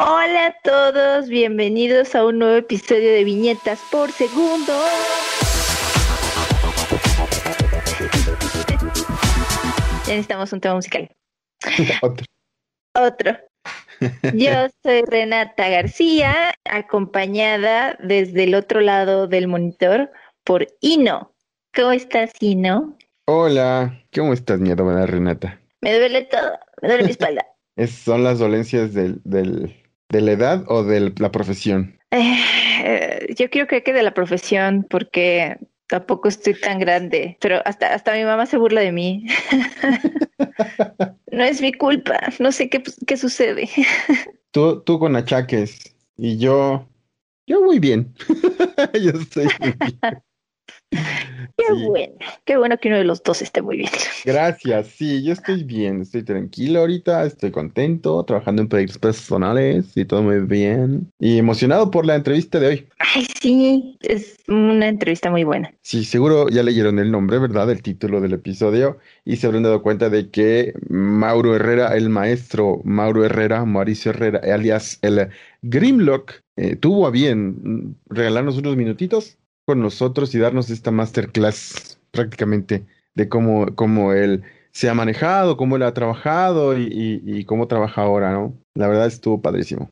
[0.00, 4.72] Hola a todos, bienvenidos a un nuevo episodio de Viñetas por Segundo.
[10.06, 11.10] Ya necesitamos un tema musical.
[12.02, 12.26] Otro.
[12.94, 13.38] Otro.
[14.34, 20.12] Yo soy Renata García, acompañada desde el otro lado del monitor
[20.44, 21.34] por Ino.
[21.74, 22.96] ¿Cómo estás, Ino?
[23.26, 25.60] Hola, ¿cómo estás, mi adorada Renata?
[25.80, 26.52] Me duele todo,
[26.82, 27.44] me duele mi espalda.
[27.74, 29.77] ¿Es, ¿Son las dolencias del, del,
[30.08, 31.98] de la edad o de la profesión?
[32.10, 38.14] Eh, yo creo que de la profesión, porque tampoco estoy tan grande, pero hasta, hasta
[38.14, 39.26] mi mamá se burla de mí.
[41.32, 43.68] no es mi culpa, no sé qué, qué sucede.
[44.50, 46.86] tú, tú con achaques y yo,
[47.46, 48.14] yo muy bien.
[49.02, 50.22] yo estoy muy bien.
[51.56, 51.86] Qué sí.
[51.86, 53.90] bueno, qué bueno que uno de los dos esté muy bien.
[54.24, 60.04] Gracias, sí, yo estoy bien, estoy tranquilo ahorita, estoy contento, trabajando en proyectos personales y
[60.04, 61.12] todo muy bien.
[61.18, 62.88] Y emocionado por la entrevista de hoy.
[62.98, 65.72] Ay, sí, es una entrevista muy buena.
[65.82, 67.70] Sí, seguro ya leyeron el nombre, ¿verdad?
[67.70, 72.80] El título del episodio y se habrán dado cuenta de que Mauro Herrera, el maestro
[72.84, 75.28] Mauro Herrera, Mauricio Herrera, alias el
[75.62, 79.37] Grimlock, eh, tuvo a bien regalarnos unos minutitos
[79.68, 85.76] con nosotros y darnos esta masterclass prácticamente de cómo, cómo él se ha manejado, cómo
[85.76, 88.54] él ha trabajado y, y, y, cómo trabaja ahora, ¿no?
[88.72, 89.90] La verdad estuvo padrísimo.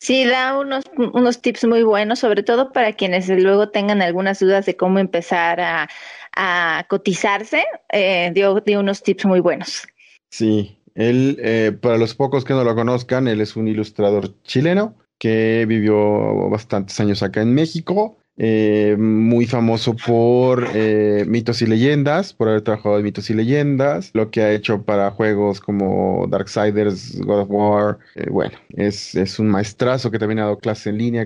[0.00, 4.64] Sí, da unos, unos tips muy buenos, sobre todo para quienes luego tengan algunas dudas
[4.64, 5.86] de cómo empezar a,
[6.34, 9.86] a cotizarse, eh, dio, dio unos tips muy buenos.
[10.30, 14.94] Sí, él, eh, para los pocos que no lo conozcan, él es un ilustrador chileno
[15.18, 22.32] que vivió bastantes años acá en México eh, muy famoso por eh, mitos y leyendas,
[22.32, 27.20] por haber trabajado en mitos y leyendas, lo que ha hecho para juegos como Darksiders,
[27.20, 27.98] God of War.
[28.16, 31.24] Eh, bueno, es, es, un maestrazo que también ha dado clase en línea,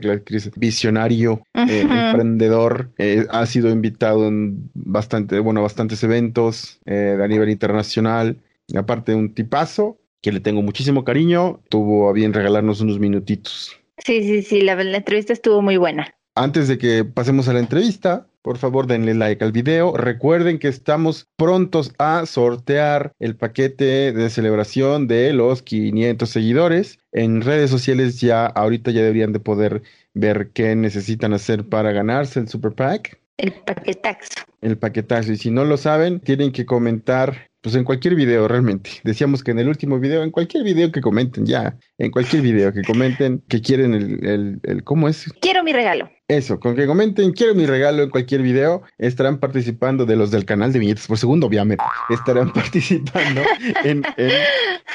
[0.57, 2.09] visionario, uh -huh.
[2.11, 2.91] emprendedor.
[3.31, 8.37] ha sido invitado en bastante, bueno, bastantes eventos a nivel internacional.
[8.77, 13.79] Aparte de un tipazo que le tengo muchísimo cariño, tuvo a bien regalarnos unos minutitos.
[13.99, 16.18] Sí, sí, sí, la, la entrevista estuvo muy buena.
[16.39, 19.97] Antes de que pasemos a la entrevista, por favor denle like al video.
[19.97, 27.01] Recuerden que estamos prontos a sortear el paquete de celebración de los 500 seguidores.
[27.11, 29.83] En redes sociales ya ahorita ya deberían de poder
[30.15, 33.19] ver qué necesitan hacer para ganarse el Super Pack.
[33.37, 34.45] El paquetazo.
[34.61, 35.33] El paquetazo.
[35.33, 38.91] Y si no lo saben, tienen que comentar pues en cualquier video realmente.
[39.05, 42.73] Decíamos que en el último video, en cualquier video que comenten, ya, en cualquier video
[42.73, 45.33] que comenten que quieren el, el, el ¿cómo es?
[45.41, 46.11] Quiero mi regalo.
[46.29, 50.45] Eso, con que comenten quiero mi regalo en cualquier video, estarán participando de los del
[50.45, 53.41] canal de viñetas por segundo, obviamente, estarán participando
[53.83, 54.33] en, en,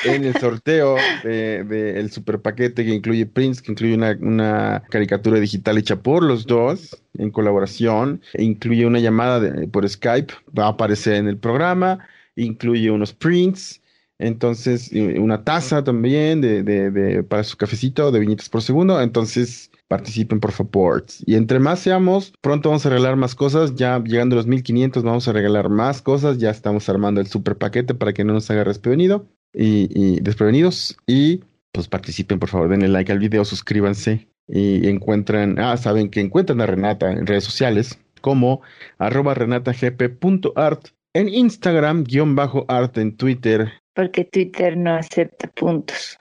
[0.06, 4.84] en el sorteo del de, de super paquete que incluye Prince, que incluye una, una,
[4.92, 10.36] caricatura digital hecha por los dos en colaboración, e incluye una llamada de, por Skype,
[10.58, 13.82] va a aparecer en el programa, incluye unos prints,
[14.20, 19.72] entonces una taza también de, de, de, para su cafecito de viñetas por segundo, entonces
[19.88, 21.06] participen por favor.
[21.26, 25.04] Y entre más seamos, pronto vamos a regalar más cosas, ya llegando a los 1500
[25.04, 28.50] vamos a regalar más cosas, ya estamos armando el super paquete para que no nos
[28.50, 30.98] haga desprevenido y, y desprevenidos.
[31.06, 31.42] Y
[31.72, 36.62] pues participen por favor, denle like al video, suscríbanse y encuentran, ah, saben que encuentran
[36.62, 38.62] a Renata en redes sociales como
[38.98, 43.72] arroba renatagp.art en Instagram, guion bajo art en Twitter.
[43.94, 46.18] Porque Twitter no acepta puntos.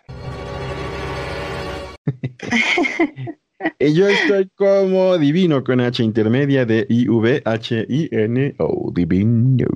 [3.79, 8.93] y yo estoy como divino con H intermedia de I-V-H-I-N-O.
[8.95, 9.67] Divino.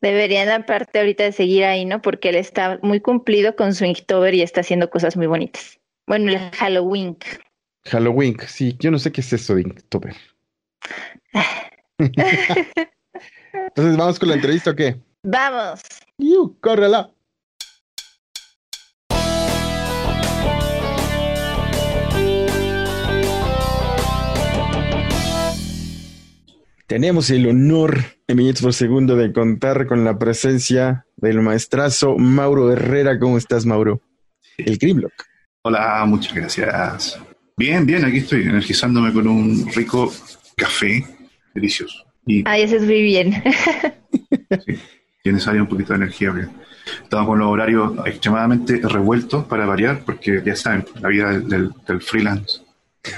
[0.00, 2.00] Deberían aparte ahorita de seguir ahí, ¿no?
[2.00, 5.80] Porque él está muy cumplido con su Inktober y está haciendo cosas muy bonitas.
[6.06, 7.16] Bueno, el Halloween.
[7.84, 10.14] Halloween, sí, yo no sé qué es eso de Inktober.
[13.74, 15.00] Entonces, ¿vamos con la entrevista o qué?
[15.22, 15.80] Vamos.
[16.18, 17.10] ¡Yu, córrela!
[26.86, 32.70] Tenemos el honor en minutos por segundo de contar con la presencia del maestrazo Mauro
[32.70, 33.18] Herrera.
[33.18, 34.02] ¿Cómo estás, Mauro?
[34.58, 35.14] El Grimlock.
[35.62, 37.18] Hola, muchas gracias.
[37.56, 40.12] Bien, bien, aquí estoy energizándome con un rico
[40.56, 41.06] café
[41.54, 42.11] delicioso.
[42.26, 43.32] Y, Ay, eso es muy bien.
[44.64, 44.78] sí,
[45.22, 46.32] tiene necesario un poquito de energía.
[47.02, 51.70] Estamos con los horarios extremadamente revueltos para variar, porque ya saben, la vida del, del,
[51.86, 52.60] del freelance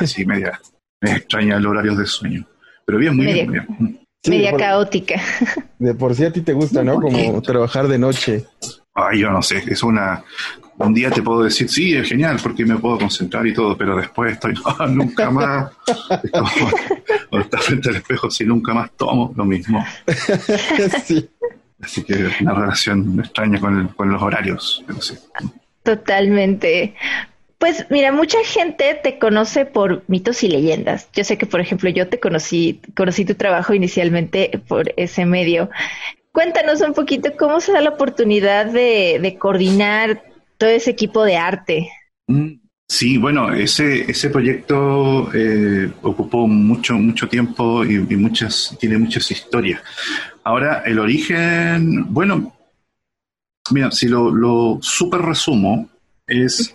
[0.01, 0.61] así media,
[1.01, 2.47] media extraña los horarios de sueño.
[2.85, 3.67] Pero bien, muy media, bien.
[3.69, 4.07] Muy bien.
[4.23, 5.21] Sí, media por, caótica.
[5.79, 7.01] De por sí a ti te gusta, ¿no?
[7.01, 8.45] Como trabajar de noche.
[8.95, 10.23] Ay, yo no sé, es una...
[10.77, 13.97] Un día te puedo decir, sí, es genial, porque me puedo concentrar y todo, pero
[13.97, 15.71] después estoy, no, nunca más.
[16.23, 19.85] Es como estás frente al espejo, si nunca más tomo, lo mismo.
[21.05, 21.29] sí.
[21.81, 24.83] Así que una relación extraña con, el- con los horarios.
[24.87, 25.15] pero sí.
[25.85, 26.95] Totalmente.
[27.59, 31.09] Pues mira, mucha gente te conoce por mitos y leyendas.
[31.15, 35.71] Yo sé que, por ejemplo, yo te conocí, conocí tu trabajo inicialmente por ese medio.
[36.35, 40.25] Cuéntanos un poquito cómo se da la oportunidad de, de coordinar
[40.59, 41.89] todo ese equipo de arte.
[42.27, 48.99] Mm, Sí, bueno, ese, ese proyecto eh, ocupó mucho, mucho tiempo y, y muchas, tiene
[48.99, 49.81] muchas historias.
[50.45, 52.55] Ahora, el origen, bueno,
[53.71, 55.89] mira, si lo, lo súper resumo,
[56.27, 56.73] es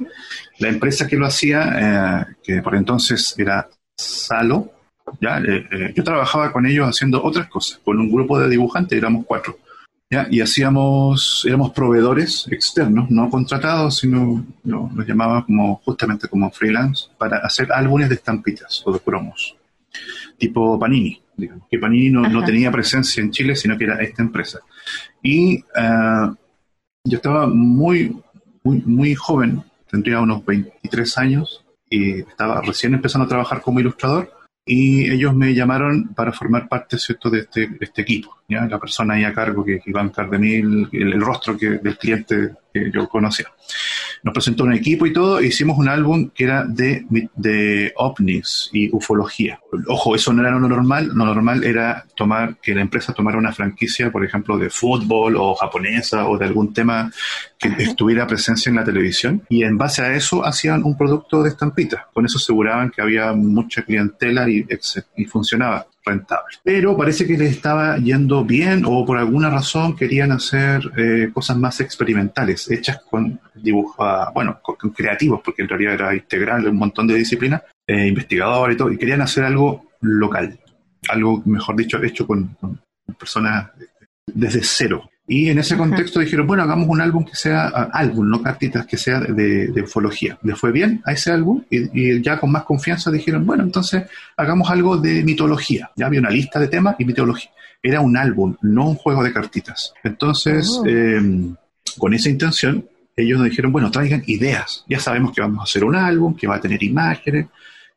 [0.58, 4.74] la empresa que lo hacía, eh, que por entonces era Salo,
[5.20, 5.40] ¿ya?
[5.40, 9.26] Eh, eh, yo trabajaba con ellos haciendo otras cosas, con un grupo de dibujantes, éramos
[9.26, 9.58] cuatro.
[10.10, 10.28] ¿ya?
[10.30, 17.06] Y hacíamos, éramos proveedores externos, no contratados, sino no, los llamaba como, justamente como freelance,
[17.18, 19.56] para hacer álbumes de estampitas o de cromos,
[20.38, 24.22] tipo Panini, digamos, que Panini no, no tenía presencia en Chile, sino que era esta
[24.22, 24.60] empresa.
[25.22, 26.34] Y ah,
[27.04, 28.16] yo estaba muy,
[28.64, 34.32] muy, muy joven, tendría unos 23 años, y estaba recién empezando a trabajar como ilustrador,
[34.66, 37.30] y ellos me llamaron para formar parte ¿cierto?
[37.30, 38.38] De, este, de este equipo.
[38.48, 38.66] ¿ya?
[38.68, 42.52] La persona ahí a cargo, que, que Iván Cardemil, el, el rostro que, del cliente
[42.74, 43.48] que yo conocía.
[44.24, 47.06] Nos presentó un equipo y todo, e hicimos un álbum que era de,
[47.36, 49.60] de ovnis y ufología.
[49.88, 53.54] Ojo, eso no era lo normal, lo normal era tomar que la empresa tomara una
[53.54, 57.12] franquicia, por ejemplo, de fútbol o japonesa o de algún tema
[57.57, 61.50] que estuviera presencia en la televisión y en base a eso hacían un producto de
[61.50, 62.06] estampitas.
[62.13, 64.65] Con eso aseguraban que había mucha clientela y,
[65.15, 66.58] y funcionaba rentable.
[66.64, 71.58] Pero parece que les estaba yendo bien o por alguna razón querían hacer eh, cosas
[71.58, 76.78] más experimentales, hechas con dibujo, ah, bueno, con, creativos, porque en realidad era integral un
[76.78, 80.60] montón de disciplinas, eh, investigadores y todo, y querían hacer algo local,
[81.10, 82.80] algo, mejor dicho, hecho con, con
[83.18, 83.72] personas
[84.26, 85.10] desde cero.
[85.31, 88.98] Y en ese contexto dijeron, bueno, hagamos un álbum que sea, álbum, no cartitas, que
[88.98, 90.40] sea de, de ufología.
[90.42, 91.78] Les fue bien a ese álbum y,
[92.18, 94.04] y ya con más confianza dijeron, bueno, entonces
[94.36, 95.92] hagamos algo de mitología.
[95.96, 97.52] Ya había una lista de temas y mitología.
[97.81, 99.94] Era un álbum, no un juego de cartitas.
[100.04, 100.84] Entonces, Oh.
[100.88, 101.22] eh,
[101.98, 102.86] con esa intención,
[103.16, 104.84] ellos nos dijeron, bueno, traigan ideas.
[104.90, 107.48] Ya sabemos que vamos a hacer un álbum, que va a tener imágenes,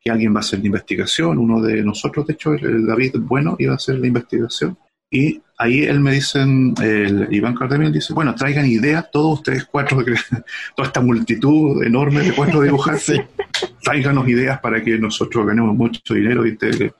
[0.03, 1.37] que alguien va a hacer la investigación.
[1.39, 4.77] Uno de nosotros, de hecho, el David Bueno, iba a hacer la investigación.
[5.15, 10.03] Y ahí él me dicen, el Iván Cardemil dice, bueno, traigan ideas, todos ustedes cuatro,
[10.75, 13.21] toda esta multitud enorme de cuatro dibujantes,
[13.83, 16.93] tráiganos ideas para que nosotros ganemos mucho dinero y te- le,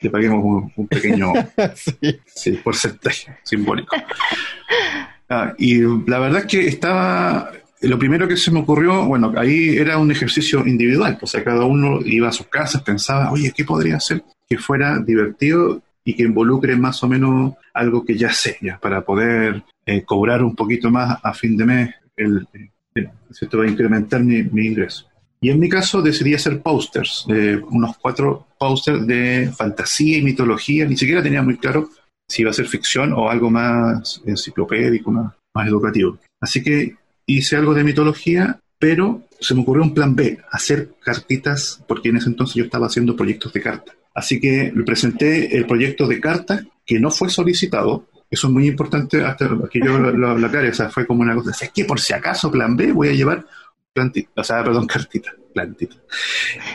[0.00, 1.30] le paguemos un, un pequeño
[1.74, 2.18] sí.
[2.24, 3.94] sí, porcentaje simbólico.
[5.28, 9.76] Ah, y la verdad es que estaba, lo primero que se me ocurrió, bueno, ahí
[9.76, 13.66] era un ejercicio individual, o sea, cada uno iba a sus casas, pensaba, oye, ¿qué
[13.66, 18.56] podría hacer que fuera divertido y que involucre más o menos algo que ya sé,
[18.62, 22.46] ya, para poder eh, cobrar un poquito más a fin de mes, el,
[22.94, 23.58] el- ¿cierto?
[23.58, 25.06] va a incrementar mi, mi ingreso.
[25.38, 30.86] Y en mi caso decidí hacer posters, eh, unos cuatro posters de fantasía y mitología,
[30.86, 31.90] ni siquiera tenía muy claro
[32.26, 36.18] si iba a ser ficción o algo más enciclopédico, más, más educativo.
[36.40, 36.96] Así que
[37.26, 42.16] hice algo de mitología, pero se me ocurrió un plan B, hacer cartitas, porque en
[42.16, 43.94] ese entonces yo estaba haciendo proyectos de cartas.
[44.18, 48.06] Así que presenté el proyecto de cartas, que no fue solicitado.
[48.30, 51.22] Eso es muy importante, hasta que yo lo, lo, lo aclare, o sea, fue como
[51.22, 53.46] una cosa, es que por si acaso plan B voy a llevar
[53.94, 55.96] plantita, o sea, perdón, cartita, plantita.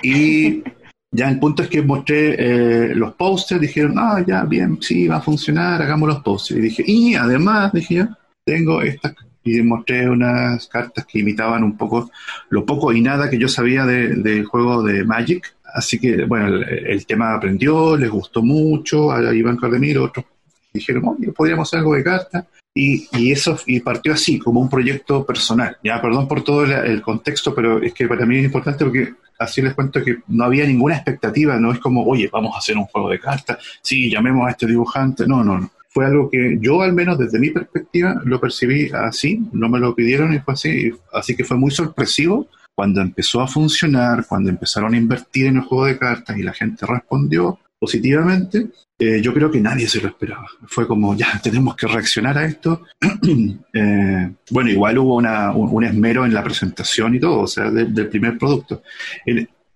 [0.01, 0.63] Y
[1.11, 5.17] ya el punto es que mostré eh, los posters, dijeron, ah, ya, bien, sí, va
[5.17, 6.59] a funcionar, hagamos los posters.
[6.59, 8.05] Y dije, y además, dije yo,
[8.45, 12.09] tengo estas, y mostré unas cartas que imitaban un poco
[12.49, 15.53] lo poco y nada que yo sabía de- del juego de Magic.
[15.73, 20.25] Así que, bueno, el, tema aprendió, les gustó mucho, a Iván Cardemiro, otros
[20.71, 22.45] dijeron, podríamos hacer algo de cartas.
[22.75, 25.77] Y, y eso y partió así, como un proyecto personal.
[25.83, 29.61] Ya, perdón por todo el contexto, pero es que para mí es importante porque así
[29.61, 32.85] les cuento que no había ninguna expectativa, no es como, oye, vamos a hacer un
[32.85, 35.71] juego de cartas, sí, llamemos a este dibujante, no, no, no.
[35.89, 39.93] Fue algo que yo, al menos desde mi perspectiva, lo percibí así, no me lo
[39.93, 44.93] pidieron y fue así, así que fue muy sorpresivo cuando empezó a funcionar, cuando empezaron
[44.93, 49.51] a invertir en el juego de cartas y la gente respondió positivamente, eh, yo creo
[49.51, 50.47] que nadie se lo esperaba.
[50.67, 52.83] Fue como, ya, tenemos que reaccionar a esto.
[53.75, 57.71] Eh, bueno, igual hubo una- un, un esmero en la presentación y todo, o sea,
[57.71, 58.83] de- del primer producto.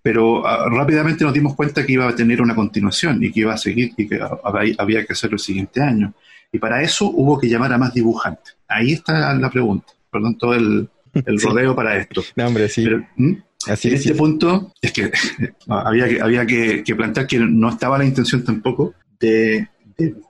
[0.01, 3.53] Pero ah, rápidamente nos dimos cuenta que iba a tener una continuación y que iba
[3.53, 6.13] a seguir y que había, había que hacerlo el siguiente año.
[6.51, 8.55] Y para eso hubo que llamar a más dibujantes.
[8.67, 9.87] Ahí está la pregunta.
[10.11, 12.23] perdón, todo el, rodeo para esto.
[12.35, 12.87] No, hombre, sí.
[13.67, 15.11] Así en este punto, es que
[15.67, 19.67] había, que, había que, plantear que no estaba la intención tampoco de,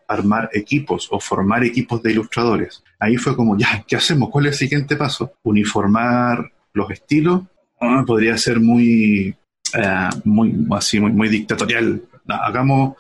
[0.08, 2.84] armar equipos o formar equipos de ilustradores.
[3.00, 4.30] Ahí fue como, ya, ¿qué hacemos?
[4.30, 5.34] ¿Cuál es el siguiente paso?
[5.44, 7.42] Uniformar los estilos.
[7.82, 9.36] Ah, podría ser muy,
[9.74, 12.02] eh, muy, así, muy, muy dictatorial.
[12.28, 12.96] Hagamos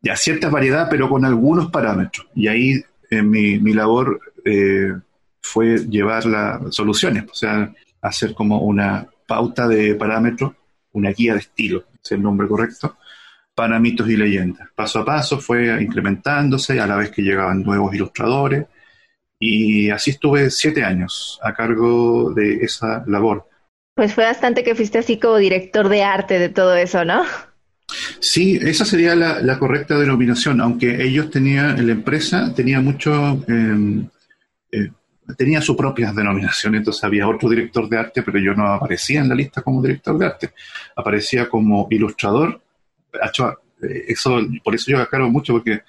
[0.00, 2.28] ya cierta variedad, pero con algunos parámetros.
[2.36, 4.92] Y ahí eh, mi, mi, labor eh,
[5.42, 10.52] fue llevar las soluciones, o sea, hacer como una pauta de parámetros,
[10.92, 12.96] una guía de estilo, es el nombre correcto,
[13.54, 14.68] para mitos y leyendas.
[14.74, 18.66] Paso a paso fue incrementándose a la vez que llegaban nuevos ilustradores
[19.38, 23.48] y así estuve siete años a cargo de esa labor.
[23.94, 27.24] Pues fue bastante que fuiste así como director de arte de todo eso, ¿no?
[28.20, 34.08] Sí, esa sería la, correcta denominación, aunque ellos tenían, la empresa tenía mucho, em,
[34.70, 34.90] eh,
[35.36, 39.28] tenía sus propias denominaciones, entonces había otro director de arte, pero yo no aparecía en
[39.28, 40.50] la lista como director de arte,
[40.96, 42.60] aparecía como ilustrador.
[43.12, 45.82] Eh, eso, por eso yo aclaro mucho, porque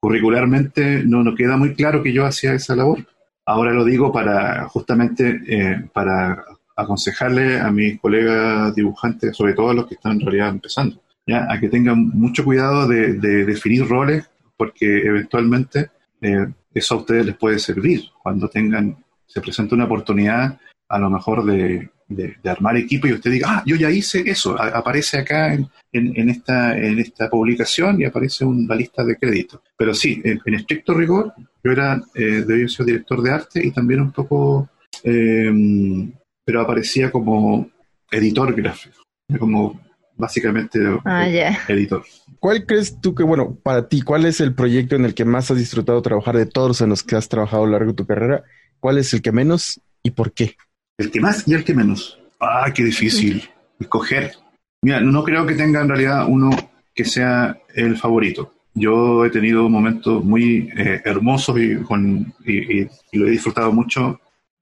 [0.00, 3.06] curricularmente no nos queda muy claro que yo hacía esa labor.
[3.44, 6.44] Ahora lo digo para justamente eh, para
[6.76, 11.00] aconsejarle a mis colegas dibujantes, sobre todo a los que están en realidad empezando
[11.34, 13.14] a que tengan mucho cuidado de,
[13.44, 15.90] definir roles, porque eventualmente
[16.20, 18.96] eh, eso a ustedes les puede servir cuando tengan,
[19.26, 20.58] se presenta una oportunidad
[20.88, 21.90] a lo mejor de,
[22.44, 26.98] armar equipo y usted diga, ah, yo ya hice eso, aparece acá en, esta, en
[26.98, 29.60] esta publicación y aparece una lista de créditos.
[29.76, 34.00] Pero sí, en, estricto rigor, yo era, eh, debía ser director de arte y también
[34.00, 34.70] un poco,
[35.04, 35.52] eh,
[36.44, 37.70] pero aparecía como
[38.10, 39.02] editor gráfico,
[39.38, 39.78] como
[40.18, 41.26] básicamente ah,
[41.68, 42.04] editor.
[42.40, 45.50] ¿Cuál crees tú que, bueno, para ti, cuál es el proyecto en el que más
[45.50, 48.06] has disfrutado trabajar de todos en los que has trabajado a lo largo de tu
[48.06, 48.44] carrera?
[48.80, 50.56] ¿Cuál es el que menos y por qué?
[50.98, 52.18] El que más y el que menos.
[52.40, 53.48] Ah, qué difícil
[53.80, 54.32] escoger.
[54.82, 56.50] Mira, no creo que tenga en realidad uno
[56.94, 58.52] que sea el favorito.
[58.74, 64.20] Yo he tenido momentos muy eh, hermosos y, con, y, lo he disfrutado mucho,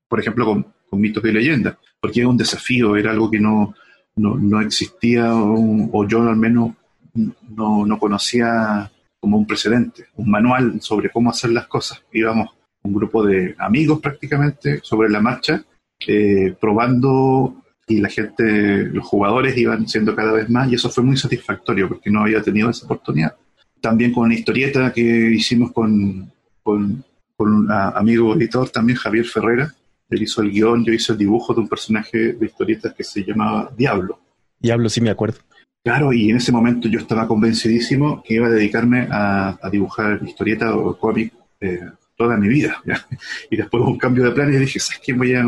[0.09, 3.75] por ejemplo, con, con mitos y leyendas, porque es un desafío, era algo que no,
[4.17, 6.73] no, no existía, o yo al menos
[7.15, 12.03] no, no, conocía como un precedente, un manual sobre cómo hacer las cosas.
[12.13, 12.51] Íbamos
[12.83, 15.63] un grupo de amigos prácticamente sobre la marcha,
[16.07, 21.05] eh, probando y la gente, los jugadores iban siendo cada vez más y eso fue
[21.05, 23.35] muy satisfactorio porque no había tenido esa oportunidad.
[23.81, 26.33] También con una historieta que hicimos con,
[26.63, 27.05] con,
[27.37, 29.75] con un amigo editor también, Javier Ferrera,
[30.09, 33.25] él hizo el guion, yo hice el dibujo de un personaje de historietas que se
[33.25, 34.21] llamaba Diablo.
[34.59, 35.39] Diablo, sí me acuerdo.
[35.83, 40.75] Claro, y en ese momento yo estaba convencidísimo que iba a dedicarme a, dibujar historieta
[40.75, 41.81] o cómic eh,
[42.17, 42.83] toda mi vida.
[43.51, 45.13] Y después hubo un cambio de plan y dije, ¿sabes qué?
[45.13, 45.45] Voy a,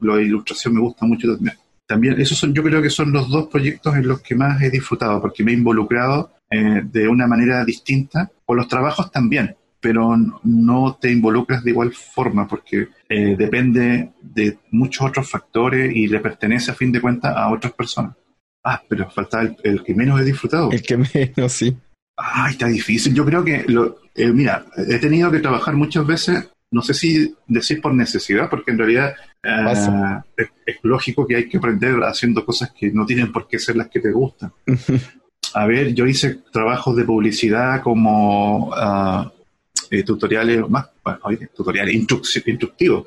[0.00, 1.56] la ilustración me gusta mucho también.
[1.86, 4.70] También, esos son, yo creo que son los dos proyectos en los que más he
[4.70, 10.14] disfrutado, porque me he involucrado eh, de una manera distinta, con los trabajos también pero
[10.44, 16.20] no te involucras de igual forma porque eh, depende de muchos otros factores y le
[16.20, 18.14] pertenece a fin de cuentas a otras personas.
[18.62, 20.70] Ah, pero falta el, que menos he disfrutado.
[20.70, 21.76] El que menos, sí.
[22.16, 23.14] Ay, está difícil.
[23.14, 27.34] Yo creo que, lo, eh, mira, he tenido que trabajar muchas veces, no sé si
[27.46, 32.72] decir por necesidad, porque en realidad eh, es, lógico que hay que aprender haciendo cosas
[32.78, 34.52] que no tienen por qué ser las que te gustan.
[35.54, 39.30] A ver, yo hice trabajos de publicidad como uh,
[39.90, 40.88] eh, tutoriales más,
[41.54, 43.06] tutoriales instructivos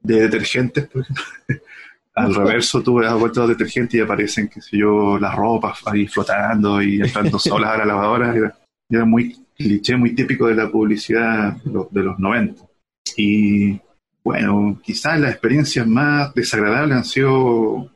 [0.00, 1.04] de detergentes, por.
[2.16, 6.06] Al reverso tú ves vuelta de detergentes y aparecen, qué sé yo, las ropas ahí
[6.06, 8.54] flotando y entrando solas a la lavadora.
[8.88, 12.62] Era, muy cliché, muy típico de la publicidad de los, 90.
[13.16, 13.80] Y
[14.22, 17.90] bueno, quizás las experiencias más desagradables han sido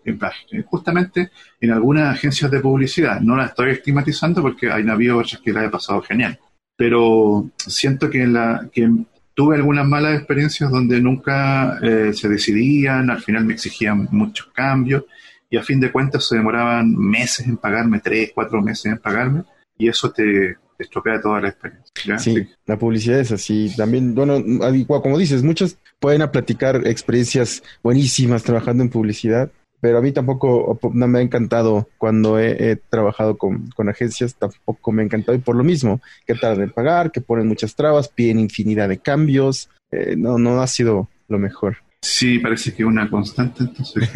[0.67, 1.31] justamente
[1.61, 3.21] en algunas agencias de publicidad.
[3.21, 6.41] No las estoy estigmatizando porque hay navíos que la he pasado genial
[6.79, 8.89] pero siento que, la, que
[9.35, 15.05] tuve algunas malas experiencias donde nunca eh, se decidían, al final me exigían muchos cambios
[15.51, 19.43] y a fin de cuentas se demoraban meses en pagarme, tres, cuatro meses en pagarme
[19.77, 22.19] y eso te, estropea toda la experiencia.
[22.21, 23.73] Sí, la publicidad es así.
[23.77, 24.41] También, bueno,
[24.87, 30.79] como dices, muchos pueden a platicar experiencias buenísimas trabajando en publicidad, pero a mí tampoco
[30.93, 35.57] no me ha encantado cuando he, trabajado con, agencias, tampoco me ha encantado y por
[35.57, 40.15] lo mismo, que tardan en pagar, que ponen muchas trabas, piden infinidad de cambios, eh,
[40.17, 41.79] no, no ha sido lo mejor.
[42.01, 44.09] Sí, parece que una constante, entonces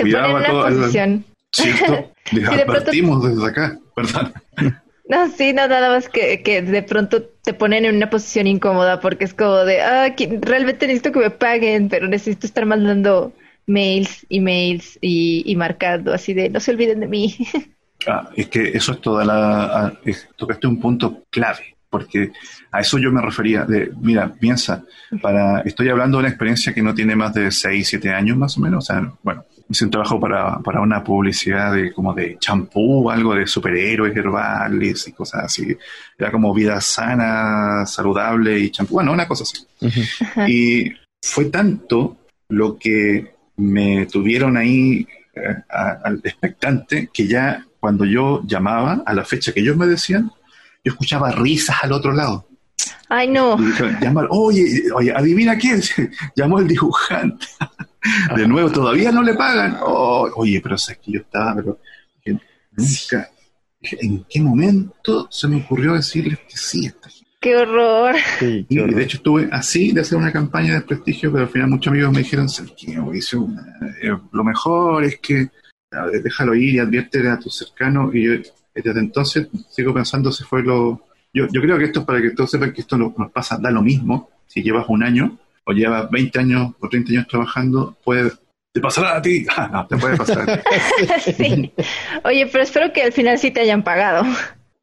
[0.00, 0.64] cuidado a todo.
[0.64, 1.24] Posición.
[1.52, 4.32] Cierto, les advertimos desde acá, perdón.
[5.08, 9.00] No, sí, no, nada más que, que de pronto te ponen en una posición incómoda
[9.00, 13.32] porque es como de, ah, realmente necesito que me paguen, pero necesito estar mandando
[13.72, 17.36] mails, emails y, y marcando así de, no se olviden de mí.
[18.04, 19.92] Ah, es que eso es toda la...
[20.36, 22.32] tocaste un punto clave, porque
[22.72, 23.64] a eso yo me refería.
[23.64, 24.82] De, mira, piensa,
[25.20, 28.58] para, estoy hablando de una experiencia que no tiene más de 6, 7 años más
[28.58, 28.82] o menos.
[28.82, 33.34] O sea, bueno, hice un trabajo para, para una publicidad de como de champú, algo
[33.34, 35.76] de superhéroes herbales y cosas así.
[36.18, 38.94] Era como vida sana, saludable y champú.
[38.94, 39.64] Bueno, una cosa así.
[40.48, 42.16] Y fue tanto
[42.48, 49.24] lo que me tuvieron ahí eh, al expectante que ya cuando yo llamaba a la
[49.24, 50.30] fecha que ellos me decían,
[50.84, 52.46] yo escuchaba risas al otro lado.
[53.08, 53.58] Ay, no.
[54.30, 55.82] oye, oye, adivina quién.
[56.36, 57.46] Llamó el dibujante.
[58.36, 59.78] De nuevo, todavía no le pagan.
[59.82, 61.78] Oh, oye, pero es que yo estaba, pero
[62.24, 63.30] nunca.
[63.80, 67.10] ¿En qué momento se me ocurrió decirles que sí esta
[67.42, 68.14] ¡Qué horror!
[68.40, 71.90] y de hecho estuve así de hacer una campaña de prestigio, pero al final muchos
[71.90, 72.46] amigos me dijeron,
[74.00, 75.50] eh, lo mejor es que
[76.22, 78.14] déjalo ir y advierte a tus cercanos.
[78.14, 78.32] Y yo,
[78.72, 81.02] desde entonces sigo pensando si fue lo...
[81.34, 83.72] Yo, yo creo que esto es para que todos sepan que esto nos pasa, da
[83.72, 84.30] lo mismo.
[84.46, 88.30] Si llevas un año o llevas 20 años o 30 años trabajando, puede...
[88.72, 89.44] Te pasará a ti.
[89.54, 90.62] Ah, no, te puede pasar.
[91.20, 91.72] sí.
[92.24, 94.24] Oye, pero espero que al final sí te hayan pagado.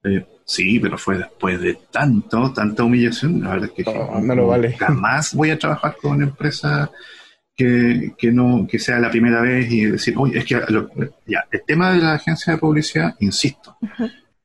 [0.04, 3.42] Eh, sí, pero fue después de tanto, tanta humillación.
[3.42, 4.74] La verdad es que no, lo vale.
[4.74, 6.90] jamás voy a trabajar con una empresa
[7.56, 10.56] que, no, que sea la primera vez y decir, oye, es que
[11.28, 13.78] ya, el tema de la agencia de publicidad, insisto,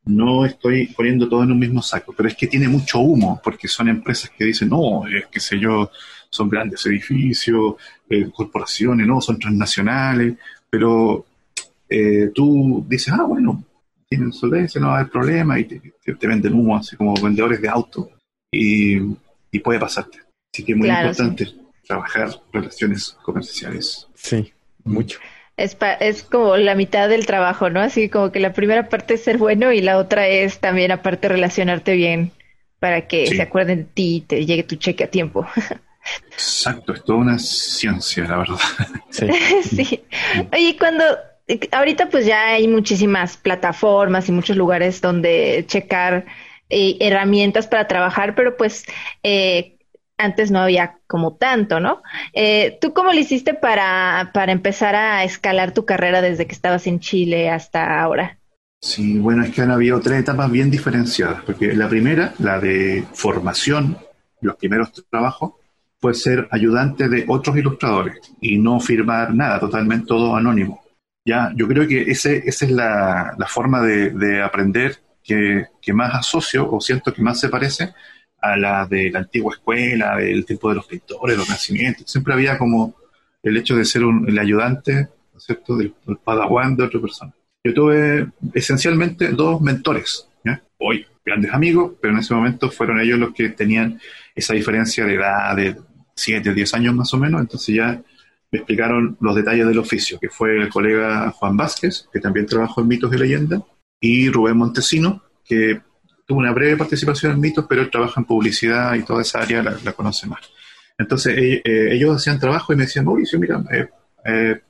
[0.05, 3.67] no estoy poniendo todo en un mismo saco, pero es que tiene mucho humo, porque
[3.67, 5.91] son empresas que dicen, no, es que sé yo,
[6.29, 7.77] son grandes edificios,
[8.11, 10.35] eh, corporaciones, no, son transnacionales,
[10.69, 11.25] pero
[11.89, 13.64] eh, tú dices, ah, bueno,
[14.09, 17.69] tienen solvencia, no va a haber problema, y te, venden humo así como vendedores de
[17.69, 18.09] autos,
[18.51, 18.99] y,
[19.63, 20.19] puede pasarte.
[20.53, 21.47] Así que es muy importante
[21.87, 24.09] trabajar relaciones comerciales.
[24.15, 25.21] Sí, mucho.
[25.57, 27.81] Es, es como la mitad del trabajo, ¿no?
[27.81, 31.29] Así como que la primera parte es ser bueno y la otra es también aparte
[31.29, 32.33] relacionarte bien
[32.81, 35.47] para que se acuerden de ti y te llegue tu cheque a tiempo.
[36.33, 38.59] Exacto, es toda una ciencia, la verdad.
[39.11, 39.27] Sí.
[39.63, 40.05] sí.
[40.53, 41.05] Oye, cuando
[41.73, 46.27] ahorita pues ya hay muchísimas plataformas y muchos lugares donde checar
[46.71, 48.85] eh, herramientas para trabajar, pero pues
[49.23, 49.77] eh,
[50.17, 52.03] antes no había como tanto, ¿no?
[52.33, 56.87] Eh, ¿Tú cómo lo hiciste para, para empezar a escalar tu carrera desde que estabas
[56.87, 58.39] en Chile hasta ahora?
[58.81, 63.05] Sí, bueno, es que han habido tres etapas bien diferenciadas, porque la primera, la de
[63.15, 63.97] formación,
[64.41, 65.53] los primeros trabajos,
[65.99, 70.84] fue ser ayudante de otros ilustradores y no firmar nada, totalmente todo anónimo.
[71.25, 76.15] Ya, yo creo que ese, esa es la, forma de, de aprender que, que, más
[76.15, 77.95] asocio o siento que más se parece
[78.41, 82.11] a la de la antigua escuela, del tiempo de los pintores, los nacimientos.
[82.11, 82.95] Siempre había como
[83.43, 87.33] el hecho de ser un, el ayudante, ¿no es cierto?, del, padawan de otra persona.
[87.63, 90.29] Yo tuve esencialmente dos mentores,
[90.77, 93.99] hoy grandes amigos, pero en ese momento fueron ellos los que tenían
[94.35, 95.77] esa diferencia de edad de
[96.15, 98.03] 7 o 10 años más o menos, entonces ya
[98.55, 102.83] me explicaron los detalles del oficio, que fue el colega Juan Vázquez, que también trabajó
[102.83, 103.61] en mitos de leyenda,
[104.01, 105.81] y Rubén Montesino, que
[106.25, 109.61] tuvo una breve participación en mitos, pero él trabaja en publicidad y toda esa área
[109.61, 110.39] la, conoce más.
[110.97, 113.61] Entonces eh, eh, ellos hacían trabajo y me decían, Mauricio, mira,
[114.25, 114.61] eh,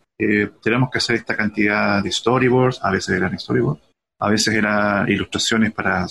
[0.63, 3.83] tenemos que hacer esta cantidad de storyboards, a veces eran storyboards,
[4.19, 6.07] a veces eran ilustraciones para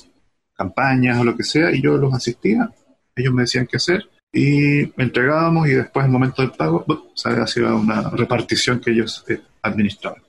[0.53, 2.69] campañas o lo que sea, y yo los asistía,
[3.15, 7.75] ellos me decían qué hacer, y entregábamos y después, el momento del pago, se hacía
[7.75, 9.23] una repartición que ellos
[9.61, 10.23] administraban.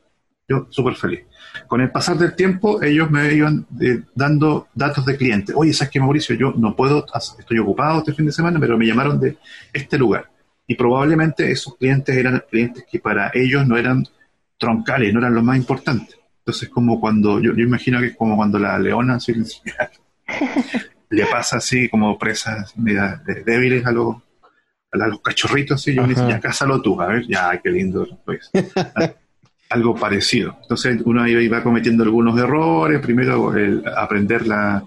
[0.47, 1.21] Yo súper feliz.
[1.67, 5.55] Con el pasar del tiempo, ellos me iban eh, dando datos de clientes.
[5.57, 6.37] Oye, ¿sabes qué, Mauricio?
[6.37, 7.07] Yo no puedo,
[7.39, 9.39] estoy ocupado este fin de semana, pero me llamaron de
[9.73, 10.29] este lugar.
[10.67, 14.05] Y probablemente esos clientes eran clientes que para ellos no eran
[14.59, 16.19] troncales, no eran los más importantes.
[16.41, 19.17] Entonces, como cuando, yo, imagino que es como cuando la leona
[21.15, 24.17] le pasa así como presas débiles a los,
[24.93, 28.07] a los cachorritos, y yo dicen, ya cásalo tú, a ver, ya, qué lindo.
[28.25, 28.51] Pues.
[29.71, 30.57] algo parecido.
[30.63, 34.85] Entonces uno iba cometiendo algunos errores, primero el aprender la,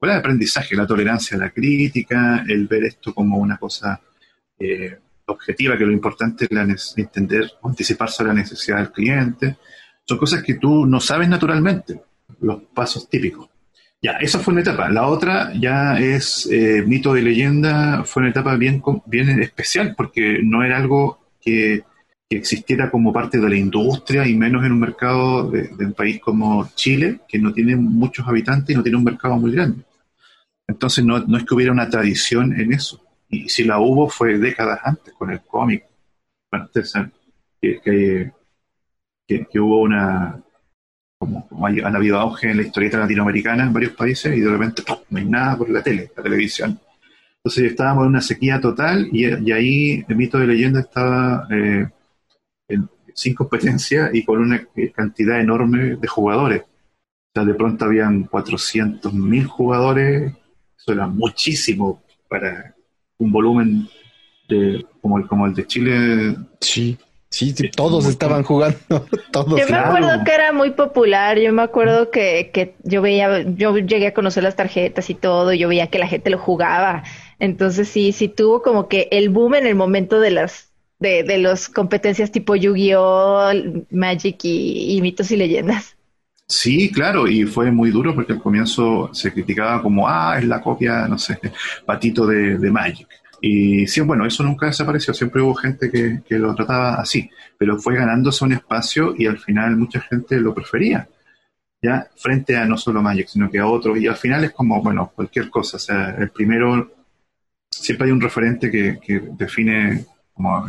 [0.00, 4.00] el aprendizaje, la tolerancia a la crítica, el ver esto como una cosa
[4.58, 9.58] eh, objetiva, que lo importante es entender o anticiparse a la necesidad del cliente.
[10.04, 12.00] Son cosas que tú no sabes naturalmente,
[12.40, 13.48] los pasos típicos.
[14.02, 14.88] Ya, esa fue una etapa.
[14.90, 20.40] La otra ya es eh, mito de leyenda, fue una etapa bien, bien especial porque
[20.42, 21.84] no era algo que
[22.32, 26.18] que existiera como parte de la industria y menos en un mercado de, un país
[26.18, 29.84] como Chile, que no tiene muchos habitantes y no tiene un mercado muy grande.
[30.66, 33.04] Entonces no, no es que hubiera una tradición en eso.
[33.28, 35.84] Y si la hubo fue décadas antes con el cómic.
[36.50, 37.12] Bueno, ustedes saben
[37.60, 38.32] que,
[39.28, 40.42] que, hubo una,
[41.22, 45.18] como, han habido auge en la historieta latinoamericana en varios países y de repente no
[45.18, 46.78] hay nada por la tele, la televisión.
[47.36, 51.86] Entonces estábamos en una sequía total y, ahí el mito de leyenda estaba eh,
[53.14, 56.62] sin competencia y con una cantidad enorme de jugadores.
[56.62, 60.32] O sea, de pronto habían 400.000 jugadores,
[60.76, 62.74] eso era muchísimo para
[63.18, 63.88] un volumen
[64.48, 66.36] de, como, el, como el de Chile.
[66.60, 66.98] Sí.
[67.32, 68.76] Sí, todos estaban jugando,
[69.32, 69.58] todos.
[69.58, 73.74] Yo me acuerdo que era muy popular, yo me acuerdo que, que yo veía, yo
[73.78, 77.04] llegué a conocer las tarjetas y todo, yo veía que la gente lo jugaba,
[77.38, 81.38] entonces sí, sí tuvo como que el boom en el momento de las, de, de
[81.38, 83.50] las competencias tipo Yu-Gi-Oh,
[83.88, 85.96] Magic y, mitos y leyendas.
[86.46, 90.60] Sí, claro, y fue muy duro porque al comienzo se criticaba como, ah, es la
[90.60, 91.38] copia, no sé,
[91.86, 93.08] patito de, de Magic.
[93.44, 97.28] Y sí, bueno, eso nunca desapareció, siempre hubo gente que, que, lo trataba así,
[97.58, 101.08] pero fue ganándose un espacio y al final mucha gente lo prefería,
[101.82, 104.80] ya frente a no solo Magic, sino que a otros, y al final es como,
[104.80, 106.94] bueno, cualquier cosa, o sea, el primero,
[107.68, 110.64] siempre hay un referente que, que define como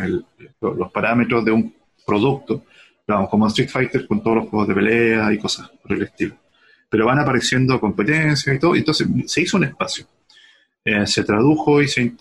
[0.62, 1.76] los parámetros de un
[2.08, 2.66] producto,
[3.08, 6.36] vamos, como Street Fighter con todos los juegos de pelea y cosas por el estilo.
[6.90, 10.08] Pero van apareciendo competencias y todo, y entonces se hizo un espacio.
[10.86, 12.14] Eh, se tradujo y se,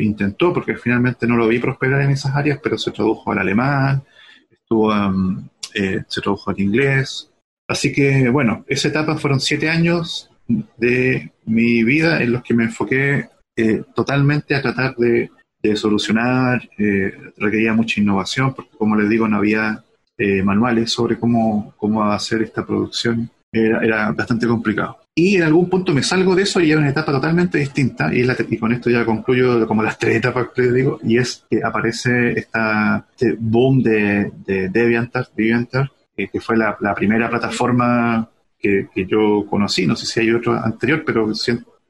[0.00, 4.04] intentó, porque finalmente no lo vi prosperar en esas áreas, pero se tradujo al alemán,
[4.48, 7.30] estuvo, um, eh, se tradujo al inglés.
[7.66, 10.30] Así que, bueno, esa etapa fueron siete años
[10.76, 15.30] de mi vida en los que me enfoqué eh, totalmente a tratar de,
[15.74, 16.66] solucionar,
[17.36, 19.84] requería mucha innovación, porque como les digo, no había
[20.42, 23.30] manuales sobre cómo, cómo hacer esta producción.
[23.52, 25.00] Era, era bastante complicado.
[25.14, 28.24] Y en algún punto me salgo de eso y hay una etapa totalmente distinta, y,
[28.56, 32.30] con esto ya concluyo como las tres etapas que les digo, y es que aparece
[32.38, 39.86] esta, este boom de, de DeviantArt, eh, que fue la, primera plataforma que, yo conocí,
[39.86, 41.30] no sé si hay otro anterior, pero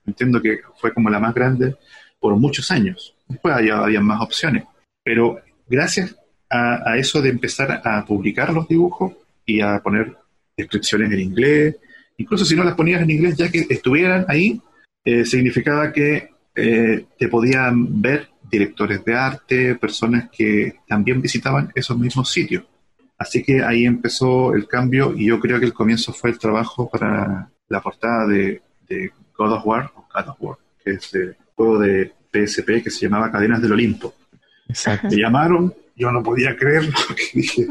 [0.07, 1.77] entiendo que fue como la más grande
[2.19, 3.15] por muchos años.
[3.29, 4.65] Después había, más opciones,
[5.05, 6.17] pero gracias
[6.49, 9.13] a eso de empezar a publicar los dibujos
[9.47, 10.17] y a poner
[10.61, 11.77] descripciones en inglés,
[12.17, 14.61] incluso si no las ponías en inglés, ya que estuvieran ahí,
[15.05, 21.97] eh, significaba que eh, te podían ver directores de arte, personas que también visitaban esos
[21.99, 22.65] mismos sitios.
[23.17, 26.89] Así que ahí empezó el cambio y yo creo que el comienzo fue el trabajo
[26.91, 28.63] para la portada de,
[29.37, 33.07] God of War, o God of War, que es el juego de PSP que se
[33.07, 34.15] llamaba Cadenas del Olimpo.
[34.69, 35.09] Exacto.
[35.11, 36.93] Me llamaron, yo no podía creerlo,
[37.35, 37.67] dije,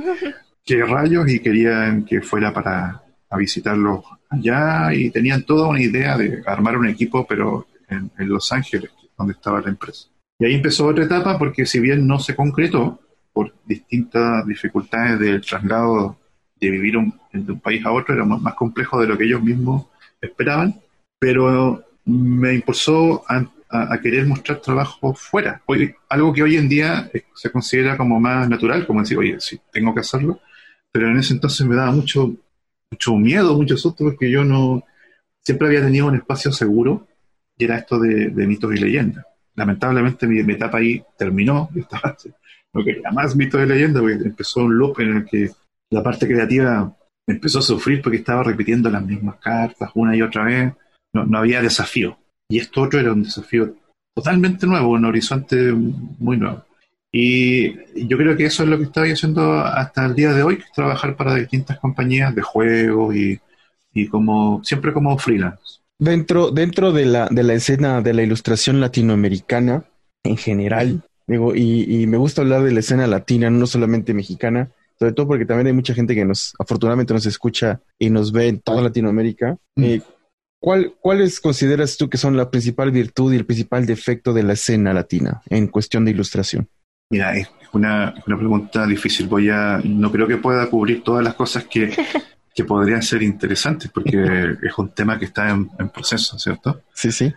[0.70, 1.28] ¿qué rayos?
[1.28, 3.02] Y querían que fuera para
[3.36, 8.92] visitarlos allá y tenían toda una idea de armar un equipo, pero en, Los Ángeles,
[9.18, 10.08] donde estaba la empresa.
[10.38, 13.00] Y ahí empezó otra etapa porque si bien no se concretó
[13.34, 16.20] por distintas dificultades del traslado
[16.62, 16.94] de vivir
[17.34, 19.88] de un país a otro, era más, complejo de lo que ellos mismos
[20.22, 20.80] esperaban,
[21.18, 23.44] pero me impulsó a,
[24.02, 25.62] querer mostrar trabajo fuera.
[25.66, 29.60] Hoy, algo que hoy en día se considera como más natural, como decir, oye, sí,
[29.72, 30.40] tengo que hacerlo,
[30.92, 32.36] pero en ese entonces me daba mucho
[32.92, 34.84] mucho miedo, mucho susto, porque yo no
[35.44, 37.08] siempre había tenido un espacio seguro
[37.58, 39.26] y era esto de, mitos y leyendas.
[39.56, 42.16] Lamentablemente mi, etapa ahí terminó, yo estaba,
[42.74, 45.52] no quería más mitos y leyendas, porque empezó un loop en el que
[45.92, 46.96] la parte creativa
[47.28, 50.74] empezó a sufrir porque estaba repitiendo las mismas cartas una y otra vez,
[51.14, 52.18] no, no había desafío.
[52.50, 53.76] Y esto otro era un desafío
[54.16, 56.64] totalmente nuevo, un horizonte muy nuevo.
[57.12, 57.74] Y
[58.08, 60.64] yo creo que eso es lo que estoy haciendo hasta el día de hoy, que
[60.64, 63.40] es trabajar para distintas compañías de juegos y,
[64.10, 65.80] como siempre como freelance.
[65.98, 69.84] Dentro, dentro de, la, de la escena de la ilustración latinoamericana
[70.24, 75.14] en general, digo, y, me gusta hablar de la escena latina, no solamente mexicana, sobre
[75.14, 78.60] todo porque también hay mucha gente que nos, afortunadamente nos escucha y nos ve en
[78.60, 79.58] toda Latinoamérica.
[79.76, 79.84] Mm.
[79.84, 80.02] Eh,
[80.60, 84.54] ¿cuál, ¿Cuáles consideras tú que son la principal virtud y el principal defecto de la
[84.54, 86.70] escena latina en cuestión de ilustración?
[87.12, 89.28] Mira, es una, una pregunta difícil.
[89.28, 91.92] Voy a, no creo que pueda cubrir todas las cosas que,
[92.54, 94.18] que podrían ser interesantes, porque
[94.62, 96.84] es un tema que está en, proceso, ¿cierto?
[96.94, 97.34] Sí, sí.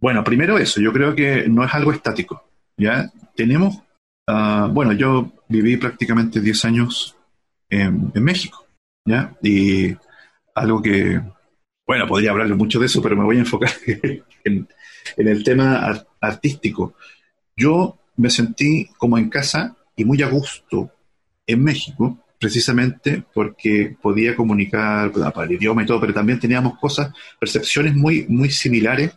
[0.00, 2.44] bueno, primero eso, yo creo que no es algo estático.
[2.76, 3.10] ¿ya?
[3.36, 3.80] Tenemos,
[4.26, 7.16] ah, bueno, yo viví prácticamente 10 años
[7.68, 8.66] en, México,
[9.04, 9.34] ¿ya?
[9.42, 9.96] Y
[10.54, 11.20] algo que,
[11.86, 13.70] bueno, podría hablarle mucho de eso, pero me voy a enfocar
[14.44, 14.68] en,
[15.16, 16.94] en el tema artístico.
[17.56, 20.90] Yo me sentí como en casa y muy a gusto
[21.46, 27.12] en México, precisamente porque podía comunicar para el idioma y todo, pero también teníamos cosas,
[27.38, 29.12] percepciones muy, muy similares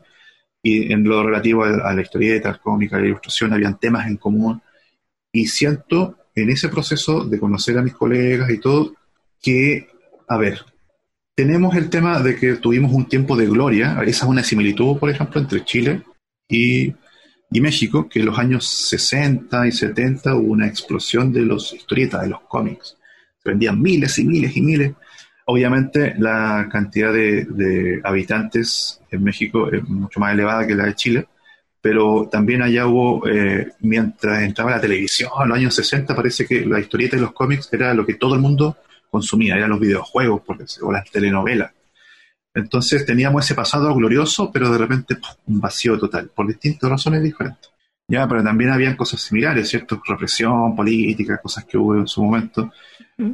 [0.62, 4.18] y en lo relativo a, la historieta, al cómic, a la ilustración, habían temas en
[4.18, 4.62] común.
[5.32, 8.94] Y siento en ese proceso de conocer a mis colegas y todo,
[9.42, 9.88] que,
[10.28, 10.66] a ver,
[11.36, 15.10] tenemos el tema de que tuvimos un tiempo de gloria, esa es una similitud, por
[15.10, 16.02] ejemplo, entre Chile
[16.50, 16.94] y,
[17.52, 22.22] y México, que en los años 60 y 70 hubo una explosión de los historietas,
[22.24, 22.98] de los cómics
[23.46, 24.92] vendían miles y miles y miles.
[25.46, 31.28] Obviamente la cantidad de, habitantes en México es mucho más elevada que la de Chile,
[31.80, 36.66] pero también allá hubo, eh, mientras entraba la televisión, en los años 60 parece que
[36.66, 38.78] la historieta y los cómics era lo que todo el mundo
[39.12, 40.42] consumía, eran los videojuegos
[40.82, 41.72] o las telenovelas.
[42.56, 47.70] Entonces teníamos ese pasado glorioso, pero de repente un vacío total, por distintas razones diferentes.
[48.08, 50.02] Ya, pero también habían cosas similares, ¿cierto?
[50.08, 52.72] Represión política, cosas que hubo en su momento.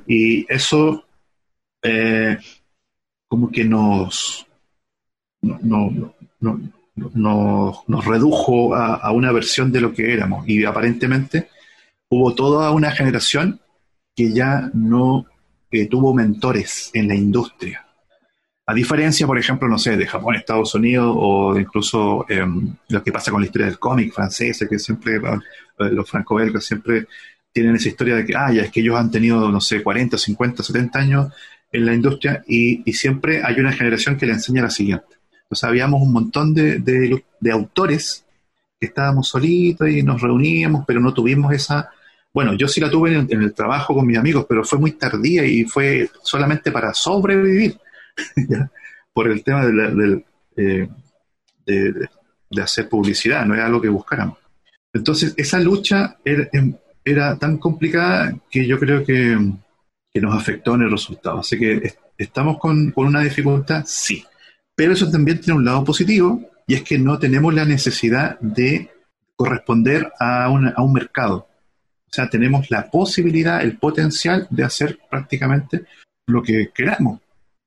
[0.07, 1.05] Y eso
[1.83, 2.37] eh,
[3.27, 4.47] como que nos,
[5.41, 6.13] no,
[6.95, 10.47] nos redujo a, una versión de lo que éramos.
[10.47, 11.49] Y aparentemente
[12.09, 13.59] hubo toda una generación
[14.15, 15.27] que ya no
[15.89, 17.85] tuvo mentores en la industria.
[18.65, 23.11] A diferencia, por ejemplo, no sé, de Japón, Estados Unidos o incluso em, lo que
[23.11, 27.07] pasa con la historia del cómic francés, que siempre, eh, los franco-belgas siempre
[27.51, 30.17] tienen esa historia de que, ah, ya es que ellos han tenido, no sé, 40,
[30.17, 31.33] 50, 70 años
[31.71, 35.05] en la industria y, siempre hay una generación que le enseña la siguiente.
[35.43, 38.25] Entonces habíamos un montón de, de, autores
[38.79, 41.89] que estábamos solitos y nos reuníamos, pero no tuvimos esa...
[42.33, 45.45] Bueno, yo sí la tuve en, el trabajo con mis amigos, pero fue muy tardía
[45.45, 47.77] y fue solamente para sobrevivir,
[49.13, 50.87] por el tema eh,
[51.65, 52.09] de,
[52.49, 54.37] de, hacer publicidad, no era algo que buscáramos.
[54.93, 56.49] Entonces, esa lucha era,
[57.03, 59.37] era tan complicada que yo creo que,
[60.15, 61.39] nos afectó en el resultado.
[61.39, 64.25] Así que estamos con, una dificultad, sí.
[64.75, 68.89] Pero eso también tiene un lado positivo y es que no tenemos la necesidad de
[69.35, 70.49] corresponder a, a
[70.83, 71.47] un mercado.
[72.11, 75.85] O sea, tenemos la posibilidad, el potencial de hacer prácticamente
[76.27, 77.21] lo que queramos,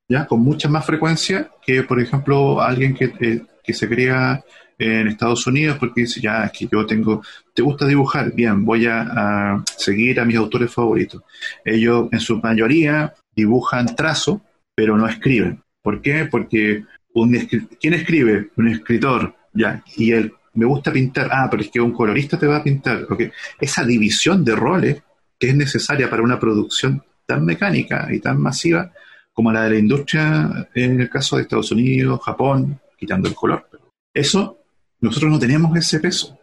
[0.08, 0.26] ¿ya?
[0.26, 4.44] Con mucha más frecuencia que, por ejemplo, alguien que, eh, que se crea
[4.78, 7.22] en Estados Unidos porque dice, ya, es que yo tengo,
[7.54, 8.32] ¿te gusta dibujar?
[8.34, 11.22] Bien, voy a, seguir a mis autores favoritos.
[11.64, 14.42] Ellos en su mayoría dibujan trazo,
[14.74, 15.62] pero no escriben.
[15.82, 16.26] ¿Por qué?
[16.30, 17.32] Porque un
[17.80, 18.50] ¿quién escribe?
[18.56, 22.46] Un escritor, ya, y él, me gusta pintar, ah, pero es que un colorista te
[22.46, 23.06] va a pintar.
[23.10, 23.30] Okay.
[23.60, 25.02] Esa división de roles
[25.38, 28.92] que es necesaria para una producción tan mecánica y tan masiva
[29.35, 33.68] como la de la industria en el caso de Estados Unidos, Japón, quitando el color.
[34.14, 34.59] Eso
[35.01, 36.38] nosotros no tenemos ese peso.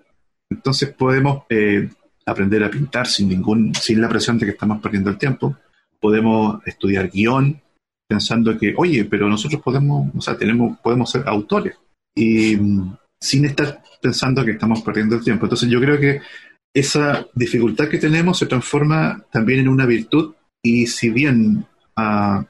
[0.50, 1.90] Entonces podemos eh,
[2.26, 5.58] aprender a pintar sin ningún, sin la presión de que estamos perdiendo el tiempo.
[6.00, 7.60] Podemos estudiar guion
[8.08, 11.76] pensando que, oye, pero nosotros podemos, o sea, tenemos, podemos ser autores.
[12.14, 15.46] Y mm, sin estar pensando que estamos perdiendo el tiempo.
[15.46, 16.22] Entonces yo creo que
[16.74, 22.46] esa dificultad que tenemos se transforma también en una virtud y si bien ah,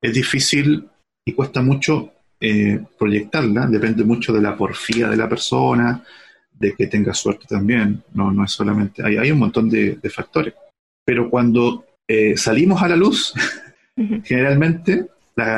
[0.00, 0.88] es difícil
[1.24, 6.04] y cuesta mucho eh, proyectarla, depende mucho de la porfía de la persona,
[6.52, 10.54] de que tenga suerte también, no, no es solamente, hay, hay un montón de, factores.
[11.04, 13.34] Pero cuando eh, salimos a la luz,
[14.24, 15.06] generalmente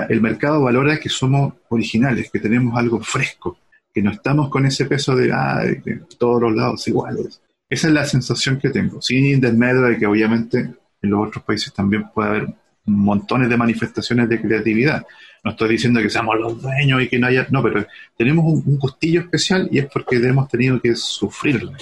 [0.09, 3.59] el mercado valora que somos originales, que tenemos algo fresco,
[3.93, 7.41] que no estamos con ese peso de, ah, de, todos los lados iguales.
[7.69, 11.73] Esa es la sensación que tengo, sin desmedro de que obviamente en los otros países
[11.73, 12.55] también puede haber
[12.89, 15.07] montones de manifestaciones de creatividad.
[15.45, 18.79] No estoy diciendo que seamos los dueños y que no haya, no, pero tenemos un,
[18.79, 21.73] costillo especial y es porque hemos tenido que sufrirlo.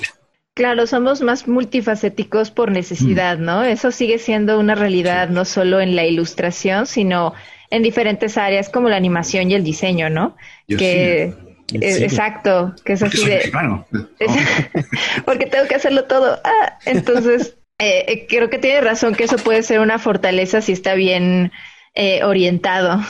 [0.54, 3.44] Claro, somos más multifacéticos por necesidad, mm.
[3.44, 3.62] ¿no?
[3.62, 7.34] Eso sigue siendo una realidad no solo en la ilustración, sino
[7.70, 10.36] en diferentes áreas como la animación y el diseño, ¿no?
[10.68, 11.34] que
[11.72, 13.50] exacto, que es así de
[15.24, 16.40] porque tengo que hacerlo todo.
[16.44, 20.72] Ah, entonces eh, eh, creo que tiene razón que eso puede ser una fortaleza si
[20.72, 21.52] está bien
[21.94, 23.00] eh, orientado.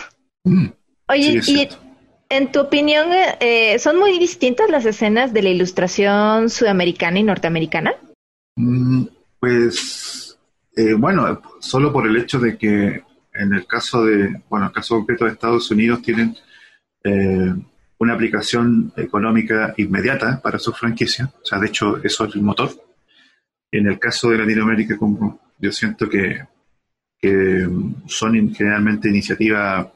[0.45, 0.67] Mm.
[1.09, 1.69] Oye, y
[2.29, 3.09] en tu opinión,
[3.79, 7.95] ¿son muy distintas las escenas de la ilustración sudamericana y norteamericana?
[8.57, 9.05] Mm,
[9.39, 10.37] pues,
[10.99, 15.27] bueno, solo por el hecho de que en el caso de, bueno, el caso concreto
[15.27, 16.37] de Estados Unidos tienen
[17.99, 22.86] una aplicación económica inmediata para su franquicia, o sea, de hecho, eso es el motor
[23.79, 26.45] en el caso de Latinoamérica, como yo siento que,
[28.07, 29.89] son generalmente iniciativas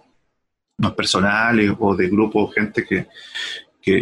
[0.78, 3.06] más personales o de grupos, gente que,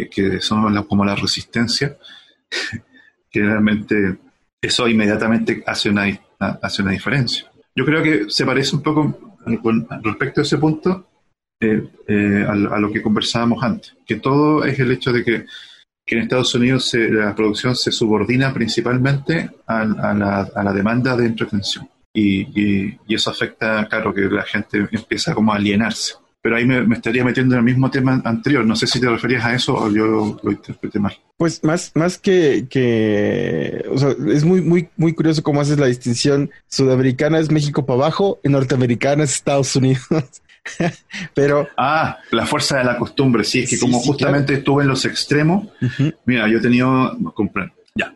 [0.09, 1.95] que, son como la resistencia,
[3.29, 4.17] generalmente
[4.61, 6.05] eso inmediatamente hace una,
[6.39, 7.51] hace una diferencia.
[7.75, 9.35] Yo creo que se parece un poco
[10.03, 11.07] respecto a ese punto
[11.61, 15.45] eh, eh, a, lo que conversábamos antes, que todo es el hecho de que,
[16.15, 21.89] en Estados Unidos la producción se subordina principalmente a, la, demanda de entretención.
[22.13, 26.13] Y, eso afecta, claro, que la gente empieza como a alienarse.
[26.41, 28.65] Pero ahí me, estaría metiendo en el mismo tema anterior.
[28.65, 31.17] No sé si te referías a eso o yo lo interpreté mal.
[31.37, 33.85] Pues más, más que, que
[34.33, 36.49] es muy, muy, muy curioso cómo haces la distinción.
[36.67, 40.07] Sudamericana es México para abajo y norteamericana es Estados Unidos.
[41.33, 41.67] Pero.
[41.77, 45.67] Ah, la fuerza de la costumbre, sí, es que como justamente estuve en los extremos,
[46.25, 47.17] mira, yo he tenido.
[47.95, 48.13] Ya.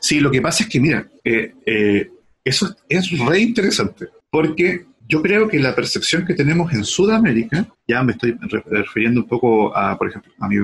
[0.00, 2.10] Sí, lo que pasa es que, mira, eh, eh,
[2.44, 8.02] eso es re interesante, porque yo creo que la percepción que tenemos en Sudamérica, ya
[8.02, 10.56] me estoy refiriendo un poco a, por ejemplo, a mi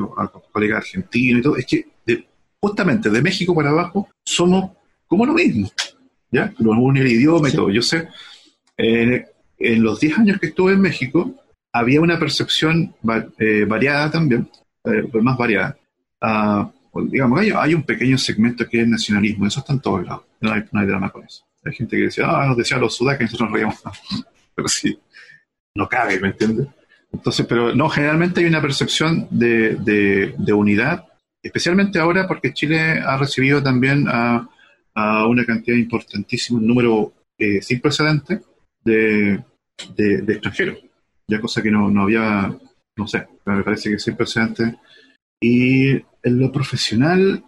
[0.52, 1.86] colega argentino y todo, es que
[2.60, 4.72] justamente de México para abajo somos
[5.06, 5.70] como lo mismo,
[6.30, 6.52] ¿ya?
[6.58, 8.08] Lo une el idioma y todo, yo sé.
[8.76, 9.24] Eh,
[9.60, 11.34] en los 10 años que estuve en México,
[11.72, 12.94] había una percepción
[13.38, 14.50] eh, variada también,
[14.84, 15.76] eh, más variada.
[16.90, 20.24] Pues, digamos, hay, hay, un pequeño segmento que es nacionalismo, eso está en todos lados,
[20.40, 21.44] no hay, no hay drama con eso.
[21.64, 23.82] Hay gente que decía, ah, nos decía los sudacas y nosotros nos reíamos.
[24.54, 24.98] pero sí,
[25.74, 26.66] no cabe, ¿me entiendes?
[27.12, 31.04] Entonces, pero no, generalmente hay una percepción de, unidad,
[31.42, 34.48] especialmente ahora porque Chile ha recibido también a,
[34.94, 38.40] a una cantidad importantísima, un número eh, sin precedentes
[38.84, 39.42] de,
[39.96, 40.78] de, extranjeros,
[41.26, 42.56] ya cosa que no, no había,
[42.96, 44.74] no sé, me parece que siempre se antes.
[45.40, 47.42] Y en lo profesional,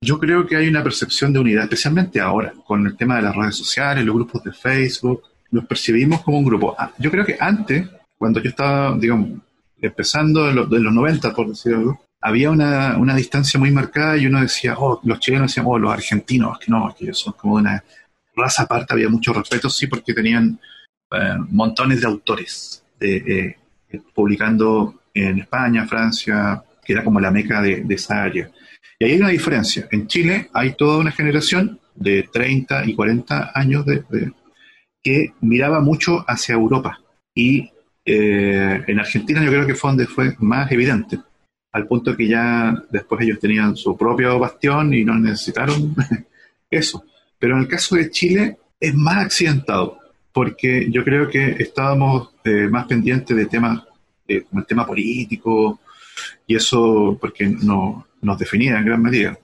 [0.00, 3.36] yo creo que hay una percepción de unidad, especialmente ahora, con el tema de las
[3.36, 6.74] redes sociales, los grupos de Facebook, nos percibimos como un grupo.
[6.78, 9.40] Ah, yo creo que antes, cuando yo estaba, digamos,
[9.80, 14.76] empezando en los, 90, por decirlo había una, una, distancia muy marcada y uno decía,
[14.78, 17.84] oh, los chilenos decían, oh, los argentinos, que no, que ellos son como una
[18.34, 20.58] raza aparte, había mucho respeto, sí, porque tenían
[21.14, 23.56] eh, montones de autores de, eh,
[24.14, 28.50] publicando en España, Francia, que era como la meca de, esa área.
[28.98, 29.88] Y ahí hay una diferencia.
[29.90, 34.02] En Chile hay toda una generación de 30 y 40 años de,
[35.02, 37.00] que miraba mucho hacia Europa.
[37.34, 37.70] Y
[38.04, 41.18] eh, en Argentina yo creo que fue donde fue más evidente,
[41.72, 45.94] al punto que ya después ellos tenían su propio bastión y no necesitaron
[46.70, 47.04] eso.
[47.38, 49.98] Pero en el caso de Chile es más accidentado
[50.34, 53.84] porque yo creo que estábamos eh, más pendientes de temas
[54.26, 55.78] eh, como el tema político
[56.44, 59.38] y eso porque no, nos definía en gran medida.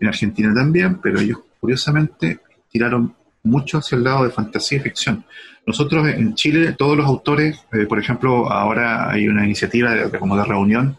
[0.00, 5.26] En Argentina también, pero ellos curiosamente tiraron mucho hacia el lado de fantasía y ficción.
[5.66, 10.44] Nosotros en Chile, todos los autores, eh, por ejemplo, ahora hay una iniciativa como de
[10.44, 10.96] reunión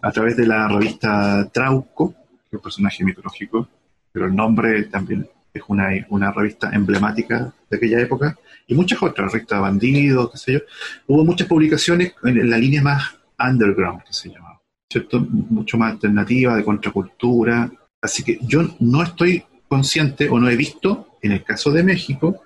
[0.00, 3.68] a través de la revista Trauco, que es un personaje mitológico,
[4.10, 8.38] pero el nombre también es una, una revista emblemática de aquella época,
[8.70, 10.60] y muchas otras, revista Bandidos, qué sé yo.
[11.08, 15.20] Hubo muchas publicaciones en, la línea más underground, que se llamaba, ¿cierto?
[15.20, 17.68] Mucho más alternativa, de contracultura.
[18.00, 22.42] Así que yo no estoy consciente o no he visto, en el caso de México,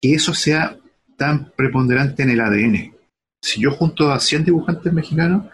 [0.00, 0.76] que eso sea
[1.16, 2.94] tan preponderante en el ADN.
[3.42, 5.46] Si yo junto a 100 dibujantes mexicanos,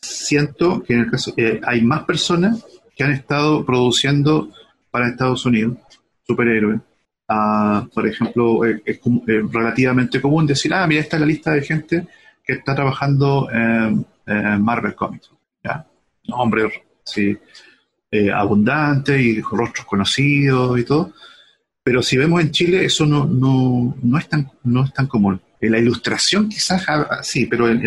[0.00, 2.64] siento que en el caso eh, hay más personas
[2.96, 4.50] que han estado produciendo
[4.90, 5.76] para Estados Unidos
[6.26, 6.80] superhéroe.
[7.28, 9.00] Ah, por ejemplo, eh, es,
[9.50, 12.06] relativamente común decir, ah, mira, esta es la lista de gente
[12.44, 14.06] que está trabajando en,
[14.62, 15.30] Marvel Comics.
[15.62, 15.86] ¿ya?
[16.28, 16.72] Nombres
[17.04, 17.36] sí,
[18.10, 21.12] eh, abundantes y rostros conocidos y todo.
[21.82, 25.40] Pero si vemos en Chile, eso no, no, no, es, tan, no es tan común.
[25.60, 26.86] En la ilustración quizás
[27.22, 27.80] sí, pero en,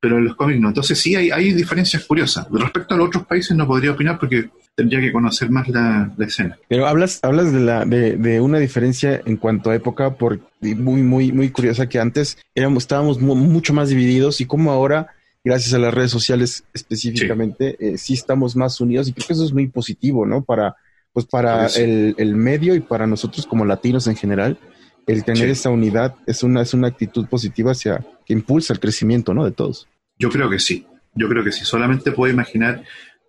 [0.00, 0.68] pero en los cómics no.
[0.68, 2.46] Entonces sí hay, hay diferencias curiosas.
[2.50, 6.58] Respecto a los otros países no podría opinar porque tendría que conocer más la, escena.
[6.68, 11.32] Pero hablas, hablas de, la, de, una diferencia en cuanto a época, por, muy, muy,
[11.32, 15.08] muy curiosa, que antes éramos, estábamos mucho más divididos y como ahora,
[15.44, 17.86] gracias a las redes sociales específicamente, sí.
[17.86, 20.42] Eh, sí estamos más unidos y creo que eso es muy positivo, ¿no?
[20.42, 20.76] Para,
[21.12, 24.58] pues para el, el, medio y para nosotros como latinos en general,
[25.06, 29.34] el tener esa unidad es una, es una actitud positiva hacia que impulsa el crecimiento,
[29.34, 29.44] ¿no?
[29.44, 29.86] De todos.
[30.18, 31.64] Yo creo que sí, yo creo que sí.
[31.64, 32.82] Solamente puedo imaginar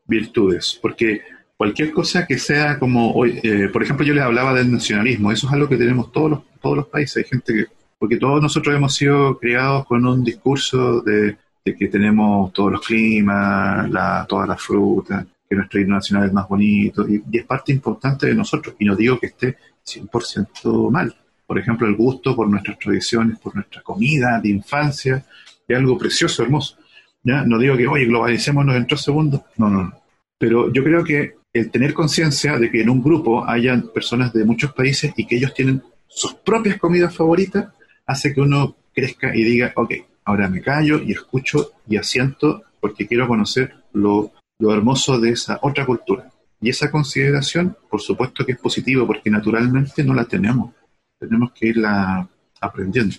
[0.08, 1.22] virtudes, porque
[1.58, 5.54] cualquier cosa que sea como, eh, por ejemplo, yo les hablaba del nacionalismo, eso es
[5.54, 7.66] algo que tenemos todos los, todos los países, hay gente que,
[7.98, 13.90] porque todos nosotros hemos sido criados con un discurso de, que tenemos todos los climas,
[13.90, 18.28] la, todas las frutas, que nuestro himno nacional es más bonito, y, es parte importante
[18.28, 21.16] de nosotros, y no digo que esté 100% mal.
[21.48, 25.24] Por ejemplo, el gusto por nuestras tradiciones, por nuestra comida de infancia,
[25.68, 26.78] es algo precioso, hermoso.
[27.24, 27.44] ¿ya?
[27.44, 29.94] No digo que, oye, globalicémonos en tres segundos, no, no, no.
[30.38, 34.44] Pero yo creo que el tener conciencia de que en un grupo hayan personas de
[34.44, 37.74] muchos países y que ellos tienen sus propias comidas favoritas,
[38.06, 39.94] hace que uno crezca y diga, ok,
[40.26, 45.58] ahora me callo y escucho y asiento porque quiero conocer lo, lo hermoso de esa
[45.62, 46.30] otra cultura.
[46.60, 50.74] Y esa consideración, por supuesto que es positivo, porque naturalmente no la tenemos.
[51.18, 52.28] Tenemos que irla
[52.60, 53.16] aprendiendo.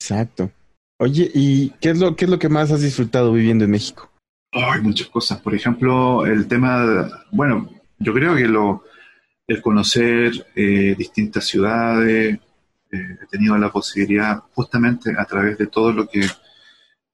[0.00, 0.52] Exacto.
[0.98, 4.11] Oye, ¿y qué es lo, qué es lo que más has disfrutado viviendo en México?
[4.52, 5.40] Hay muchas cosas.
[5.40, 8.84] Por ejemplo, el tema, bueno, yo creo que lo,
[9.46, 12.38] el conocer eh, distintas ciudades,
[12.90, 16.26] eh, he tenido la posibilidad justamente a través de todo lo que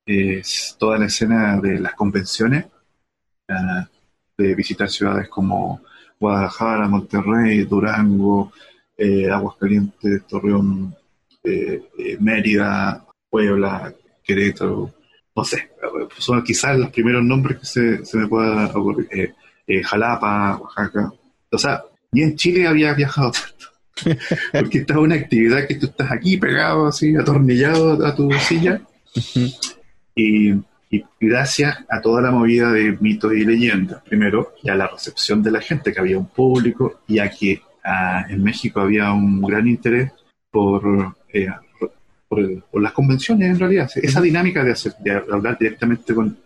[0.07, 2.66] es toda la escena de las convenciones,
[3.49, 3.84] uh,
[4.36, 5.82] de visitar ciudades como
[6.18, 8.53] Guadalajara, Monterrey, Durango,
[8.97, 10.95] eh, Aguascalientes, Torreón,
[12.20, 13.93] Mérida, Puebla,
[14.24, 14.93] Querétaro,
[15.39, 15.70] no sé,
[16.18, 19.34] son quizás los primeros nombres que se, se me pueda ocurrir.
[19.84, 21.12] Jalapa, Oaxaca.
[21.51, 21.82] O sea,
[22.12, 24.18] ni en Chile había viajado tanto.
[24.53, 28.80] Porque esta es una actividad que tú estás aquí pegado, así, atornillado a tu silla.
[30.14, 30.55] y
[30.91, 35.43] y gracias a toda la movida de mitos y leyendas, primero, y a la recepción
[35.43, 37.61] de la gente, que había un público, y a que
[38.28, 40.12] en México había un gran interés
[40.51, 41.49] por, eh,
[42.29, 43.91] por, las convenciones, en realidad.
[43.95, 46.39] Esa dinámica de, hacer, de hablar directamente con,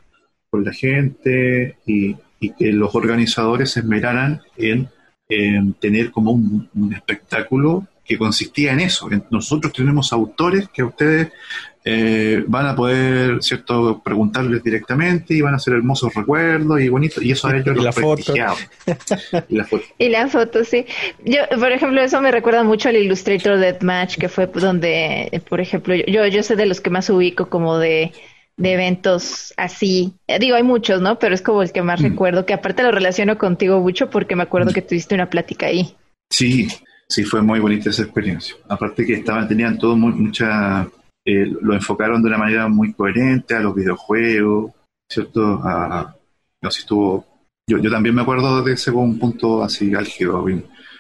[0.49, 4.89] con la gente y, y, que los organizadores se esmeraran en,
[5.81, 9.09] tener como un, un espectáculo que consistía en eso.
[9.31, 11.33] Nosotros tenemos autores que a ustedes
[11.85, 17.25] eh, van a poder, ¿cierto?, preguntarles directamente y van a hacer hermosos recuerdos y bonitos,
[17.25, 18.35] y eso a ellos y la foto.
[19.49, 19.85] y la foto.
[19.99, 20.87] Y la foto, sí.
[21.25, 25.95] Yo, por ejemplo, eso me recuerda mucho al Illustrator Deathmatch, que fue donde, por ejemplo,
[25.95, 28.13] yo, yo sé de los que más ubico como de,
[28.57, 30.13] de eventos así.
[30.29, 31.19] Eh, digo, hay muchos, ¿no?
[31.19, 32.05] Pero es como el que más mm.
[32.05, 34.75] recuerdo, que aparte lo relaciono contigo mucho porque me acuerdo mm.
[34.75, 35.97] que tuviste una plática ahí.
[36.31, 36.69] Sí,
[37.13, 38.57] sí, fue muy bonita esa experiencia.
[38.69, 40.89] Aparte que estaban, tenían todo muy, mucha
[41.25, 44.73] eh, lo enfocaron de una manera muy coherente a los videojuegos,
[45.09, 45.61] ¿cierto?
[45.63, 46.17] A,
[46.63, 47.27] estuvo,
[47.69, 50.45] yo, yo también me acuerdo de ese un punto así álgido,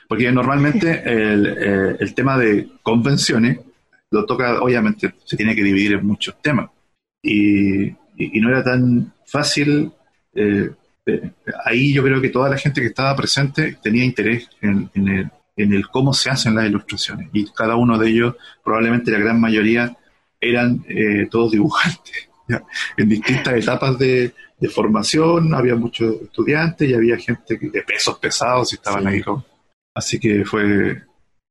[0.08, 3.60] porque normalmente el, eh, el tema de convenciones
[4.10, 6.68] lo toca, obviamente, se tiene que dividir en muchos temas.
[7.22, 7.86] Y,
[8.16, 9.90] y, no era tan fácil.
[10.34, 10.70] Eh,
[11.64, 15.30] ahí yo creo que toda la gente que estaba presente tenía interés en, en, el,
[15.56, 17.28] en el cómo se hacen las ilustraciones.
[17.32, 19.96] Y cada uno de ellos, probablemente la gran mayoría,
[20.40, 22.28] eran eh, todos dibujantes.
[22.98, 24.34] En distintas etapas de,
[24.74, 29.22] formación había muchos estudiantes y había gente de pesos pesados y estaban ahí.
[29.94, 31.02] Así que fue,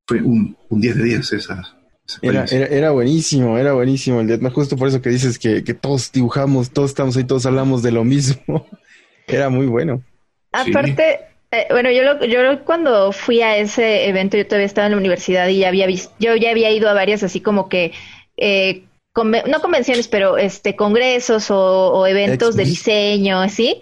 [0.07, 1.77] fue un, un 10 de 10 esa.
[2.21, 6.11] era, era, buenísimo, era buenísimo el Deathmatch, justo por eso que dices que, que todos
[6.11, 8.67] dibujamos, todos estamos ahí, todos hablamos de lo mismo.
[9.27, 10.03] era muy bueno.
[10.51, 14.97] Aparte, eh, bueno, yo, yo cuando fui a ese evento, yo todavía estaba en la
[14.97, 17.91] universidad y ya había visto, yo ya había ido a varias así como que
[18.37, 18.85] eh,
[19.15, 23.81] no convenciones, pero este congresos o, eventos de diseño, así.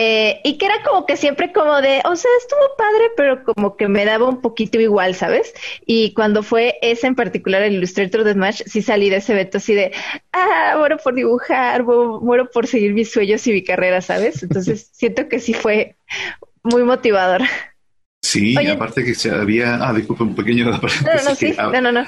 [0.00, 3.76] Eh, y que era como que siempre como de, o sea, estuvo padre, pero como
[3.76, 5.52] que me daba un poquito igual, ¿sabes?
[5.86, 9.58] Y cuando fue ese en particular, el Illustrator de Smash, sí salí de ese evento
[9.58, 9.90] así de,
[10.32, 14.44] ah, muero por dibujar, muero por seguir mis sueños y mi carrera, ¿sabes?
[14.44, 15.96] Entonces siento que sí fue
[16.68, 17.42] muy motivador.
[18.22, 20.66] Sí, aparte que se había, ah, disculpa, un pequeño...
[20.66, 22.06] No, no, sí, no, no, no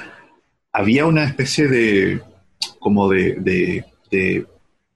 [0.71, 2.21] había una especie de
[2.79, 4.45] como de, de,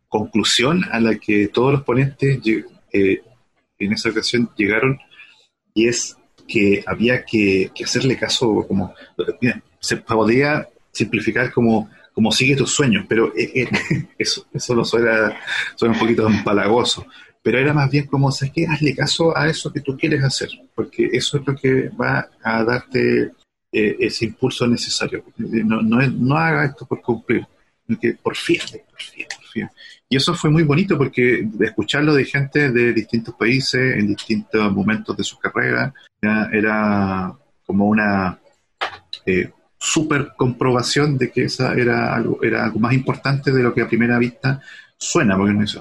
[0.08, 2.40] conclusión a la que todos los ponentes
[2.94, 3.22] eh,
[3.80, 4.98] en esa ocasión llegaron
[5.74, 6.16] y es
[6.48, 8.94] que había que, hacerle caso como
[9.80, 15.38] se podía simplificar como como sigue tus sueños, pero eh, eh, eso, eso lo suena,
[15.76, 17.06] suena un poquito empalagoso,
[17.46, 18.66] pero era más bien como, ¿sabes qué?
[18.66, 22.64] Hazle caso a eso que tú quieres hacer, porque eso es lo que va a
[22.64, 23.34] darte
[23.72, 25.24] eh, ese impulso necesario.
[25.38, 27.46] No, no, haga esto por cumplir,
[28.02, 29.70] que por fiel, por fiel,
[30.10, 35.16] Y eso fue muy bonito porque escucharlo de gente de distintos países, en distintos momentos
[35.16, 35.94] de su carrera,
[36.52, 37.32] era
[37.64, 38.40] como una
[39.24, 43.84] eh, super comprobación de que esa era algo, era algo más importante de lo que
[43.84, 44.60] a primera vista
[44.98, 45.76] suena, porque no es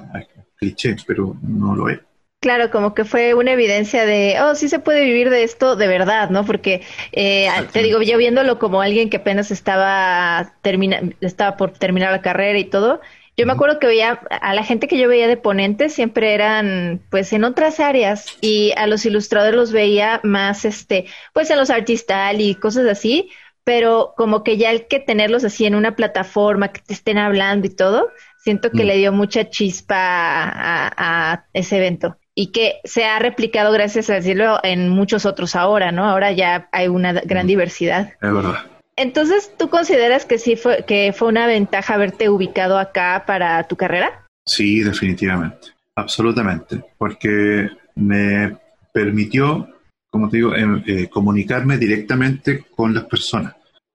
[0.65, 2.01] cliché, pero no lo es.
[2.41, 5.87] Claro, como que fue una evidencia de, oh, sí se puede vivir de esto de
[5.87, 6.45] verdad, ¿no?
[6.45, 12.13] Porque eh, te digo, yo viéndolo como alguien que apenas estaba, termina, estaba por terminar
[12.13, 13.01] la carrera y todo,
[13.37, 17.03] yo me acuerdo que veía a la gente que yo veía de ponentes siempre eran
[17.11, 21.71] pues en otras áreas y a los ilustradores los veía más este pues en los
[21.71, 23.31] artistas y cosas así,
[23.65, 27.67] pero como que ya el que tenerlos así en una plataforma que te estén hablando
[27.67, 28.09] y todo,
[28.45, 28.87] siento que mm.
[28.87, 32.19] le dio mucha chispa a, ese evento.
[32.37, 36.05] y que se ha replicado, gracias a decirlo, en muchos otros ahora, ¿no?
[36.05, 38.13] Ahora ya hay una gran diversidad.
[38.21, 38.67] Es verdad.
[38.97, 43.77] Entonces, ¿tú consideras que sí fue, que fue una ventaja haberte ubicado acá para tu
[43.77, 44.27] carrera?
[44.47, 48.57] Sí, definitivamente, absolutamente, porque me
[48.93, 49.69] permitió,
[50.11, 53.55] como te digo, em, eh, comunicarme directamente con las personas.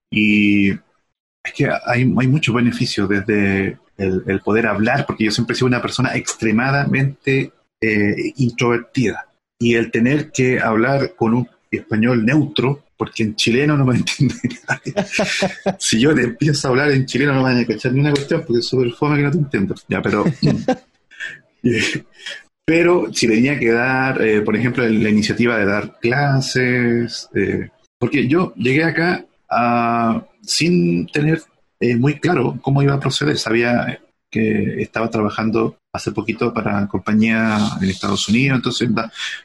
[0.09, 5.53] Y es que hay, hay muchos beneficios desde el, el poder hablar, porque yo siempre
[5.53, 9.27] he sido una persona extremadamente eh, introvertida.
[9.57, 14.35] Y el tener que hablar con un español neutro, porque en chileno no me entiende
[14.67, 14.93] nadie.
[15.77, 18.11] si yo te empiezo a hablar en chileno no me van a cachar ni una
[18.11, 19.75] cuestión, porque es súper fome que no te entiendo.
[19.87, 20.25] Ya, pero...
[22.65, 28.27] pero si tenía que dar, eh, por ejemplo, la iniciativa de dar clases, eh, porque
[28.27, 31.41] yo llegué acá a, sin tener
[31.79, 33.37] eh, muy claro cómo iba a proceder.
[33.37, 33.99] Sabía
[34.29, 38.89] que estaba trabajando hace poquito para compañía en Estados Unidos, entonces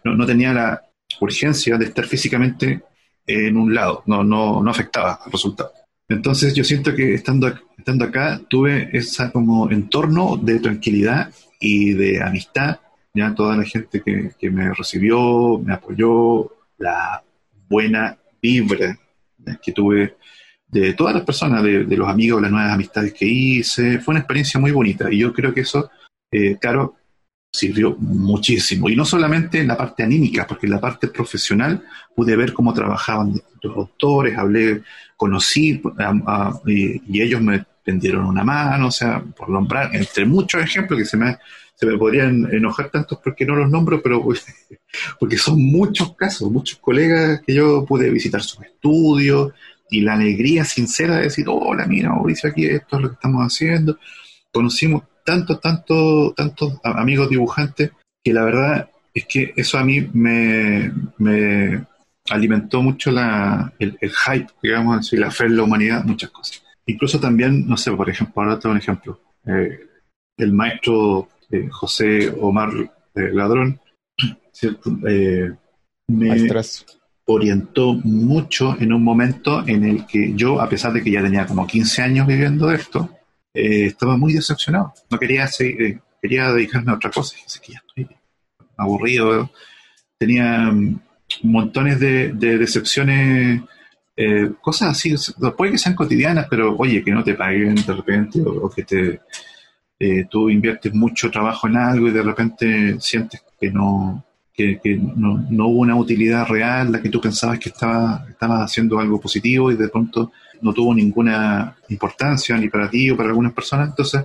[0.04, 0.82] no, no tenía la
[1.20, 2.82] urgencia de estar físicamente
[3.26, 5.72] en un lado, no, no, no afectaba al resultado.
[6.08, 12.22] Entonces yo siento que estando, estando acá tuve esa como entorno de tranquilidad y de
[12.22, 12.80] amistad,
[13.14, 17.22] ya toda la gente que, que me recibió, me apoyó, la
[17.68, 18.98] buena vibra
[19.62, 20.16] que tuve
[20.80, 24.20] de todas las personas, de, de, los amigos, las nuevas amistades que hice, fue una
[24.20, 25.88] experiencia muy bonita y yo creo que eso,
[26.32, 26.96] eh, claro,
[27.52, 28.88] sirvió muchísimo.
[28.88, 31.84] Y no solamente en la parte anímica, porque en la parte profesional
[32.16, 34.82] pude ver cómo trabajaban los autores, hablé,
[35.16, 35.80] conocí
[36.66, 41.04] y, y, ellos me tendieron una mano, o sea, por nombrar, entre muchos ejemplos que
[41.04, 41.38] se me,
[41.76, 44.26] se me podrían enojar tantos porque no los nombro, pero
[45.20, 49.52] porque son muchos casos, muchos colegas que yo pude visitar sus estudios
[49.90, 53.42] y la alegría sincera de decir, hola, mira, Mauricio, aquí esto es lo que estamos
[53.42, 53.98] haciendo.
[54.52, 57.90] Conocimos tantos, tantos, tantos amigos dibujantes
[58.22, 61.86] que la verdad es que eso a mí me, me
[62.30, 66.62] alimentó mucho la, el, hype, digamos así, la fe en la humanidad, muchas cosas.
[66.86, 69.20] Incluso también, no sé, por ejemplo, ahora tengo un ejemplo.
[69.46, 69.80] Eh,
[70.36, 72.70] el maestro eh, José Omar
[73.14, 73.80] eh, Ladrón,
[74.52, 74.90] ¿cierto?
[74.90, 75.56] Me
[76.08, 76.84] Maestras.
[77.26, 81.46] Orientó mucho en un momento en el que yo, a pesar de que ya tenía
[81.46, 83.08] como 15 años viviendo esto,
[83.54, 84.92] eh, estaba muy decepcionado.
[85.10, 87.36] No quería seguir, eh, quería dedicarme a otra cosa.
[87.62, 88.08] Que ya estoy
[88.76, 89.50] aburrido.
[90.18, 90.98] Tenía um,
[91.42, 93.62] montones de, de decepciones,
[94.16, 95.14] eh, cosas así.
[95.56, 98.82] Puede que sean cotidianas, pero oye, que no te paguen de repente o, o que
[98.82, 99.20] te,
[100.28, 104.24] tú inviertes mucho trabajo en algo y de repente sientes que no,
[104.54, 108.70] que, que no, no, hubo una utilidad real, la que tú pensabas que estaba, estabas
[108.70, 110.32] haciendo algo positivo y de pronto
[110.62, 113.88] no tuvo ninguna importancia ni para ti o para algunas personas.
[113.88, 114.24] Entonces,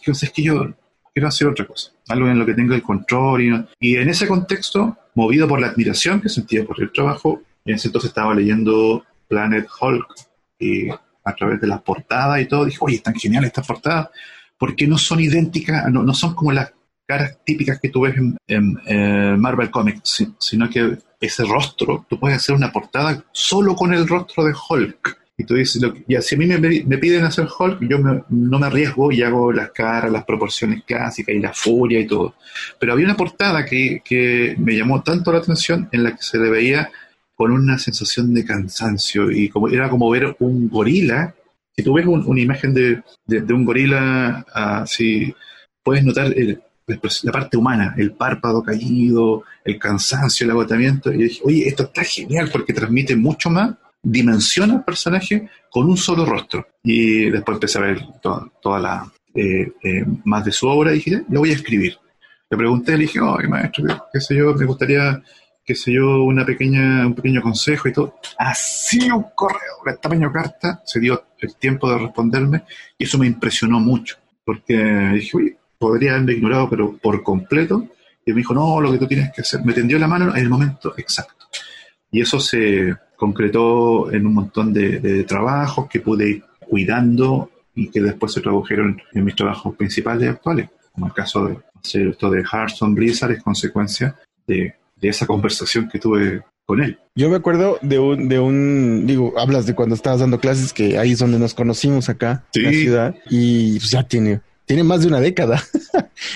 [0.00, 0.74] entonces es que yo
[1.14, 3.42] quiero hacer otra cosa, algo en lo que tenga el control.
[3.42, 7.76] Y, y en ese contexto, movido por la admiración que sentía por el trabajo, en
[7.76, 10.14] ese entonces estaba leyendo Planet Hulk
[10.58, 14.08] y a través de las portadas y todo, dije, oye, están geniales estas portadas,
[14.56, 16.72] porque no son idénticas, no, no son como las
[17.08, 22.20] caras típicas que tú ves en, en, en Marvel Comics, sino que ese rostro, tú
[22.20, 25.18] puedes hacer una portada solo con el rostro de Hulk.
[25.40, 28.22] Y tú dices, lo, ya, si a mí me, me, piden hacer Hulk, yo me,
[28.28, 32.34] no me arriesgo y hago las caras, las proporciones clásicas y la furia y todo.
[32.78, 36.38] Pero había una portada que, que me llamó tanto la atención en la que se
[36.38, 36.90] le veía
[37.36, 41.34] con una sensación de cansancio y como era como ver un gorila.
[41.74, 45.32] Si tú ves un, una imagen de, de, de un gorila así,
[45.84, 46.60] puedes notar el,
[47.22, 51.12] la parte humana, el párpado caído, el cansancio, el agotamiento.
[51.12, 55.96] Y dije, oye, esto está genial porque transmite mucho más dimensión al personaje con un
[55.96, 56.66] solo rostro.
[56.82, 60.96] Y después empecé a ver toda, toda la eh, eh, más de su obra y
[60.96, 61.96] dije, lo voy a escribir.
[62.50, 65.22] Le pregunté, le dije, oye, maestro, qué, qué, sé yo, me gustaría,
[65.64, 68.14] qué sé yo, una pequeña, un pequeño consejo y todo.
[68.38, 72.62] Así un correo, una tamaño carta, se dio el tiempo de responderme
[72.96, 74.16] y eso me impresionó mucho.
[74.44, 74.74] Porque
[75.12, 77.88] dije, oye, podría haberme ignorado, pero por completo.
[78.26, 79.64] Y me dijo, no, lo que tú tienes que hacer.
[79.64, 81.46] Me tendió la mano en el momento exacto.
[82.10, 87.88] Y eso se concretó en un montón de, de trabajos que pude ir cuidando y
[87.88, 90.68] que después se tradujeron en mis trabajos principales actuales.
[90.92, 94.16] Como el caso de hacer esto de Hearthstone Blizzard es consecuencia
[94.46, 96.98] de, de esa conversación que tuve con él.
[97.14, 100.98] Yo me acuerdo de un, de un, digo, hablas de cuando estabas dando clases, que
[100.98, 102.60] ahí es donde nos conocimos acá, sí.
[102.60, 105.64] en la ciudad, y pues ya tiene tiene más de una década.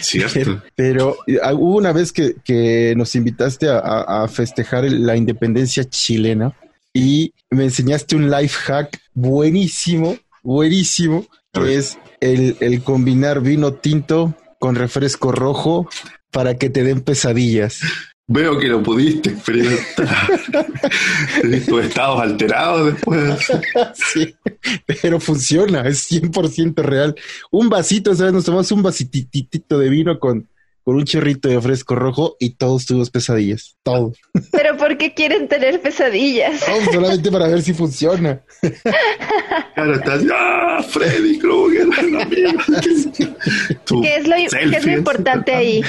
[0.00, 0.62] Cierto.
[0.74, 6.56] Pero uh, hubo una vez que, que nos invitaste a, a, festejar la independencia chilena
[6.94, 14.34] y me enseñaste un life hack buenísimo, buenísimo, que es el, el, combinar vino tinto
[14.58, 15.88] con refresco rojo
[16.30, 17.80] para que te den pesadillas.
[18.28, 20.40] Veo que lo pudiste experimentar.
[21.66, 23.52] tus estados alterados después.
[23.94, 24.34] sí,
[25.02, 27.14] pero funciona, es 100% real.
[27.50, 28.32] Un vasito, ¿sabes?
[28.32, 30.48] Nos tomamos un vasititito de vino con,
[30.84, 33.76] con un chorrito de fresco rojo y todos tuvimos pesadillas.
[33.82, 34.18] Todos.
[34.52, 36.64] ¿Pero por qué quieren tener pesadillas?
[36.92, 38.40] solamente para ver si funciona.
[39.74, 40.84] Claro, estás, ¡ah!
[40.88, 41.88] Freddy Krueger,
[44.02, 45.82] ¿Qué es lo, ¿qué es lo importante ahí?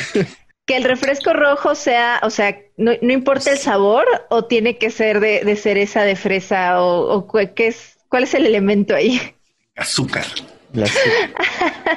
[0.66, 5.20] Que el refresco rojo sea, o sea, no, importa el sabor o tiene que ser
[5.20, 9.20] de, cereza, de fresa o, ¿qué es, cuál es el elemento ahí.
[9.76, 10.26] Azúcar.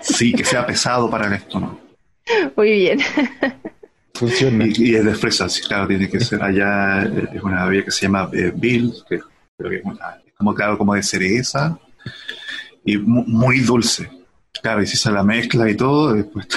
[0.02, 1.80] sí, que sea pesado para el estómago.
[2.56, 2.98] Muy bien.
[4.14, 4.66] Funciona.
[4.66, 7.90] Y, es de fresa, sí, claro, tiene que ser allá, eh, es una bebida que
[7.90, 9.20] se llama eh, Bill, que
[9.56, 9.82] creo que es,
[10.36, 11.78] como, claro, como de cereza
[12.84, 14.10] y muy, dulce.
[14.62, 16.48] Claro, y si se la mezcla y todo, después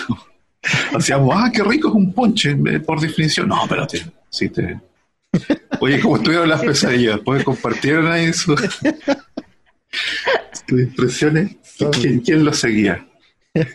[0.94, 3.48] Hacíamos, ah, qué rico es un ponche, eh, por definición.
[3.48, 4.80] No, espérate, sí te...
[5.80, 8.60] Oye, como estuvieron las pesadillas, ¿puedes compartir ahí sus,
[10.68, 11.56] impresiones?
[11.94, 13.06] ¿Quién, ¿Quién, lo seguía?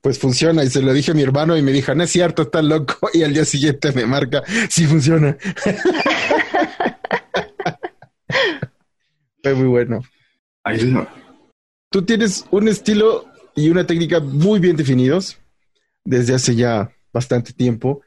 [0.00, 2.42] Pues funciona, y se lo dije a mi hermano y me dijo, no es cierto,
[2.42, 5.36] está loco, y al día siguiente me marca, sí funciona.
[9.44, 10.02] Fue muy bueno.
[11.88, 15.38] Tú tienes un estilo y una técnica muy bien definidos
[16.04, 18.02] desde hace ya bastante tiempo.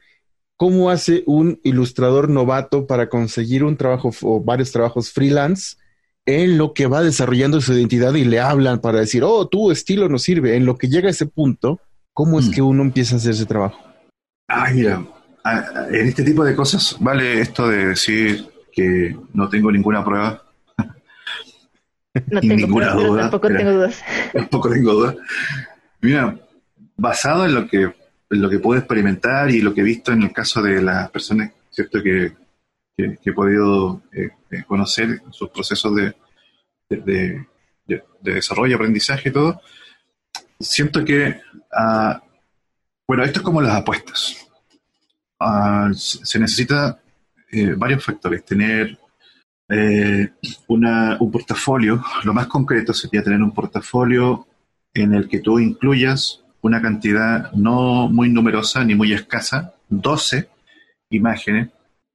[0.56, 5.76] ¿Cómo hace un ilustrador novato para conseguir un trabajo o varios trabajos freelance
[6.24, 10.08] en lo que va desarrollando su identidad y le hablan para decir, oh, tu estilo
[10.08, 10.56] no sirve?
[10.56, 11.80] En lo que llega a ese punto,
[12.12, 12.50] ¿cómo es mm.
[12.52, 13.78] que uno empieza a hacer ese trabajo?
[14.48, 15.04] Ay, mira,
[15.90, 20.42] en este tipo de cosas vale esto de decir que no tengo ninguna prueba.
[22.30, 23.22] No tengo ninguna duda.
[23.22, 24.02] Tampoco tengo dudas.
[24.32, 25.16] Tampoco tengo dudas.
[26.00, 26.38] Mira,
[26.96, 27.94] basado en lo que
[28.28, 31.52] lo que puedo experimentar y lo que he visto en el caso de las personas
[31.76, 32.32] cierto que,
[32.98, 36.14] he podido eh, eh, conocer sus procesos de,
[36.88, 37.46] de,
[38.22, 39.60] desarrollo, aprendizaje y todo,
[40.58, 41.38] siento que,
[41.72, 42.22] ah,
[43.06, 44.48] bueno, esto es como las apuestas.
[45.38, 46.98] Ah, se necesita
[47.52, 48.44] eh, varios factores.
[48.44, 48.98] Tener
[50.68, 54.46] una, un portafolio, lo más concreto sería tener un portafolio
[54.94, 60.48] en el que tú incluyas una cantidad no muy numerosa ni muy escasa, 12
[61.10, 61.70] imágenes,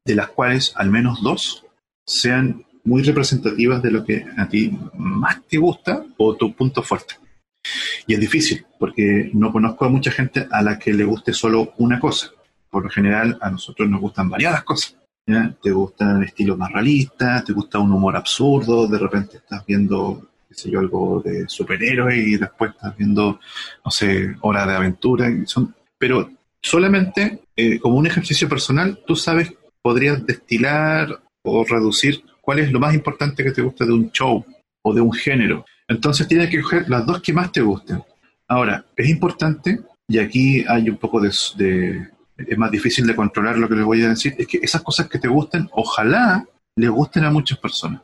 [0.05, 1.65] de las cuales al menos dos
[2.05, 7.15] sean muy representativas de lo que a ti más te gusta o tu punto fuerte.
[8.07, 11.73] Y es difícil, porque no conozco a mucha gente a la que le guste solo
[11.77, 12.31] una cosa.
[12.69, 14.97] Por lo general, a nosotros nos gustan variadas cosas.
[15.61, 20.30] Te gusta el estilo más realista, te gusta un humor absurdo, de repente estás viendo
[20.51, 23.39] qué sé yo, algo de superhéroe y después estás viendo,
[23.85, 25.29] no sé, horas de aventura.
[25.45, 26.29] Son, pero
[26.61, 32.81] solamente eh, como un ejercicio personal, tú sabes, podrías destilar o reducir cuál es lo
[32.81, 34.45] más importante que te gusta de un show
[34.83, 35.65] o de un género.
[35.87, 38.03] Entonces tienes que coger las dos que más te gusten.
[38.49, 39.79] Ahora, es importante,
[40.09, 43.85] y aquí hay un poco de, de es más difícil de controlar lo que les
[43.85, 46.45] voy a decir, es que esas cosas que te gusten, ojalá
[46.75, 48.01] les gusten a muchas personas.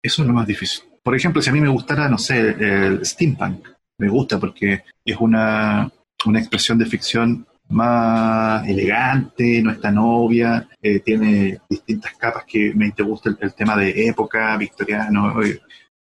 [0.00, 0.84] Eso es lo más difícil.
[1.06, 5.16] Por ejemplo, si a mí me gustara, no sé, el steampunk, me gusta porque es
[5.20, 5.88] una,
[6.34, 12.92] expresión de ficción más elegante, no es tan obvia, eh, tiene distintas capas que me
[13.04, 15.60] gusta el, tema de época, victoriano, eh,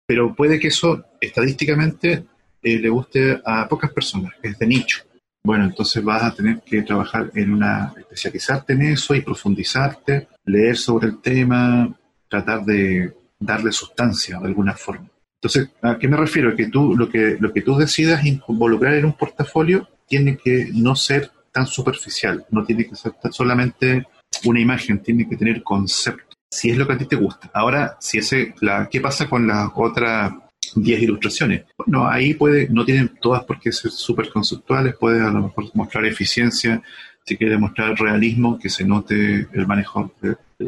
[0.05, 2.25] pero puede que eso estadísticamente
[2.61, 5.05] eh, le guste a pocas personas, es de nicho.
[5.41, 10.75] Bueno, entonces vas a tener que trabajar en una, especializarte en eso y profundizarte, leer
[10.75, 11.89] sobre el tema,
[12.27, 15.09] tratar de darle sustancia de alguna forma.
[15.41, 16.55] Entonces, ¿a qué me refiero?
[16.55, 20.95] Que tú, lo que, lo que tú decidas involucrar en un portafolio tiene que no
[20.95, 24.05] ser tan superficial, no tiene que ser solamente
[24.45, 27.49] una imagen, tiene que tener concepto, si es lo que a ti te gusta.
[27.53, 30.33] Ahora, si ese, la, ¿qué pasa con las otras
[30.75, 31.65] 10 ilustraciones?
[31.77, 35.65] Bueno, ahí puede, no tienen todas por qué ser súper conceptuales, puede a lo mejor
[35.73, 36.81] mostrar eficiencia,
[37.25, 40.11] si quiere mostrar realismo, que se note el manejo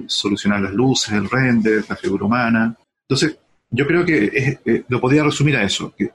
[0.07, 2.75] solucionar las luces, el render, la figura humana.
[3.07, 3.37] Entonces,
[3.69, 6.11] yo creo que eh, lo podría resumir a eso, que,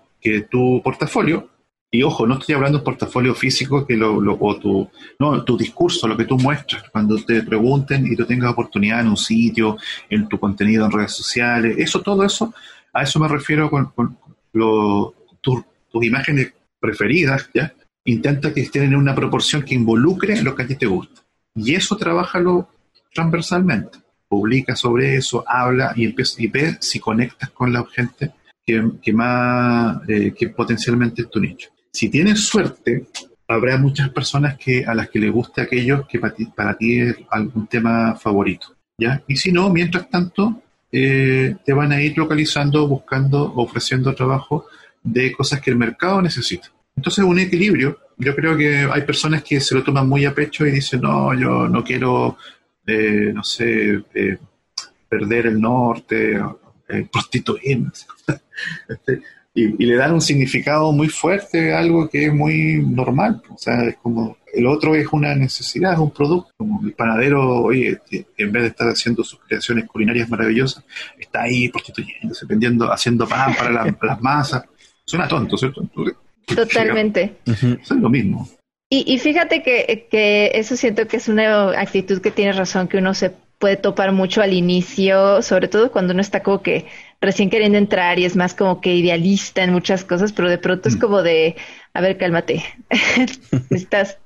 [0.51, 1.49] tu portafolio,
[1.89, 5.57] y ojo, no estoy hablando de un portafolio físico que lo, o tu, no, tu
[5.57, 9.77] discurso, lo que tú muestras, cuando te pregunten y tú tengas oportunidad en un sitio,
[10.11, 12.53] en tu contenido en redes sociales, eso, todo eso,
[12.93, 13.93] a eso me refiero con,
[14.51, 15.65] tus
[16.05, 17.73] imágenes preferidas, ¿ya?
[18.05, 21.23] Intenta que estén en una proporción que involucre lo que a ti te gusta.
[21.55, 22.69] Y eso trabajalo
[23.17, 23.99] transversalmente.
[24.29, 28.33] Publica sobre eso, habla y, empieza, y ve si conectas con la gente
[28.65, 31.71] que, más, eh, que potencialmente es tu nicho.
[31.93, 33.07] Si tienes suerte,
[33.49, 37.67] habrá muchas personas que a las que les guste aquello que para ti, es algún
[37.69, 38.75] tema favorito.
[38.99, 39.23] ¿ya?
[39.29, 44.67] Y si no, mientras tanto, eh, te van a ir localizando, buscando, ofreciendo trabajo
[45.03, 46.69] de cosas que el mercado necesita.
[46.97, 47.99] Entonces, un equilibrio.
[48.19, 51.35] Yo creo que hay personas que se lo toman muy a pecho y dicen, no,
[51.35, 52.39] yo no quiero,
[52.87, 54.39] no sé, eh,
[55.09, 56.41] perder el norte,
[56.89, 57.91] eh, prostituirme.
[58.89, 59.23] este,
[59.55, 63.43] y, le dan un significado muy fuerte a algo que es muy normal.
[63.49, 66.51] O sea, es como el otro es una necesidad, es un producto.
[66.57, 67.99] Como el panadero, oye,
[68.37, 70.85] en vez de estar haciendo sus creaciones culinarias maravillosas,
[71.19, 73.71] está ahí prostituyéndose, vendiendo, haciendo pan para
[74.03, 74.65] las masas.
[75.05, 75.89] Suena tonto, ¿cierto?
[76.47, 77.39] Totalmente.
[77.47, 78.49] Es lo mismo.
[78.89, 82.99] Y, y fíjate que, que, eso siento que es una actitud que tiene razón, que
[82.99, 86.87] uno se puede topar mucho al inicio, sobre todo cuando uno está como que
[87.21, 90.89] recién queriendo entrar y es más como que idealista en muchas cosas, pero de pronto
[90.89, 91.01] es mm.
[91.01, 91.57] como de,
[91.95, 92.63] a ver, cálmate,
[93.71, 94.19] necesitas,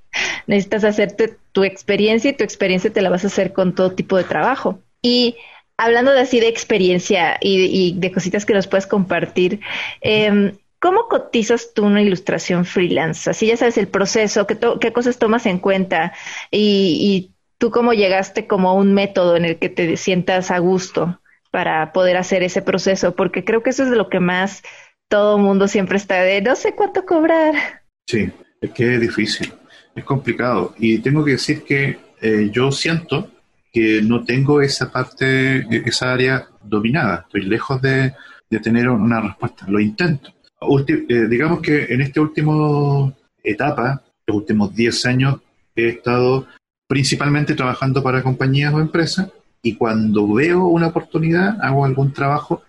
[0.46, 4.16] necesitas hacerte tu experiencia y tu experiencia te la vas a hacer con todo tipo
[4.16, 4.80] de trabajo.
[5.00, 5.36] Y
[5.76, 9.61] hablando de así de experiencia y, de cositas que nos puedes compartir,
[10.02, 13.31] eh, ¿Cómo cotizas tú una ilustración freelance?
[13.31, 16.12] Así ya sabes el proceso, qué, qué cosas tomas en cuenta
[16.51, 20.59] y, y, tú cómo llegaste como a un método en el que te sientas a
[20.59, 21.20] gusto
[21.51, 24.62] para poder hacer ese proceso, porque creo que eso es de lo que más
[25.09, 27.83] todo mundo siempre está de no sé cuánto cobrar.
[28.07, 29.53] Sí, es que es difícil,
[29.95, 30.74] es complicado.
[30.78, 33.31] Y tengo que decir que eh, yo siento
[33.72, 37.24] que no tengo esa parte, esa área dominada.
[37.26, 38.14] Estoy lejos de,
[38.62, 39.66] tener una respuesta.
[39.68, 40.33] Lo intento.
[40.61, 45.40] Eh, digamos que en esta última etapa, los últimos 10 años,
[45.74, 46.46] he estado
[46.86, 49.30] principalmente trabajando para compañías o empresas
[49.62, 52.62] y cuando veo una oportunidad hago algún trabajo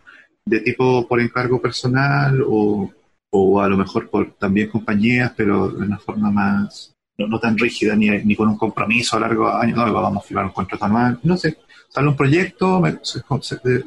[0.45, 2.91] de tipo por encargo personal o,
[3.29, 7.95] o a lo mejor por también compañías, pero de una forma más, no, tan rígida
[7.95, 11.19] ni, ni, con un compromiso a largo año, no, vamos a firmar un contrato anual,
[11.23, 11.57] no sé,
[11.89, 13.21] sale un proyecto, se,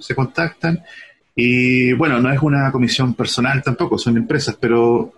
[0.01, 0.83] se contactan
[1.35, 5.13] y bueno, no es una comisión personal tampoco, son empresas, pero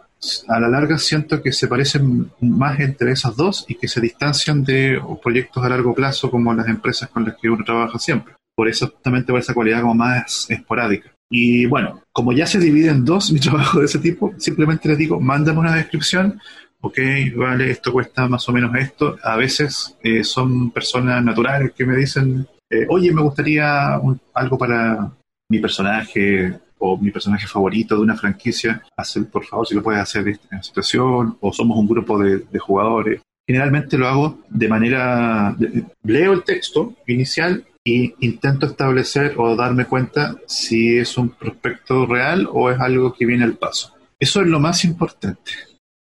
[0.49, 4.65] a la larga siento que se parecen más entre esas dos y que se distancian
[4.65, 8.35] de proyectos a largo plazo como las empresas con las que uno trabaja siempre.
[8.55, 11.13] Por eso justamente por esa cualidad como más esporádica.
[11.29, 14.99] Y bueno, como ya se divide en dos mi trabajo de ese tipo, simplemente les
[14.99, 16.41] digo, mándame una descripción,
[16.81, 16.99] ok,
[17.37, 19.17] vale, esto cuesta más o menos esto.
[19.23, 24.01] A veces eh, son personas naturales que me dicen, eh, oye, me gustaría
[24.35, 25.11] algo para
[25.49, 30.01] mi personaje, o mi personaje favorito de una franquicia, hacer, por favor, si lo puedes
[30.01, 33.21] hacer en esta situación, o somos un grupo de, jugadores.
[33.49, 35.57] Generalmente lo hago de manera,
[36.03, 42.49] leo el texto inicial e intento establecer o darme cuenta si es un prospecto real
[42.53, 43.95] o es algo que viene al paso.
[44.19, 45.53] Eso es lo más importante.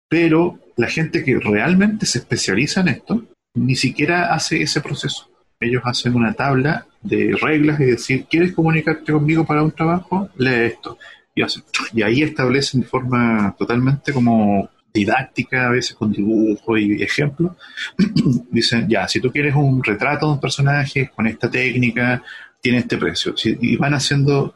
[0.10, 3.26] Pero la gente que realmente se especializa en esto
[3.56, 5.30] ni siquiera hace ese proceso.
[5.64, 10.30] Ellos hacen una tabla de reglas y decir, ¿quieres comunicarte conmigo para un trabajo?
[10.38, 10.98] Lee esto.
[11.36, 11.42] Y,
[11.94, 17.54] y ahí establecen de forma totalmente como didáctica, a veces con dibujo y ejemplos.
[18.52, 22.22] Dicen, ya, si tú quieres un retrato de un personaje con esta técnica,
[22.62, 23.34] tiene este precio.
[23.44, 24.56] y van haciendo,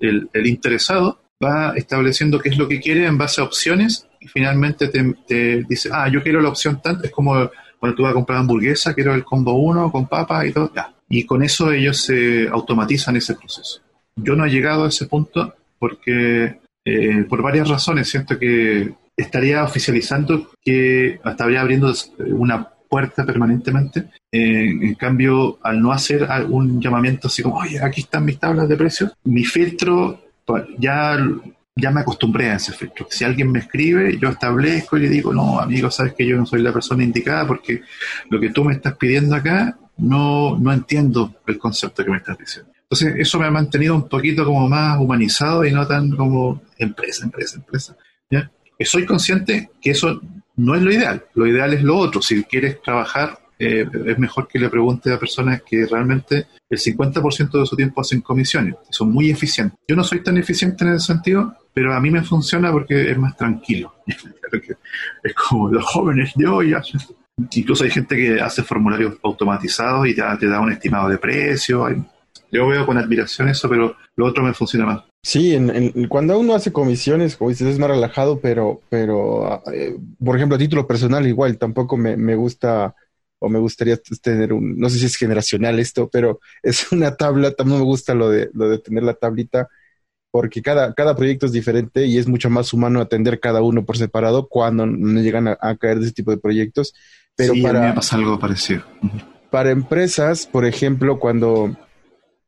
[0.00, 4.28] el, el, interesado va estableciendo qué es lo que quiere en base a opciones y
[4.28, 7.50] finalmente te, te dice, ah, yo quiero la opción tanto, es como
[7.84, 10.94] cuando tú vas a comprar hamburguesa, quiero el combo 1 con papas y todo, ya,
[11.06, 13.82] y con eso ellos se automatizan ese proceso.
[14.16, 19.62] Yo no he llegado a ese punto porque eh, por varias razones siento que estaría
[19.62, 21.92] oficializando que estaría abriendo
[22.28, 24.08] una puerta permanentemente.
[24.32, 28.66] Eh, en cambio, al no hacer un llamamiento así como, oye, aquí están mis tablas
[28.66, 30.20] de precios, mi filtro
[30.78, 31.18] ya,
[31.76, 33.06] ya me acostumbré a ese filtro.
[33.10, 36.46] Si alguien me escribe, yo establezco y le digo, no, amigo, sabes que yo no
[36.46, 37.82] soy la persona indicada porque
[38.30, 42.38] lo que tú me estás pidiendo acá no, no entiendo el concepto que me estás
[42.38, 42.70] diciendo.
[42.82, 47.24] Entonces, eso me ha mantenido un poquito como más humanizado y no tan como empresa,
[47.24, 47.96] empresa, empresa.
[48.30, 48.50] ¿ya?
[48.80, 50.20] Soy consciente que eso
[50.56, 51.24] no es lo ideal.
[51.34, 52.22] Lo ideal es lo otro.
[52.22, 57.60] Si quieres trabajar, eh, es mejor que le pregunte a personas que realmente el 50%
[57.60, 58.74] de su tiempo hacen comisiones.
[58.90, 59.78] Son muy eficientes.
[59.86, 63.18] Yo no soy tan eficiente en ese sentido, pero a mí me funciona porque es
[63.18, 63.94] más tranquilo.
[65.22, 66.74] es como los jóvenes de hoy
[67.50, 71.86] Incluso hay gente que hace formularios automatizados y ya te da un estimado de precio.
[72.52, 75.02] Yo veo con admiración eso, pero lo otro me funciona más.
[75.24, 80.36] Sí, en, cuando uno hace comisiones, como dices, es más relajado, pero, pero eh, por
[80.36, 82.94] ejemplo, a título personal, igual tampoco me, me gusta
[83.44, 87.52] o me gustaría tener un, no sé si es generacional esto, pero es una tabla,
[87.52, 89.68] también me gusta lo de, lo de tener la tablita
[90.34, 93.96] porque cada, cada proyecto es diferente y es mucho más humano atender cada uno por
[93.96, 96.92] separado cuando no llegan a, caer de ese tipo de proyectos.
[97.36, 98.82] Pero para, mí pasa algo parecido.
[99.48, 101.76] Para empresas, por ejemplo, cuando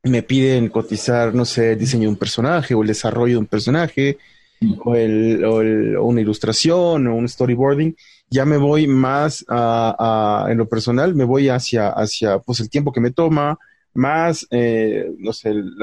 [0.03, 3.47] me piden cotizar, no sé, el diseño de un personaje o el desarrollo de un
[3.47, 4.19] personaje
[4.85, 7.95] o, el, o, una ilustración o un storyboarding,
[8.31, 12.93] ya me voy más a, en lo personal, me voy hacia, hacia pues el tiempo
[12.93, 13.59] que me toma,
[13.95, 15.75] más, eh, no sé, el,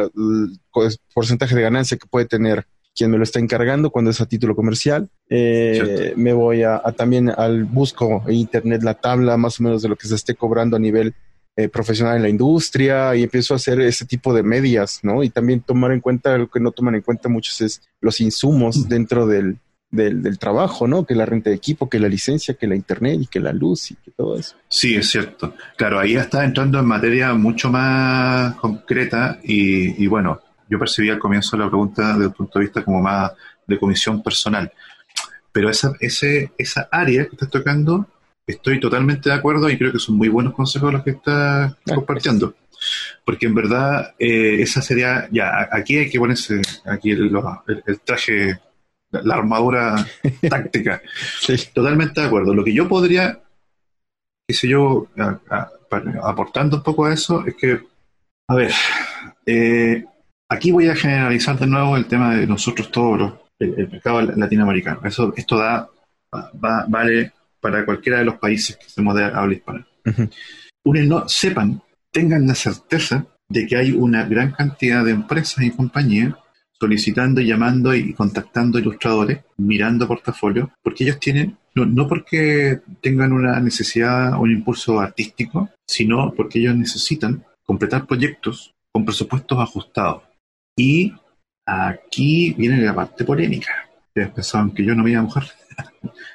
[1.14, 2.66] porcentaje de ganancia que puede tener
[2.96, 5.10] quien me lo está encargando cuando es a título comercial.
[5.30, 9.90] Eh, me voy a, también al busco en internet la tabla más o menos de
[9.90, 11.16] lo que se esté cobrando a nivel
[11.56, 15.24] eh, profesional en la industria y empiezo a hacer ese tipo de medias, ¿no?
[15.24, 18.88] Y también tomar en cuenta lo que no toman en cuenta muchos es los insumos
[18.88, 19.58] dentro del,
[19.94, 21.06] del, trabajo, ¿no?
[21.06, 23.92] Que la renta de equipo, que la licencia, que la internet y que la luz
[23.92, 24.56] y que todo eso.
[24.68, 25.54] Sí, es cierto.
[25.78, 31.58] Claro, ahí está entrando en materia mucho más concreta y, bueno, yo percibí al comienzo
[31.58, 33.34] la pregunta desde un punto de vista como más
[33.68, 34.72] de comisión personal.
[35.52, 38.08] Pero esa, ese, esa área que estás tocando,
[38.48, 41.78] estoy totalmente de acuerdo y creo que son muy buenos consejos los que estás ah,
[41.94, 42.56] compartiendo.
[43.24, 47.32] Porque en verdad, eh, esa sería, ya, aquí hay que ponerse, aquí el
[48.04, 48.60] traje
[49.24, 49.96] la armadura
[50.50, 51.02] táctica.
[51.74, 52.54] Totalmente de acuerdo.
[52.54, 53.40] Lo que yo podría,
[54.48, 55.08] qué sé yo,
[56.24, 57.82] aportando un poco a eso, es que,
[58.50, 58.72] a ver,
[59.46, 60.06] eh,
[60.50, 65.02] aquí voy a generalizar de nuevo el tema de nosotros todos, el, mercado latinoamericano.
[65.04, 65.90] Eso, esto da,
[66.54, 69.88] vale para cualquiera de los países que estemos de habla hispana.
[70.84, 76.34] no, sepan, tengan la certeza de que hay una gran cantidad de empresas y compañías
[76.84, 84.34] solicitando, llamando y contactando ilustradores, mirando portafolios, porque ellos tienen, no, porque tengan una necesidad
[84.34, 90.24] o un impulso artístico, sino porque ellos necesitan completar proyectos con presupuestos ajustados.
[90.76, 91.14] Y
[91.66, 93.72] aquí viene la parte polémica.
[94.10, 95.46] Ustedes pensaban que yo no me iba a mojar.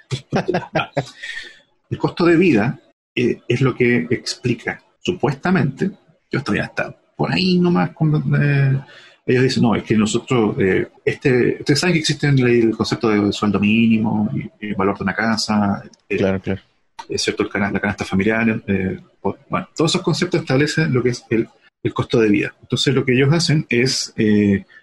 [1.90, 2.80] El costo de vida
[3.14, 5.90] eh, es lo que explica, supuestamente,
[6.30, 8.80] yo estoy hasta por ahí nomás con, eh,
[9.28, 13.30] ellos dicen, no, es que nosotros, eh, este, ustedes saben que existe el, concepto de
[13.30, 15.82] sueldo mínimo el valor de una casa.
[16.08, 16.62] Eh, claro, claro.
[17.06, 18.62] Es cierto, el la canasta familiar.
[18.66, 21.46] Eh, bueno, todos esos conceptos establecen lo que es el,
[21.92, 22.54] costo de vida.
[22.60, 24.14] Entonces, lo que ellos hacen es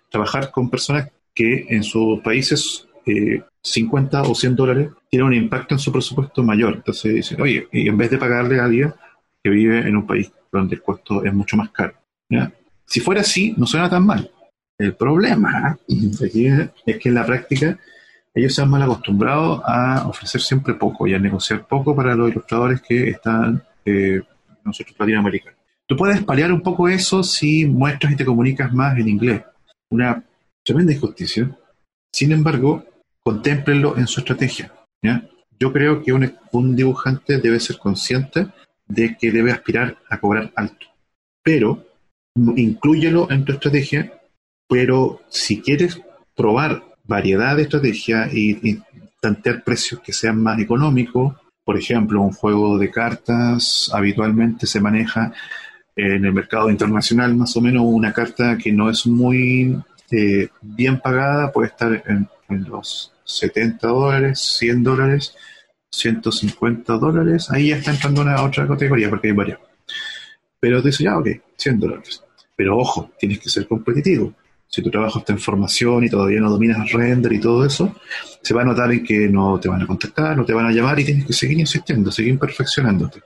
[0.10, 2.88] trabajar con personas que en sus países
[3.62, 6.76] 50 o 100 dólares tienen un impacto en su presupuesto mayor.
[6.76, 8.94] Entonces dicen, oye, y en vez de pagarle a alguien
[9.44, 11.94] que vive en un país donde el costo es mucho más caro.
[12.86, 14.32] Si fuera así, no suena tan mal.
[14.78, 17.80] El problema es que en la práctica
[18.34, 22.30] ellos se han mal acostumbrado a ofrecer siempre poco y a negociar poco para los
[22.30, 24.22] ilustradores que están eh,
[24.66, 25.58] nosotros latinoamericanos.
[25.88, 29.44] Tú puedes paliar un poco eso si muestras y te comunicas más en inglés.
[29.90, 30.24] Una
[30.64, 31.56] tremenda injusticia.
[32.12, 32.84] Sin embargo,
[33.24, 34.74] contémplenlo en su estrategia.
[35.58, 38.48] Yo creo que un, un dibujante debe ser consciente
[38.88, 40.88] de que debe aspirar a cobrar alto.
[41.44, 41.86] Pero
[42.36, 44.12] inclúyelo en tu estrategia
[44.68, 46.02] pero si quieres
[46.36, 48.82] probar variedad de estrategias y,
[49.22, 55.34] tantear precios que sean más económicos, por ejemplo, un juego de cartas habitualmente se maneja
[55.96, 59.76] en el mercado internacional más o menos una carta que no es muy
[60.12, 62.30] eh, bien pagada, puede estar en,
[62.70, 65.36] los 70 dólares, 100 dólares,
[65.90, 69.60] 150 dólares, ahí ya está entrando una otra categoría porque hay varias.
[70.60, 72.24] Pero te dice, ya, ok, 100 dólares.
[72.56, 74.36] Pero ojo, tienes que ser competitivo
[74.68, 77.96] si tu trabajo está en formación y todavía no dominas render y todo eso,
[78.42, 80.72] se va a notar en que no te van a contactar, no te van a
[80.72, 83.22] llamar y tienes que seguir insistiendo, seguir perfeccionándote.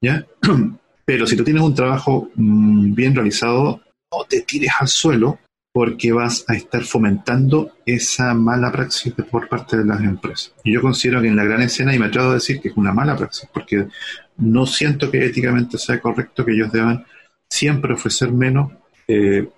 [0.00, 0.24] ¿Ya?
[1.04, 5.38] Pero si tú tienes un trabajo mm, bien realizado, no te tires al suelo
[5.74, 10.54] porque vas a estar fomentando esa mala praxis por parte de las empresas.
[10.62, 12.76] Y yo considero que en la gran escena, y me atrevo a decir que es
[12.76, 13.88] una mala praxis, porque
[14.36, 17.04] no siento que éticamente sea correcto que ellos deban
[17.48, 18.70] siempre ofrecer menos
[19.08, 19.48] eh,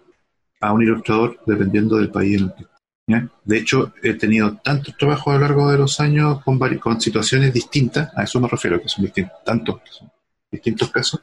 [0.60, 2.66] a un ilustrador dependiendo del país en el que
[3.44, 7.52] De hecho, he tenido tantos trabajos a lo largo de los años con, con situaciones
[7.52, 10.10] distintas, a eso me refiero, que son distintos, tantos, son
[10.50, 11.20] distintos casos,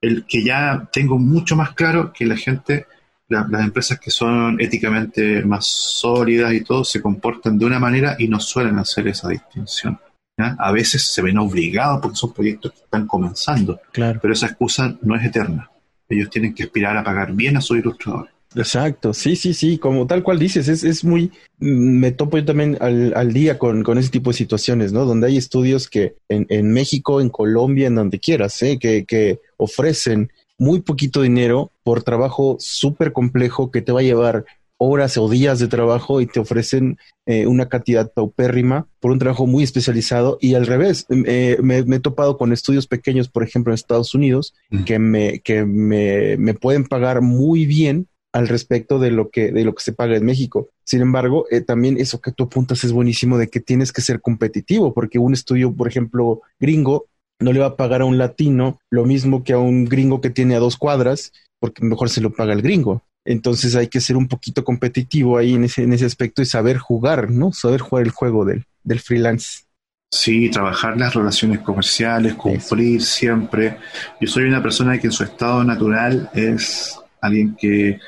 [0.00, 2.86] el que ya tengo mucho más claro que la gente,
[3.28, 8.26] las empresas que son éticamente más sólidas y todo, se comportan de una manera y
[8.26, 9.98] no suelen hacer esa distinción.
[10.36, 14.18] A veces se ven obligados porque son proyectos que están comenzando, claro.
[14.20, 15.70] pero esa excusa no es eterna.
[16.08, 18.32] Ellos tienen que aspirar a pagar bien a sus ilustradores.
[18.54, 22.44] Exacto, sí, sí, sí, como tal cual dices, es, es muy, mm, me topo yo
[22.44, 25.04] también al, al día con, con, ese tipo de situaciones, ¿no?
[25.04, 28.78] Donde hay estudios que en, en México, en Colombia, en donde quieras, ¿eh?
[28.78, 34.44] que, que ofrecen muy poquito dinero por trabajo súper complejo que te va a llevar
[34.76, 39.46] horas o días de trabajo y te ofrecen eh, una cantidad paupérrima por un trabajo
[39.46, 43.76] muy especializado y al revés, eh, me, he topado con estudios pequeños, por ejemplo, en
[43.76, 49.30] Estados Unidos, que, me, que me, me pueden pagar muy bien al respecto de lo
[49.30, 50.70] que de lo que se paga en México.
[50.84, 54.20] Sin embargo, eh, también eso que tú apuntas es buenísimo de que tienes que ser
[54.20, 57.06] competitivo, porque un estudio, por ejemplo, gringo,
[57.40, 60.30] no le va a pagar a un latino lo mismo que a un gringo que
[60.30, 63.02] tiene a dos cuadras, porque mejor se lo paga el gringo.
[63.24, 66.78] Entonces hay que ser un poquito competitivo ahí en ese, en ese aspecto y saber
[66.78, 67.52] jugar, ¿no?
[67.52, 69.64] Saber jugar el juego del, del freelance.
[70.10, 73.78] Sí, trabajar las relaciones comerciales, cumplir siempre.
[74.20, 77.98] Yo soy una persona que en su estado natural es alguien que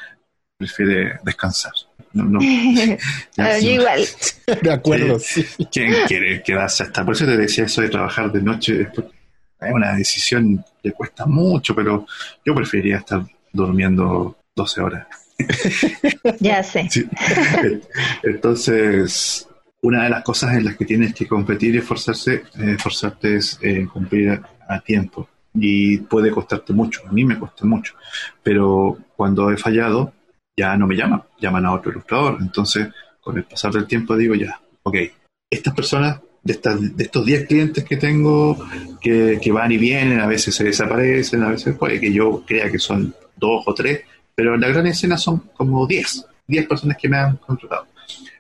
[0.57, 1.73] prefiere descansar.
[2.13, 2.39] No, no.
[3.37, 4.05] Ah, igual.
[4.63, 5.19] De acuerdo.
[5.71, 7.05] ¿Quién quiere quedarse hasta?
[7.05, 8.83] Por eso te decía eso de trabajar de noche.
[9.61, 12.07] Es una decisión que cuesta mucho, pero
[12.45, 15.07] yo preferiría estar durmiendo 12 horas.
[16.41, 16.89] ya sé.
[18.23, 19.49] Entonces,
[19.81, 23.87] una de las cosas en las que tienes que competir y esforzarse, esforzarte es eh,
[23.93, 27.95] cumplir a tiempo y puede costarte mucho, a mí me cuesta mucho,
[28.43, 30.13] pero cuando he fallado
[30.57, 32.89] ya no me llaman, llaman a otro ilustrador, entonces
[33.21, 34.97] con el pasar del tiempo digo ya, ok,
[35.51, 38.59] estas personas de, estas, de estos 10 clientes que tengo
[39.01, 42.79] que, van y vienen, a veces se desaparecen, a veces puede que yo crea que
[42.79, 44.03] son dos o tres,
[44.35, 47.87] pero en la gran escena son como 10, 10 personas que me han contratado.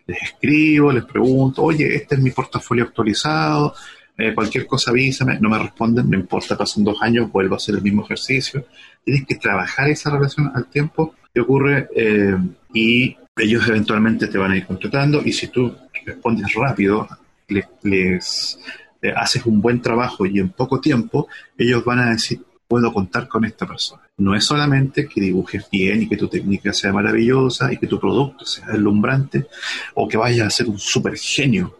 [0.06, 3.74] Les escribo, les pregunto, oye, este es mi portafolio actualizado,
[4.16, 7.74] eh, cualquier cosa avísame, no me responden, no importa, pasan dos años, vuelvo a hacer
[7.74, 8.66] el mismo ejercicio.
[9.02, 12.36] Tienes que trabajar esa relación al tiempo ocurre eh,
[12.72, 15.74] y ellos eventualmente te van a ir contratando y si tú
[16.04, 17.08] respondes rápido,
[17.48, 18.58] les,
[19.02, 21.28] eh, haces un buen trabajo y en poco tiempo,
[21.58, 24.02] ellos van a decir, puedo contar con esta persona.
[24.16, 27.98] No es solamente que dibujes bien y que tu técnica sea maravillosa y que tu
[27.98, 29.46] producto sea deslumbrante
[29.94, 31.78] o que vayas a ser un super genio.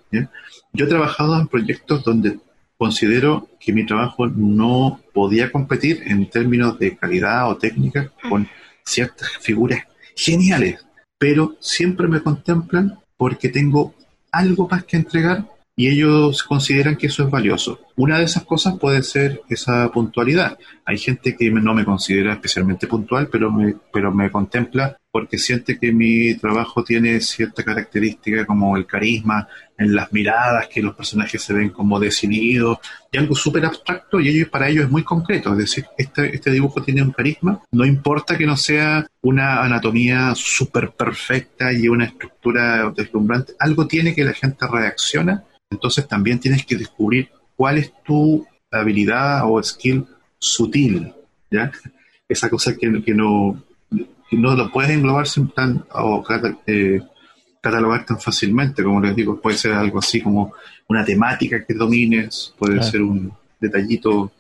[0.73, 2.39] Yo he trabajado en proyectos donde
[2.77, 8.49] considero que mi trabajo no podía competir en términos de calidad o técnica con
[8.85, 9.85] ciertas figuras
[10.17, 10.85] geniales,
[11.19, 13.95] pero siempre me contemplan porque tengo
[14.31, 17.81] algo más que entregar y ellos consideran que eso es valioso.
[17.97, 20.59] Una de esas cosas puede ser esa puntualidad.
[20.85, 25.79] Hay gente que no me considera especialmente puntual, pero me, pero me contempla porque siente
[25.79, 29.47] que mi trabajo tiene cierta característica como el carisma
[29.79, 32.79] en las miradas, que los personajes se ven como decididos,
[33.13, 36.51] y algo súper abstracto, y ellos, para ellos es muy concreto, es decir, este, este
[36.51, 42.07] dibujo tiene un carisma, no importa que no sea una anatomía súper perfecta y una
[42.07, 47.93] estructura deslumbrante, algo tiene que la gente reacciona, entonces también tienes que descubrir cuál es
[48.05, 50.07] tu habilidad o skill
[50.39, 51.13] sutil,
[51.51, 51.71] ¿ya?
[52.29, 53.63] Esa cosa que, que no
[54.37, 56.25] no lo puedes englobar tan, o
[56.67, 57.01] eh,
[57.61, 60.53] catalogar tan fácilmente, como les digo, puede ser algo así como
[60.89, 64.33] una temática que domines, puede ser un detallito.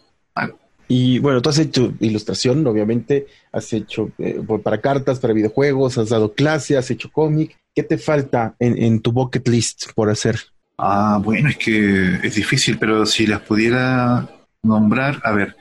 [0.86, 6.10] Y bueno, tú has hecho ilustración, obviamente, has hecho eh, para cartas, para videojuegos, has
[6.10, 7.56] dado clases, has hecho cómic.
[7.74, 10.38] ¿Qué te falta en, en tu bucket list por hacer?
[10.78, 14.28] Ah, bueno, es que es difícil, pero si las pudiera
[14.62, 15.56] nombrar, a ver,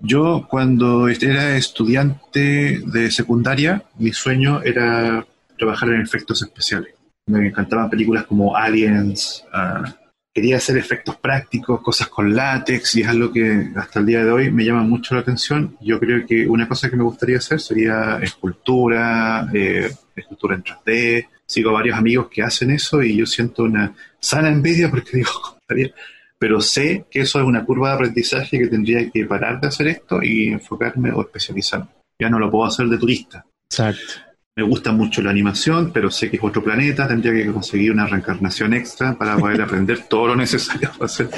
[0.00, 5.24] yo cuando era estudiante de secundaria, mi sueño era
[5.56, 6.94] trabajar en efectos especiales.
[7.26, 9.88] Me encantaban películas como Aliens, uh,
[10.34, 14.30] quería hacer efectos prácticos, cosas con látex, y es algo que hasta el día de
[14.30, 15.76] hoy me llama mucho la atención.
[15.80, 21.28] Yo creo que una cosa que me gustaría hacer sería escultura, eh, escultura en 3D.
[21.44, 25.58] Sigo varios amigos que hacen eso y yo siento una sana envidia porque digo,
[26.38, 29.88] pero sé que eso es una curva de aprendizaje que tendría que parar de hacer
[29.88, 31.88] esto y enfocarme o especializarme.
[32.20, 33.44] Ya no lo puedo hacer de turista.
[33.70, 34.28] Exacto.
[34.56, 38.06] Me gusta mucho la animación, pero sé que es otro planeta, tendría que conseguir una
[38.06, 41.30] reencarnación extra para poder aprender todo lo necesario para hacer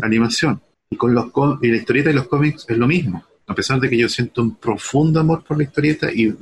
[0.00, 0.60] animación.
[0.88, 1.26] Y con los
[1.60, 3.24] y la historieta y los cómics es lo mismo.
[3.48, 6.32] A pesar de que yo siento un profundo amor por la historieta y,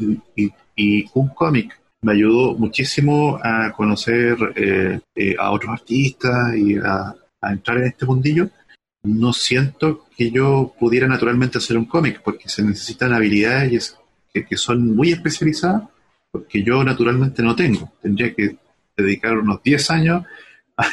[0.76, 7.14] y, un cómic me ayudó muchísimo a conocer eh, eh, a otros artistas y a,
[7.40, 8.50] a entrar en este mundillo,
[9.04, 13.96] no siento que yo pudiera naturalmente hacer un cómic, porque se necesitan habilidades
[14.32, 15.84] que, son muy especializadas,
[16.30, 17.92] porque yo naturalmente no tengo.
[18.02, 18.56] Tendría que
[18.96, 20.24] dedicar unos 10 años
[20.76, 20.86] a,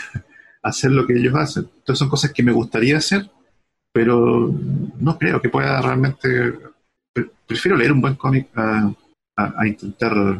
[0.63, 1.63] hacer lo que ellos hacen.
[1.63, 3.29] Entonces son cosas que me gustaría hacer,
[3.91, 4.53] pero
[4.99, 6.53] no creo que pueda realmente...
[7.47, 8.93] Prefiero leer un buen cómic a,
[9.65, 10.39] intentar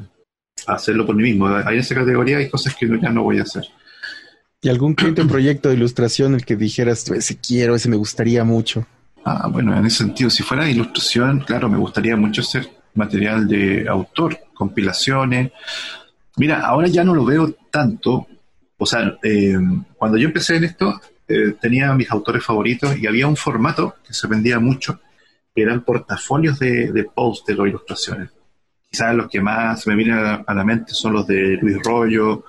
[0.67, 1.47] hacerlo por mí mismo.
[1.47, 3.63] Hay en esa categoría hay cosas que ya no voy a hacer.
[4.61, 8.43] ¿Y algún cliente o proyecto de ilustración el que dijeras, ese quiero, ese me gustaría
[8.43, 8.85] mucho?
[9.25, 13.87] Ah, bueno, en ese sentido, si fuera ilustración, claro, me gustaría mucho hacer material de
[13.87, 15.51] autor, compilaciones,
[16.37, 18.27] Mira, ahora ya no lo veo tanto.
[18.77, 19.57] O sea, eh,
[19.97, 24.13] cuando yo empecé en esto, eh, tenía mis autores favoritos y había un formato que
[24.13, 24.99] se vendía mucho,
[25.53, 28.29] que eran portafolios de, de póster o ilustraciones.
[28.91, 32.43] Quizás los que más me vienen a, la mente son los de Luis Rollo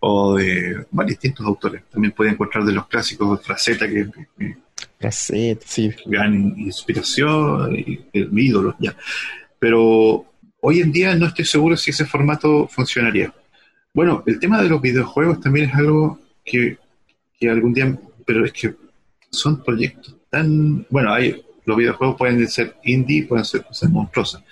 [0.00, 1.84] o de distintos autores.
[1.90, 4.06] También pueden encontrar de los clásicos Fraceta, que,
[4.98, 5.90] Fraceta, sí.
[6.04, 8.00] gran inspiración y,
[8.30, 8.94] mi ídolo, ya.
[9.58, 10.26] Pero
[10.60, 13.32] hoy en día no estoy seguro si ese formato funcionaría.
[13.94, 16.78] Bueno, el tema de los videojuegos también es algo que
[17.42, 18.74] que algún día, pero es que
[19.30, 24.42] son proyectos tan, bueno, hay, los videojuegos pueden ser indie, pueden ser cosas monstruosas,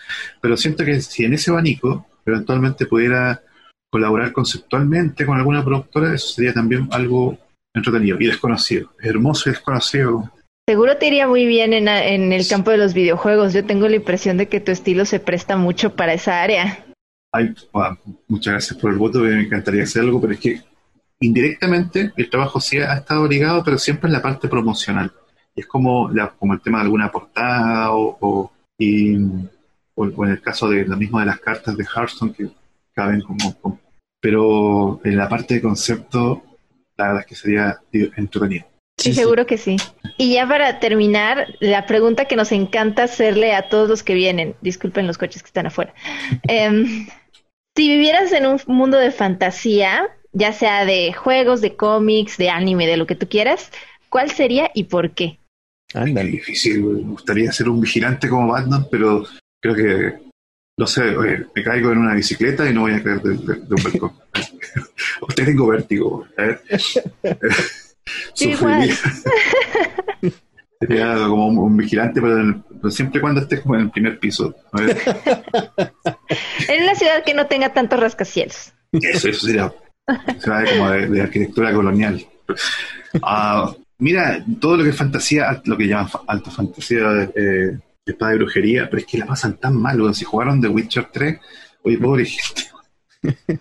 [0.41, 3.43] pero siento que si en ese abanico eventualmente pudiera
[3.91, 7.37] colaborar conceptualmente con alguna productora, eso sería también algo
[7.75, 10.31] entretenido y desconocido, hermoso y desconocido.
[10.69, 13.53] Seguro te iría muy bien en, en el campo de los videojuegos.
[13.53, 16.85] Yo tengo la impresión de que tu estilo se presta mucho para esa área.
[17.33, 17.55] Ay,
[18.29, 20.61] muchas gracias por el voto, me encantaría hacer algo, pero es que
[21.21, 25.13] indirectamente el trabajo sí ha estado ligado, pero siempre en la parte promocional.
[25.55, 29.17] Es como, como el tema de alguna portada o, y,
[29.95, 32.49] o, en el caso de lo mismo de las cartas de Hearthstone que
[32.95, 33.81] caben como,
[34.21, 36.43] Pero en la parte de concepto,
[36.97, 38.67] la verdad es que sería entretenido.
[39.01, 39.77] Sí, seguro que sí.
[40.19, 44.57] Y ya para terminar, la pregunta que nos encanta hacerle a todos los que vienen,
[44.61, 45.95] disculpen los coches que están afuera.
[46.49, 47.07] Em,
[47.77, 52.87] si vivieras en un mundo de fantasía, ya sea de juegos, de cómics, de anime,
[52.87, 53.73] de lo que tú quieras,
[54.11, 55.40] ¿cuál sería y por qué?
[55.95, 59.25] Anda, difícil, me gustaría ser un vigilante como Batman, pero
[59.61, 60.15] creo que,
[60.79, 61.03] no sé,
[61.55, 64.13] me caigo en una bicicleta y no voy a caer de, un balcón.
[65.29, 66.27] Usted tengo vértigo.
[70.81, 74.55] Sería como un, vigilante, pero, siempre cuando estés como en el primer piso.
[76.69, 78.73] en una ciudad que no tenga tantos rascacielos.
[78.93, 79.71] Eso, eso sería
[80.39, 82.25] se va como de, arquitectura colonial.
[83.23, 88.33] Ah, mira, todo lo que es fantasía, lo que llaman alta fantasía, de eh, espada
[88.33, 91.39] de brujería, pero es que la pasan tan mal, si jugaron The Witcher 3,
[91.85, 92.63] oye, pobre gente.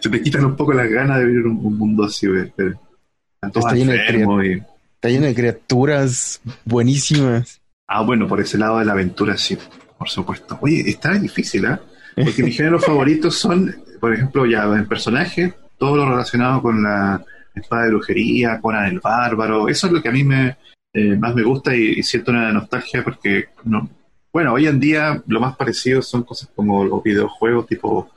[0.00, 4.62] se te quitan un poco las ganas de vivir un, mundo así, está, lleno de
[4.94, 7.60] está lleno de criaturas buenísimas.
[7.86, 9.56] Ah, bueno, por ese lado de la aventura, sí,
[9.96, 10.58] por supuesto.
[10.60, 11.78] Oye, está difícil, ¿eh?
[12.14, 17.24] Porque mis géneros favoritos son por ejemplo, ya en personajes, todo lo relacionado con la
[17.54, 20.56] espada de brujería, con el bárbaro, eso es lo que a mí me
[20.96, 23.88] eh, más me gusta y, siento una nostalgia porque, no,
[24.32, 28.10] bueno, hoy en día lo más parecido son cosas como los videojuegos tipo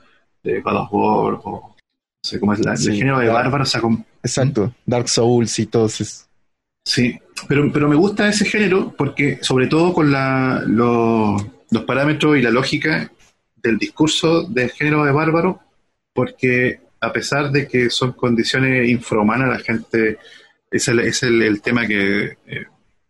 [0.44, 3.64] de God of War o no sé cómo es la, el género de bárbaro.
[4.22, 6.04] Exacto, Dark Souls y todo eso.
[6.84, 7.18] Sí,
[7.48, 12.50] pero, pero me gusta ese género porque, sobre todo con la, los parámetros y la
[12.50, 13.10] lógica
[13.56, 15.60] del discurso del género de bárbaro,
[16.14, 20.18] porque a pesar de que son condiciones infrahumanas, la gente,
[20.70, 22.66] es el, es el, tema que eh,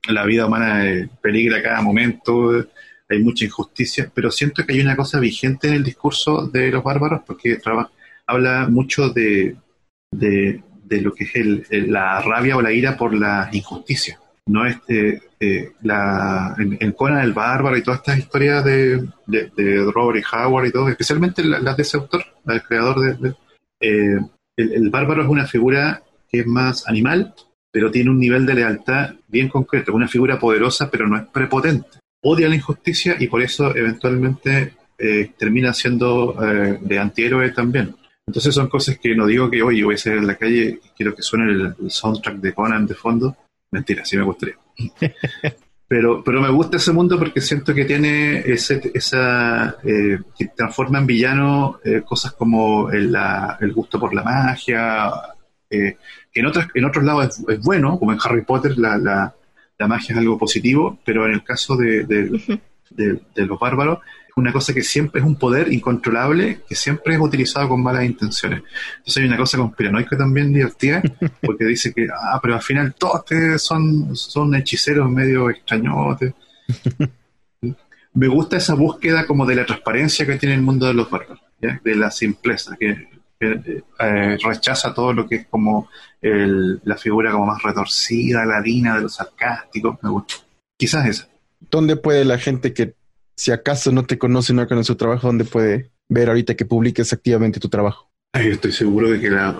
[0.08, 2.66] la vida humana peligra a cada momento,
[3.08, 6.84] hay mucha injusticia, pero siento que hay una cosa vigente en el discurso de los
[6.84, 7.58] bárbaros, porque
[8.26, 9.56] habla mucho de,
[10.10, 10.62] de,
[11.00, 14.18] lo que es la rabia o la ira por la injusticia.
[14.46, 19.90] No es eh, eh, la, en, Conan el Bárbaro y todas estas historias de, de,
[19.92, 23.34] Robert y Howard y todo, especialmente las de ese autor, el creador de...
[23.80, 24.18] Eh,
[24.56, 27.34] el, bárbaro es una figura que es más animal,
[27.70, 31.98] pero tiene un nivel de lealtad bien concreto, una figura poderosa, pero no es prepotente.
[32.22, 36.34] Odia la injusticia y por eso eventualmente eh, termina siendo
[36.80, 37.94] de antihéroe también.
[38.26, 40.88] Entonces son cosas que no digo que hoy voy a salir en la calle y
[40.96, 43.36] quiero que suene el soundtrack de Conan de fondo,
[43.70, 44.56] Mentira, sí me gustaría.
[45.88, 49.78] Pero, pero me gusta ese mundo porque siento que tiene ese, esa.
[49.82, 53.16] Eh, que transforma en villano eh, cosas como el,
[53.60, 55.10] el, gusto por la magia,
[55.70, 55.96] eh,
[56.30, 59.34] que en, otras, en otros lados es, bueno, como en Harry Potter la, la,
[59.78, 64.00] la, magia es algo positivo, pero en el caso de, de los bárbaros
[64.38, 68.62] una cosa que siempre es un poder incontrolable que siempre es utilizado con malas intenciones.
[68.98, 71.02] Entonces hay una cosa conspiranoica también divertida,
[71.42, 73.24] porque dice que, ah, pero al final todos
[73.60, 76.34] son, son hechiceros medio extrañotes.
[78.14, 81.40] Me gusta esa búsqueda como de la transparencia que tiene el mundo de los bárbaros,
[81.60, 83.08] de la simpleza, que,
[83.40, 85.88] eh, rechaza todo lo que es como
[86.20, 89.98] la figura como más retorcida, ladina, de lo sarcástico.
[90.02, 90.34] Me gusta.
[90.76, 91.28] Quizás esa.
[91.70, 92.94] ¿Dónde puede la gente que
[93.38, 97.12] si acaso no te conoce, no conoce su trabajo, ¿dónde puede ver ahorita que publiques
[97.12, 98.10] activamente tu trabajo?
[98.32, 99.52] estoy seguro de que la,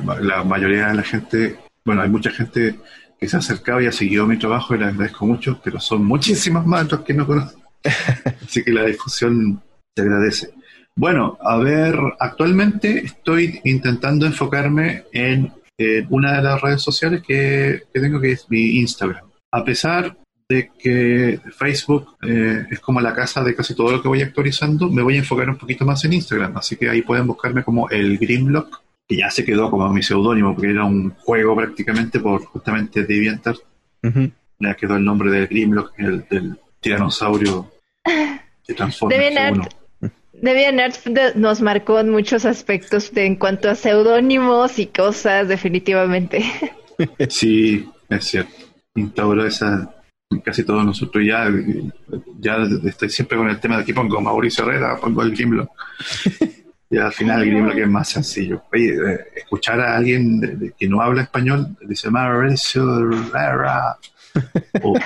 [0.45, 2.77] mayoría de la gente, bueno, hay mucha gente
[3.19, 6.05] que se ha acercado y ha seguido mi trabajo y les agradezco mucho, pero son
[6.05, 7.61] muchísimas más los que no conocen.
[8.45, 9.63] Así que la difusión
[9.95, 10.51] te agradece.
[10.97, 17.85] Bueno, a ver, actualmente estoy intentando enfocarme en, en una de las redes sociales que,
[17.93, 19.25] que tengo, que es mi Instagram.
[19.53, 20.17] A pesar
[20.49, 24.89] de que Facebook eh, es como la casa de casi todo lo que voy actualizando,
[24.89, 26.57] me voy a enfocar un poquito más en Instagram.
[26.57, 30.55] Así que ahí pueden buscarme como el Grimlock, que ya se quedó como mi seudónimo,
[30.55, 33.59] porque era un juego prácticamente por justamente DeviantArt.
[34.03, 34.31] Ujú.
[34.59, 37.70] Ya quedó el nombre de Grimlock, el del tiranosaurio
[38.66, 40.11] que transforma en DeviantArt uno.
[40.33, 46.43] DeviantArt de- nos marcó en muchos aspectos de- en cuanto a seudónimos y cosas, definitivamente.
[47.29, 48.55] Sí, es cierto.
[48.95, 49.95] Instauró esa
[50.45, 51.51] casi todos nosotros ya,
[52.39, 55.71] ya estoy siempre con el tema de aquí pongo Mauricio Herrera, pongo el Grimlock.
[56.91, 58.63] Y al final el Grimlock es más sencillo.
[58.73, 63.99] Oye, eh, escuchar a alguien de- de- que no habla español, dice Mauricio Herrera,
[64.81, 64.97] o, o-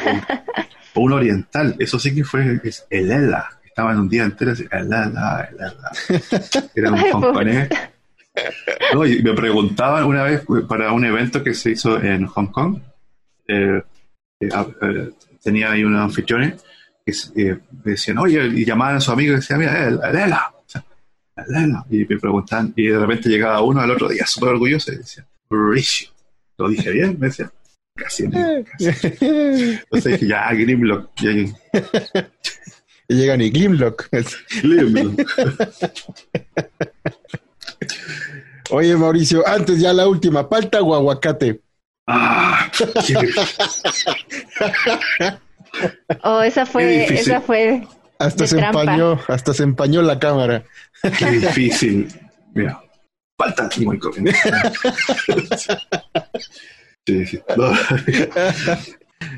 [0.94, 3.48] o un oriental, eso sí que fue es el Ela.
[3.64, 6.70] Estaban un día entero así, el Ela, el Ela.
[6.72, 7.68] Era un hongkonés.
[8.94, 12.78] No, y me preguntaban una vez para un evento que se hizo en Hong Kong,
[13.48, 13.82] eh,
[14.46, 15.10] eh, eh,
[15.42, 16.62] tenía ahí unos anfitriones
[17.04, 20.16] que eh, me decían, oye, y llamaban a su amigo y decían, mira, el, el
[20.16, 20.84] Ela, o sea,
[21.36, 21.84] el Ela.
[21.90, 25.26] Y me preguntaban, y de repente llegaba uno al otro día súper orgulloso y decía,
[25.50, 26.10] Mauricio.
[26.58, 27.50] Lo dije bien, me decía,
[27.94, 28.28] casi.
[28.30, 28.86] casi.
[29.20, 31.30] Entonces dije, ya, Grimlock, ya,
[33.08, 34.08] Y llegan y Glimlock.
[34.62, 35.20] Grimlock.
[38.70, 41.60] Oye, Mauricio, antes ya la última, palta o aguacate.
[42.06, 42.70] Ah,
[46.22, 47.86] Oh, esa fue, esa fue.
[48.18, 48.80] Hasta se trampa.
[48.82, 50.64] empañó, hasta se empañó la cámara.
[51.18, 52.08] qué difícil.
[52.54, 52.82] Mira,
[53.38, 54.34] falta muy corriente.
[57.06, 57.40] Sí, sí.
[57.56, 57.66] No.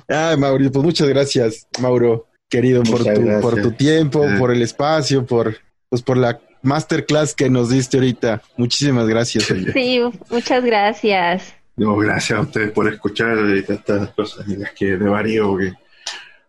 [0.08, 4.36] Ay, Mauricio, pues muchas gracias, Mauro, querido, por tu, por tu tiempo, Eh.
[4.38, 5.56] por el espacio, por,
[5.88, 8.42] pues por la masterclass que nos diste ahorita.
[8.56, 9.50] Muchísimas gracias.
[9.50, 9.72] oye.
[9.72, 10.00] Sí,
[10.30, 11.54] muchas gracias.
[11.76, 15.72] No, gracias a ustedes por escuchar y tantas cosas en las que de varío, porque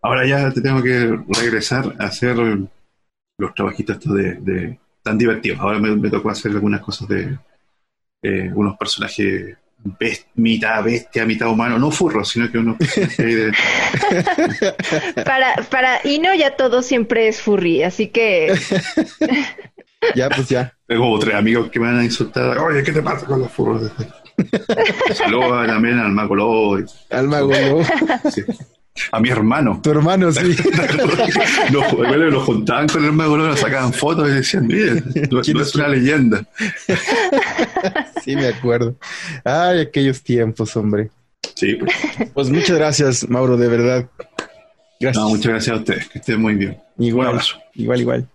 [0.01, 5.59] ahora ya te tengo que regresar a hacer los trabajitos estos de, de- tan divertidos.
[5.59, 7.37] Ahora me, me tocó hacer algunas cosas de
[8.23, 13.33] eh, unos personajes bes- mitad bestia, mitad humano, no furros, sino que unos personajes ahí
[13.35, 13.51] de,
[15.25, 18.55] Para, para Ino ya todo siempre es furry, así que
[20.15, 20.71] Ya, pues ya.
[20.87, 22.57] Tengo tres amigos que me van a insultar.
[22.59, 23.91] Oye, ¿qué te pasa con los furros?
[25.13, 26.77] Saludos también al Mago Lobo,
[27.09, 28.31] Al mago, ¿no?
[28.31, 28.41] sí.
[29.11, 29.79] a mi hermano.
[29.83, 30.41] tu hermano, sí.
[31.71, 31.91] Los
[32.31, 35.01] lo juntaban con el Mago Lobo, lo sacaban fotos y decían, mire,
[35.31, 36.45] no, ¿Quién no es una leyenda.
[38.23, 38.95] Sí, me acuerdo.
[39.43, 41.09] Ay, aquellos tiempos, hombre.
[41.55, 41.93] Sí, pues.
[42.33, 44.09] Pues muchas gracias, Mauro, de verdad.
[44.99, 45.23] Gracias.
[45.23, 46.77] No, muchas gracias a ustedes, que estén muy bien.
[46.97, 47.57] Un Igual, abrazo.
[47.75, 48.27] igual, igual.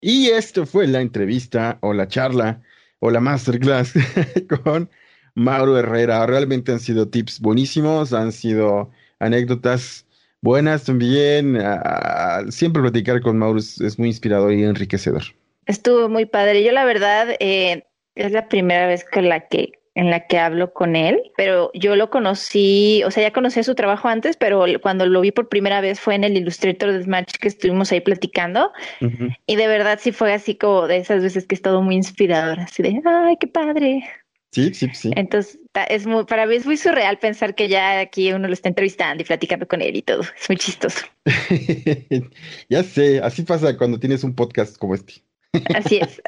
[0.00, 2.60] Y esto fue la entrevista o la charla
[2.98, 3.92] o la masterclass
[4.64, 4.90] con
[5.36, 6.26] Mauro Herrera.
[6.26, 8.90] Realmente han sido tips buenísimos, han sido
[9.20, 10.04] anécdotas
[10.40, 11.58] buenas también.
[11.60, 15.22] Ah, siempre platicar con Mauro es, es muy inspirador y enriquecedor.
[15.66, 16.64] estuvo muy padre.
[16.64, 17.84] Yo la verdad eh,
[18.16, 21.96] es la primera vez con la que en la que hablo con él, pero yo
[21.96, 25.80] lo conocí, o sea, ya conocía su trabajo antes, pero cuando lo vi por primera
[25.80, 28.72] vez fue en el Illustrator Deathmatch que estuvimos ahí platicando
[29.46, 32.60] y de verdad sí fue así como de esas veces que es todo muy inspirador,
[32.60, 34.04] así de, ay, qué padre.
[34.56, 35.10] Sí, sí, sí.
[35.14, 35.58] Entonces,
[35.90, 39.22] es muy, para mí es muy surreal pensar que ya aquí uno lo está entrevistando
[39.22, 40.22] y platicando con él y todo.
[40.22, 41.04] Es muy chistoso.
[42.70, 45.22] ya sé, así pasa cuando tienes un podcast como este.
[45.74, 46.22] Así es.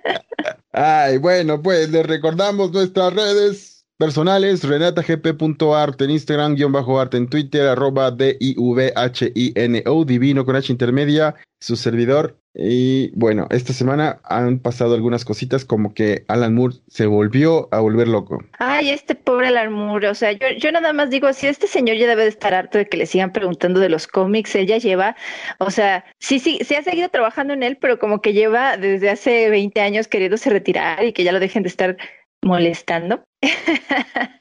[0.72, 7.28] Ay, bueno, pues les recordamos nuestras redes personales, renatagp.art en Instagram, guion bajo arte en
[7.28, 12.38] Twitter, arroba D-I-V-H-I-N-O, divino con H intermedia, su servidor.
[12.54, 17.80] Y bueno, esta semana han pasado algunas cositas como que Alan Moore se volvió a
[17.80, 18.42] volver loco.
[18.58, 22.08] Ay, este pobre Alarmur, o sea, yo, yo nada más digo, si este señor ya
[22.08, 25.14] debe de estar harto de que le sigan preguntando de los cómics, él ya lleva,
[25.58, 29.10] o sea, sí, sí, sí ha seguido trabajando en él, pero como que lleva desde
[29.10, 31.96] hace 20 años queriéndose retirar y que ya lo dejen de estar
[32.42, 33.24] molestando.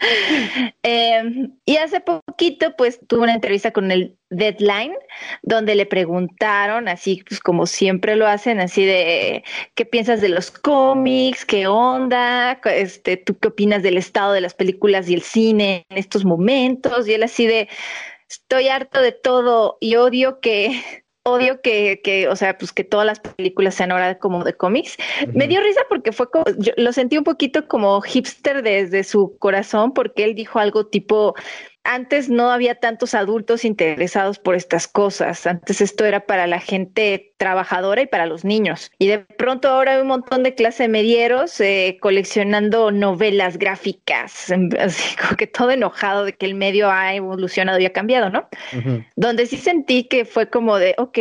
[0.83, 4.93] Eh, y hace poquito, pues, tuvo una entrevista con el Deadline,
[5.41, 9.43] donde le preguntaron, así pues como siempre lo hacen, así de
[9.75, 14.53] qué piensas de los cómics, qué onda, este, tú qué opinas del estado de las
[14.53, 17.67] películas y el cine en estos momentos, y él así de
[18.29, 23.05] estoy harto de todo y odio que odio que, que, o sea, pues que todas
[23.05, 24.97] las películas sean ahora como de cómics.
[25.33, 29.37] Me dio risa porque fue como, yo lo sentí un poquito como hipster desde su
[29.37, 31.35] corazón, porque él dijo algo tipo,
[31.87, 35.47] antes no había tantos adultos interesados por estas cosas.
[35.47, 38.91] Antes esto era para la gente trabajadora y para los niños.
[38.99, 45.15] Y de pronto ahora hay un montón de clase medieros eh, coleccionando novelas gráficas, así
[45.15, 48.47] como que todo enojado de que el medio ha evolucionado y ha cambiado, ¿no?
[49.15, 51.17] Donde sí sentí que fue como de, ok,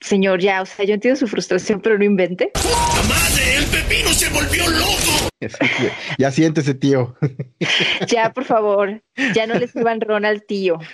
[0.00, 2.52] señor, ya, o sea, yo entiendo su frustración, pero no invente.
[3.08, 3.56] madre!
[3.56, 5.33] ¡El pepino se volvió loco!
[6.18, 7.14] Ya siéntese, tío.
[8.08, 9.02] Ya, por favor,
[9.34, 10.78] ya no le escriban Ron al tío.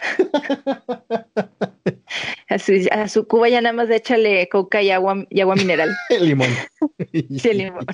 [2.49, 5.89] A su, a su, cuba ya nada más échale coca y agua, y agua mineral.
[6.21, 6.49] limón.
[7.13, 7.87] Sí, limón.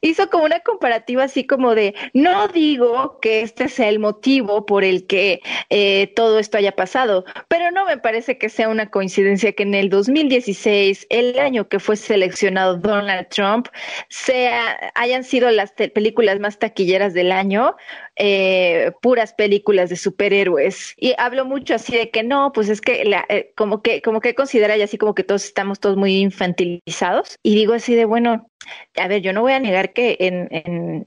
[0.00, 4.84] Hizo como una comparativa así como de, no digo que este sea el motivo por
[4.84, 9.52] el que eh, todo esto haya pasado, pero no me parece que sea una coincidencia
[9.52, 13.68] que en el 2016, el año que fue seleccionado Donald Trump,
[14.08, 17.76] sea, hayan sido las películas más taquilleras del año,
[18.16, 20.94] eh, puras películas de superhéroes.
[20.96, 24.20] Y hablo mucho así de que no, pues es que la, eh, como que, como
[24.20, 27.36] que considera y así como que todos estamos todos muy infantilizados.
[27.42, 28.48] Y digo así de bueno,
[28.96, 31.06] a ver, yo no voy a negar que en, en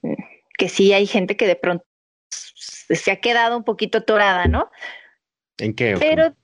[0.58, 1.86] que sí hay gente que de pronto
[2.30, 4.70] se ha quedado un poquito torada, ¿no?
[5.58, 5.96] ¿En qué?
[6.00, 6.36] Pero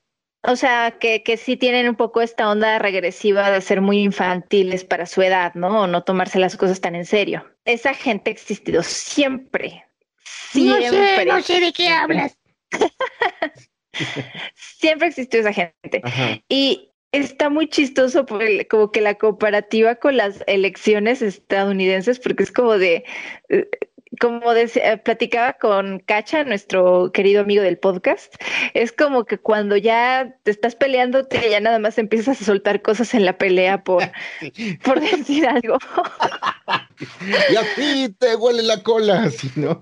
[0.43, 4.85] o sea, que, que sí tienen un poco esta onda regresiva de ser muy infantiles
[4.85, 5.81] para su edad, ¿no?
[5.81, 7.45] O no tomarse las cosas tan en serio.
[7.65, 9.85] Esa gente ha existido siempre.
[10.23, 10.85] Siempre.
[10.85, 12.37] No sé, no sé de qué hablas.
[14.55, 16.01] siempre existió esa gente.
[16.47, 22.51] Y está muy chistoso porque como que la comparativa con las elecciones estadounidenses, porque es
[22.51, 23.03] como de,
[24.19, 28.33] como decía, platicaba con Cacha, nuestro querido amigo del podcast,
[28.73, 32.81] es como que cuando ya te estás peleando, te ya nada más empiezas a soltar
[32.81, 34.03] cosas en la pelea por,
[34.83, 35.77] por decir algo.
[37.51, 39.77] y así te huele la cola, ¿sí, no?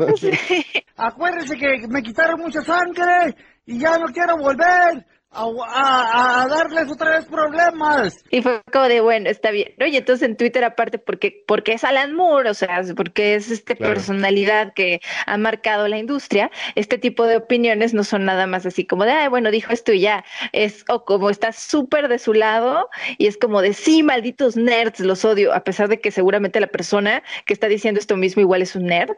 [0.97, 3.35] Acuérdense que me quitaron mucha sangre
[3.65, 8.23] y ya no quiero volver a, darles otra vez problemas.
[8.29, 9.73] Y fue como de, bueno, está bien.
[9.79, 13.75] Oye, entonces en Twitter aparte, porque, porque es Alan Moore, o sea, porque es esta
[13.75, 18.85] personalidad que ha marcado la industria, este tipo de opiniones no son nada más así
[18.85, 20.23] como de, ay, bueno, dijo esto y ya.
[20.53, 24.99] Es o como está súper de su lado y es como de, sí, malditos nerds,
[24.99, 28.61] los odio, a pesar de que seguramente la persona que está diciendo esto mismo igual
[28.61, 29.15] es un nerd.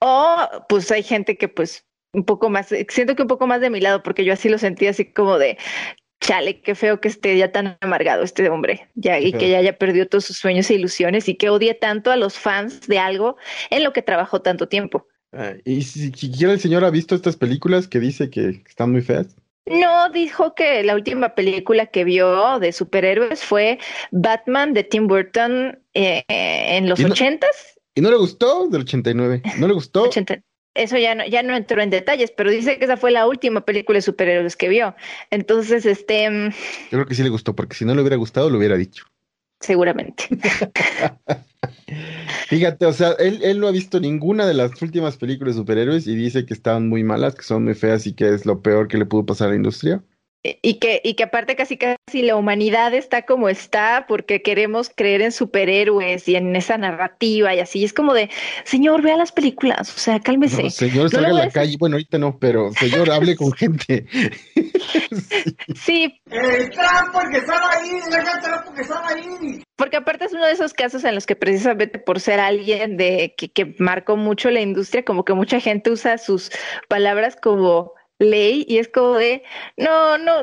[0.00, 3.70] O pues hay gente que pues un poco más, siento que un poco más de
[3.70, 5.58] mi lado, porque yo así lo sentí así como de,
[6.20, 9.78] chale, qué feo que esté ya tan amargado este hombre, ya y que ya haya
[9.78, 13.36] perdido todos sus sueños e ilusiones y que odie tanto a los fans de algo
[13.70, 15.06] en lo que trabajó tanto tiempo.
[15.32, 19.02] Ah, y si siquiera el señor ha visto estas películas que dice que están muy
[19.02, 19.36] feas.
[19.66, 23.78] No, dijo que la última película que vio de superhéroes fue
[24.10, 27.78] Batman de Tim Burton eh, en los ochentas.
[27.94, 28.68] ¿Y no le gustó?
[28.68, 29.42] Del 89.
[29.58, 30.04] ¿No le gustó?
[30.04, 30.40] 80
[30.78, 33.64] eso ya no, ya no entró en detalles, pero dice que esa fue la última
[33.64, 34.94] película de superhéroes que vio.
[35.30, 36.30] Entonces, este.
[36.30, 38.76] Mm, Yo creo que sí le gustó, porque si no le hubiera gustado, lo hubiera
[38.76, 39.04] dicho.
[39.60, 40.28] Seguramente.
[42.48, 46.06] Fíjate, o sea, él, él no ha visto ninguna de las últimas películas de superhéroes
[46.06, 48.88] y dice que estaban muy malas, que son muy feas y que es lo peor
[48.88, 50.02] que le pudo pasar a la industria.
[50.62, 55.22] Y que, y que aparte casi casi la humanidad está como está porque queremos creer
[55.22, 57.84] en superhéroes y en esa narrativa y así.
[57.84, 58.30] Es como de,
[58.64, 60.70] señor, vea las películas, o sea, cálmese.
[60.70, 61.76] señor, salga a la calle.
[61.78, 64.06] Bueno, ahorita no, pero señor, hable con gente.
[65.74, 66.20] sí.
[66.30, 66.70] El
[67.12, 67.90] porque estaba ahí,
[68.68, 69.62] porque estaba ahí.
[69.76, 73.34] Porque aparte es uno de esos casos en los que precisamente por ser alguien de
[73.36, 76.50] que, que marcó mucho la industria, como que mucha gente usa sus
[76.88, 79.42] palabras como ley y es como de,
[79.76, 80.42] no, no,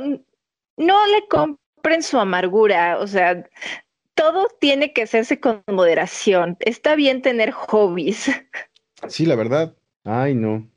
[0.77, 3.47] no le compren su amargura, o sea,
[4.15, 6.57] todo tiene que hacerse con moderación.
[6.61, 8.31] Está bien tener hobbies.
[9.07, 9.75] Sí, la verdad.
[10.03, 10.67] Ay, no.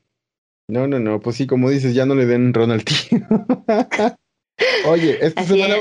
[0.67, 1.19] No, no, no.
[1.19, 2.83] Pues sí, como dices, ya no le den Ronald
[4.85, 5.75] Oye, esta semana,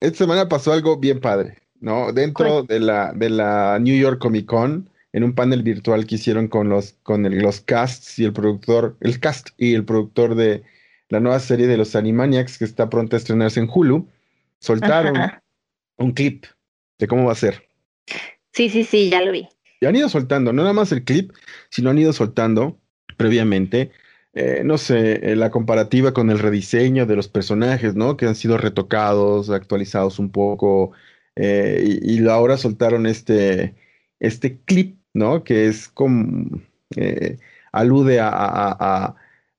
[0.00, 2.12] esta semana pasó algo bien padre, ¿no?
[2.12, 6.48] Dentro de la, de la New York Comic Con, en un panel virtual que hicieron
[6.48, 10.64] con los, con el, los casts y el productor, el cast y el productor de
[11.08, 14.08] la nueva serie de los Animaniacs que está pronta a estrenarse en Hulu,
[14.58, 15.16] soltaron
[15.98, 16.46] un clip
[16.98, 17.62] de cómo va a ser.
[18.52, 19.46] Sí, sí, sí, ya lo vi.
[19.80, 21.30] Y han ido soltando, no nada más el clip,
[21.70, 22.80] sino han ido soltando
[23.16, 23.92] previamente,
[24.32, 28.16] eh, no sé, eh, la comparativa con el rediseño de los personajes, ¿no?
[28.16, 30.90] Que han sido retocados, actualizados un poco,
[31.36, 33.76] eh, y, y, ahora soltaron este,
[34.18, 35.44] este clip ¿no?
[35.44, 36.60] Que es como,
[36.96, 37.38] eh,
[37.72, 39.14] alude a,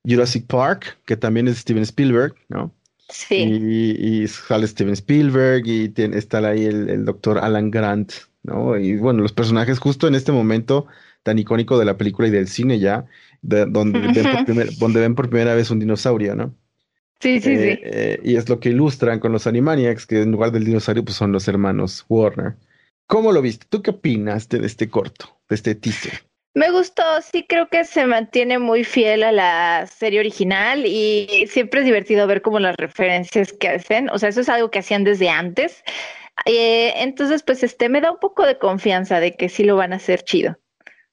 [0.08, 2.72] Jurassic Park, que también es Steven Spielberg, ¿no?
[3.08, 3.42] Sí.
[3.42, 8.12] Y, sale Steven Spielberg y tiene, está ahí el, doctor Alan Grant,
[8.44, 8.78] ¿no?
[8.78, 10.86] Y bueno, los personajes justo en este momento
[11.24, 13.06] tan icónico de la película y del cine ya,
[13.42, 16.54] de- donde, ven por primer- donde ven por primera vez un dinosaurio, ¿no?
[17.20, 17.80] Sí, sí, Eh, sí.
[17.82, 21.16] eh, y es lo que ilustran con los Animaniacs, que en lugar del dinosaurio, pues
[21.16, 22.54] son los hermanos Warner.
[23.06, 23.66] ¿Cómo lo viste?
[23.68, 26.24] ¿Tú qué opinaste de este corto, de este teaser?
[26.54, 31.80] Me gustó, sí creo que se mantiene muy fiel a la serie original y siempre
[31.80, 35.04] es divertido ver como las referencias que hacen, o sea, eso es algo que hacían
[35.04, 35.84] desde antes.
[36.46, 39.92] Eh, entonces, pues este me da un poco de confianza de que sí lo van
[39.92, 40.58] a hacer chido.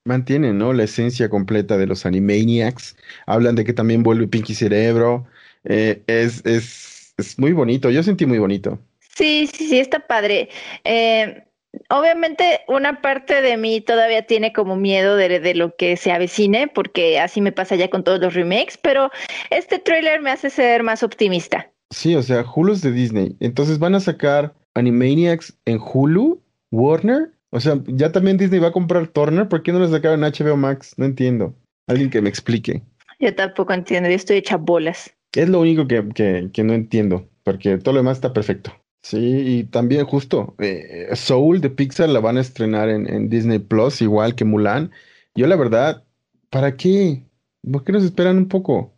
[0.05, 0.73] Mantienen, ¿no?
[0.73, 2.97] La esencia completa de los Animaniacs.
[3.25, 5.25] Hablan de que también vuelve Pinky Cerebro.
[5.63, 7.89] Eh, es, es, es muy bonito.
[7.89, 8.79] Yo sentí muy bonito.
[9.15, 10.49] Sí, sí, sí, está padre.
[10.83, 11.45] Eh,
[11.89, 16.67] obviamente una parte de mí todavía tiene como miedo de, de lo que se avecine,
[16.67, 19.09] porque así me pasa ya con todos los remakes, pero
[19.49, 21.71] este tráiler me hace ser más optimista.
[21.91, 23.35] Sí, o sea, Hulu es de Disney.
[23.39, 26.41] Entonces van a sacar Animaniacs en Hulu,
[26.71, 27.31] Warner.
[27.51, 29.47] O sea, ya también Disney va a comprar Turner.
[29.47, 30.95] ¿Por qué no lo sacaron HBO Max?
[30.97, 31.53] No entiendo.
[31.87, 32.81] Alguien que me explique.
[33.19, 35.13] Yo tampoco entiendo, yo estoy hecha bolas.
[35.33, 38.71] Es lo único que, que, que no entiendo, porque todo lo demás está perfecto.
[39.03, 44.01] Sí, y también justo, eh, Soul de Pixar la van a estrenar en, Disney Plus,
[44.01, 44.91] igual que Mulan.
[45.35, 46.05] Yo la verdad,
[46.49, 47.25] ¿para qué?
[47.69, 48.93] ¿Por qué nos esperan un poco?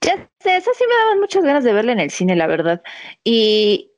[0.00, 2.82] Ya sé, esa sí me daban muchas ganas de verla en el cine, la verdad.
[3.22, 3.92] Y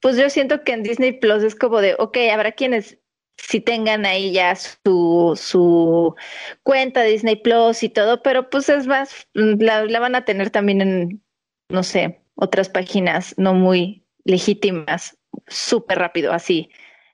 [0.00, 2.98] pues yo siento que en Disney Plus es como de, ok, habrá quienes
[3.38, 6.14] sí tengan ahí ya su, su
[6.62, 10.82] cuenta Disney Plus y todo, pero pues es más, la, la van a tener también
[10.82, 11.24] en,
[11.70, 15.16] no sé, otras páginas no muy legítimas,
[15.48, 16.70] súper rápido, así,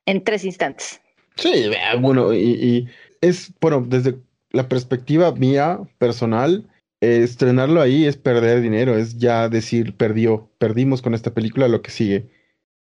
[0.06, 1.01] en tres instantes.
[1.36, 1.70] Sí,
[2.01, 2.89] bueno, y, y
[3.20, 4.16] es, bueno, desde
[4.51, 6.68] la perspectiva mía personal,
[7.01, 11.82] eh, estrenarlo ahí es perder dinero, es ya decir, perdió, perdimos con esta película lo
[11.82, 12.26] que sigue.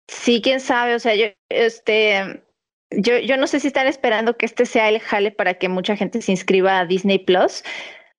[0.08, 2.42] Sí, quién sabe, o sea, yo, este,
[2.90, 5.96] yo, yo no sé si están esperando que este sea el jale para que mucha
[5.96, 7.62] gente se inscriba a Disney Plus.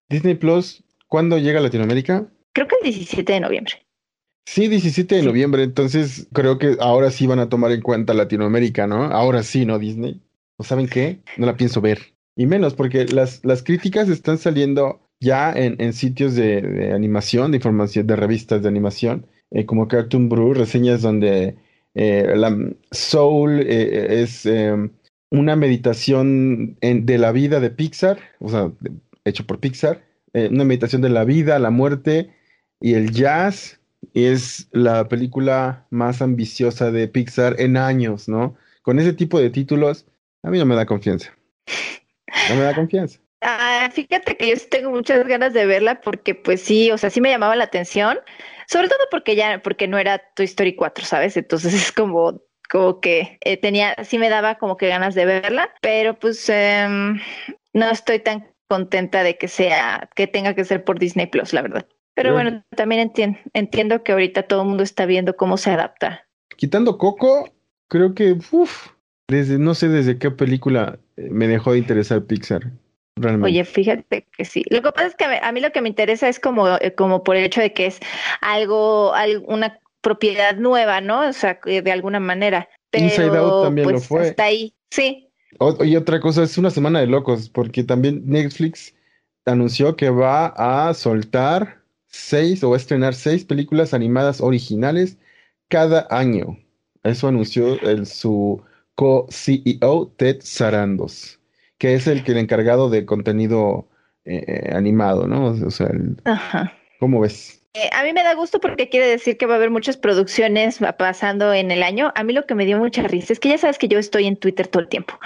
[0.09, 2.25] Disney Plus, ¿cuándo llega a Latinoamérica?
[2.53, 3.82] Creo que el 17 de noviembre.
[4.45, 8.87] Sí, 17 de noviembre, entonces creo que ahora sí van a tomar en cuenta Latinoamérica,
[8.87, 9.05] ¿no?
[9.05, 10.21] Ahora sí, ¿no, Disney?
[10.57, 11.19] ¿O saben qué?
[11.37, 11.99] No la pienso ver.
[12.35, 17.51] Y menos porque las, las críticas están saliendo ya en, en sitios de, de animación,
[17.51, 21.55] de información, de revistas de animación, eh, como Cartoon Brew, reseñas donde
[21.95, 22.55] eh, la
[22.91, 24.75] Soul eh, es eh,
[25.31, 28.91] una meditación en- de la vida de Pixar, o sea, de-
[29.25, 30.03] hecho por Pixar,
[30.33, 32.29] eh, una meditación de la vida, la muerte
[32.81, 33.79] y el jazz
[34.13, 38.55] es la película más ambiciosa de Pixar en años, ¿no?
[38.81, 40.05] Con ese tipo de títulos,
[40.43, 41.35] a mí no me da confianza.
[42.49, 43.19] No me da confianza.
[43.45, 47.09] Ah, fíjate que yo sí tengo muchas ganas de verla porque pues sí, o sea,
[47.09, 48.17] sí me llamaba la atención,
[48.67, 51.35] sobre todo porque ya, porque no era Toy Story 4, ¿sabes?
[51.35, 55.73] Entonces es como, como que eh, tenía, sí me daba como que ganas de verla,
[55.81, 57.19] pero pues em,
[57.73, 61.63] no estoy tan contenta de que sea, que tenga que ser por Disney Plus, la
[61.63, 61.85] verdad.
[62.15, 65.71] Pero Yo- bueno, también entien- entiendo que ahorita todo el mundo está viendo cómo se
[65.71, 66.27] adapta.
[66.57, 67.49] Quitando Coco,
[67.89, 68.89] creo que, uff,
[69.27, 72.71] desde, no sé desde qué película eh, me dejó de interesar Pixar.
[73.15, 73.45] Realmente.
[73.47, 74.63] Oye, fíjate que sí.
[74.69, 77.23] Lo que pasa es que a mí- lo que me interesa es como, eh, como
[77.23, 77.99] por el hecho de que es
[78.41, 81.21] algo, al- una propiedad nueva, ¿no?
[81.27, 82.67] O sea, de alguna manera.
[82.91, 84.29] Pero, Inside Out también lo pues, fue.
[84.29, 85.29] Hasta ahí, sí.
[85.59, 88.95] O- Oye, otra cosa, es una semana de locos, porque también Netflix
[89.45, 91.82] anunció que va a soltar
[92.13, 95.17] seis o va a estrenar seis películas animadas originales
[95.67, 96.59] cada año.
[97.03, 98.61] Eso anunció el, su
[98.95, 101.39] co-CEO Ted Sarandos,
[101.77, 103.89] que es el que el encargado de contenido
[104.25, 105.47] eh, eh, animado, ¿no?
[105.47, 106.21] O sea, el-.
[106.99, 107.62] ¿cómo ves?
[107.75, 110.79] Eh, a mí me da gusto porque quiere decir que va a haber muchas producciones
[110.97, 112.11] pasando en el año.
[112.15, 114.27] A mí lo que me dio mucha risa es que ya sabes que yo estoy
[114.27, 115.19] en Twitter todo el tiempo.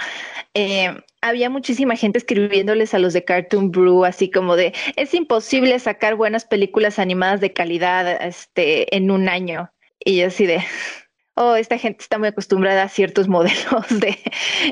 [0.54, 5.78] Eh, había muchísima gente escribiéndoles a los de Cartoon Brew, así como de es imposible
[5.78, 9.70] sacar buenas películas animadas de calidad este, en un año.
[10.00, 10.64] Y yo así de,
[11.34, 14.18] oh, esta gente está muy acostumbrada a ciertos modelos de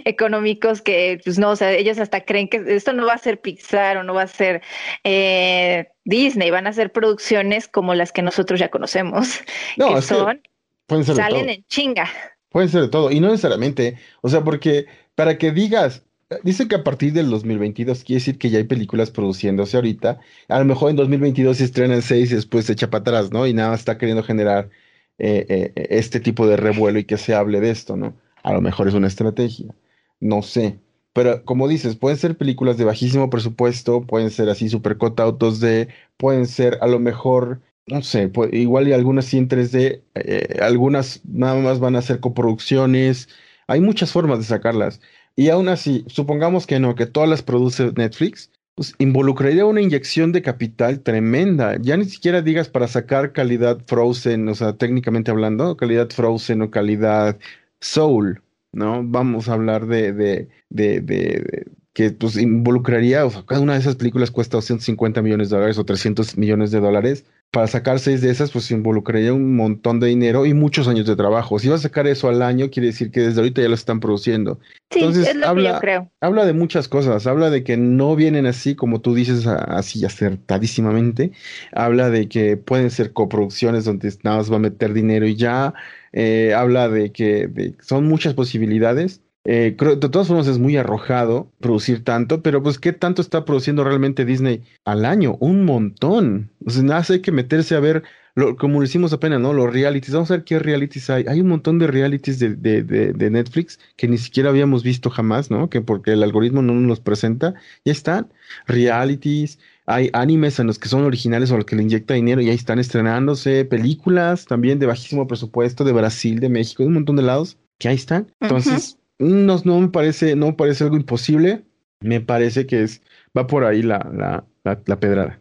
[0.06, 3.40] económicos que, pues no, o sea, ellos hasta creen que esto no va a ser
[3.40, 4.62] Pixar o no va a ser
[5.04, 9.40] eh, Disney, van a ser producciones como las que nosotros ya conocemos,
[9.76, 10.40] No, que son,
[10.88, 11.50] ser salen todo.
[11.54, 12.08] en chinga.
[12.50, 16.04] Pueden ser de todo, y no necesariamente, o sea, porque para que digas,
[16.42, 20.58] dice que a partir del 2022 quiere decir que ya hay películas produciéndose ahorita, a
[20.58, 23.46] lo mejor en 2022 se estrenan seis y después se echa para atrás, ¿no?
[23.46, 24.70] Y nada más está queriendo generar
[25.18, 25.46] eh,
[25.76, 28.16] eh, este tipo de revuelo y que se hable de esto, ¿no?
[28.42, 29.74] A lo mejor es una estrategia,
[30.20, 30.80] no sé.
[31.16, 35.88] Pero como dices, pueden ser películas de bajísimo presupuesto, pueden ser así super autos de,
[36.18, 40.58] pueden ser a lo mejor no sé, pues, igual y algunas sí en 3D, eh,
[40.60, 43.28] algunas nada más van a ser coproducciones.
[43.68, 45.00] Hay muchas formas de sacarlas,
[45.36, 50.32] Y aún así, supongamos que no, que todas las produce Netflix, pues involucraría una inyección
[50.32, 51.76] de capital tremenda.
[51.80, 56.70] Ya ni siquiera digas para sacar calidad Frozen, o sea, técnicamente hablando, calidad Frozen o
[56.70, 57.38] calidad
[57.80, 58.42] Soul,
[58.76, 59.02] ¿no?
[59.04, 63.78] Vamos a hablar de, de, de, de que pues involucraría, o sea, cada una de
[63.80, 67.24] esas películas cuesta 250 millones de dólares o 300 millones de dólares.
[67.52, 71.16] Para sacar seis de esas, pues involucraría un montón de dinero y muchos años de
[71.16, 71.58] trabajo.
[71.58, 74.00] Si va a sacar eso al año, quiere decir que desde ahorita ya lo están
[74.00, 74.58] produciendo.
[74.90, 76.12] Sí, Entonces, es lo habla, que yo creo.
[76.20, 77.26] habla de muchas cosas.
[77.26, 81.32] Habla de que no vienen así, como tú dices, así acertadísimamente.
[81.72, 85.72] Habla de que pueden ser coproducciones donde nada más va a meter dinero y ya.
[86.18, 89.20] Eh, habla de que son muchas posibilidades.
[89.44, 93.44] Eh, creo, de todas formas es muy arrojado producir tanto, pero pues ¿qué tanto está
[93.44, 95.36] produciendo realmente Disney al año?
[95.40, 96.50] Un montón.
[96.64, 98.02] O sea, nada hay que meterse a ver,
[98.34, 99.52] lo, como lo hicimos apenas, ¿no?
[99.52, 100.14] Los realities.
[100.14, 101.26] Vamos a ver qué realities hay.
[101.28, 105.10] Hay un montón de realities de, de, de, de Netflix que ni siquiera habíamos visto
[105.10, 105.68] jamás, ¿no?
[105.68, 107.54] Que porque el algoritmo no nos los presenta.
[107.84, 108.32] Ya están.
[108.66, 109.58] Realities.
[109.86, 112.56] Hay animes en los que son originales o los que le inyecta dinero y ahí
[112.56, 117.22] están estrenándose películas también de bajísimo presupuesto de Brasil, de México, de un montón de
[117.22, 118.32] lados que ahí están.
[118.40, 121.64] Entonces, no, no me parece, no me parece algo imposible.
[122.00, 123.00] Me parece que es,
[123.36, 125.40] va por ahí la, la, la, la pedrada.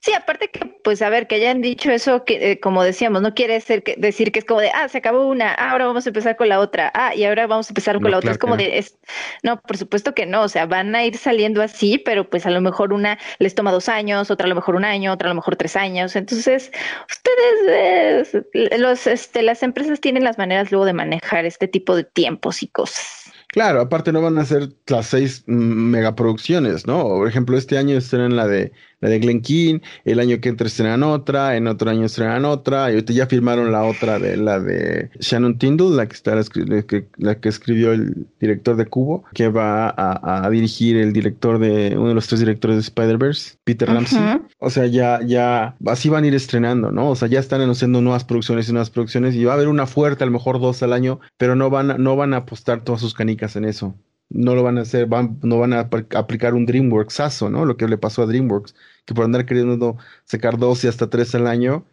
[0.00, 3.34] Sí, aparte que, pues, a ver, que hayan dicho eso, que eh, como decíamos, no
[3.34, 6.06] quiere ser que, decir que es como de, ah, se acabó una, ah, ahora vamos
[6.06, 8.30] a empezar con la otra, ah, y ahora vamos a empezar con No, la otra.
[8.32, 8.62] Es como no.
[8.62, 8.96] de, es,
[9.42, 12.50] no, por supuesto que no, o sea, van a ir saliendo así, pero pues a
[12.50, 15.30] lo mejor una les toma dos años, otra a lo mejor un año, otra a
[15.30, 16.14] lo mejor tres años.
[16.14, 16.70] Entonces,
[17.10, 22.04] ustedes, eh, los, este, las empresas tienen las maneras luego de manejar este tipo de
[22.04, 23.24] tiempos y cosas.
[23.54, 27.04] Claro, aparte no van a ser las seis mm, megaproducciones, ¿no?
[27.04, 28.72] Por ejemplo, este año estrenan la de
[29.04, 32.90] la de Glen Keane, el año que entra estrenan otra, en otro año estrenan otra,
[32.90, 36.42] y ahorita ya firmaron la otra de la de Shannon Tindall, la que está la,
[36.82, 41.58] que, la que escribió el director de Cubo, que va a, a dirigir el director
[41.58, 44.20] de uno de los tres directores de Spider-Verse, Peter Ramsey.
[44.58, 47.10] O sea, ya, ya, así van a ir estrenando, ¿no?
[47.10, 49.86] O sea, ya están anunciando nuevas producciones y nuevas producciones y va a haber una
[49.86, 53.02] fuerte, a lo mejor dos al año, pero no van no van a apostar todas
[53.02, 53.94] sus canicas en eso.
[54.30, 57.64] No lo van a hacer, van, no van a apl- aplicar un DreamWorksazo, ¿no?
[57.64, 58.74] Lo que le pasó a DreamWorks,
[59.04, 61.86] que por andar queriendo sacar dos y hasta tres al año,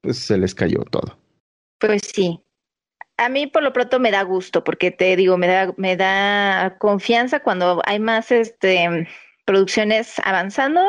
[0.00, 1.18] pues se les cayó todo.
[1.78, 2.40] Pues sí.
[3.16, 6.76] A mí por lo pronto me da gusto, porque te digo, me da, me da
[6.78, 9.08] confianza cuando hay más este
[9.44, 10.80] producciones avanzando,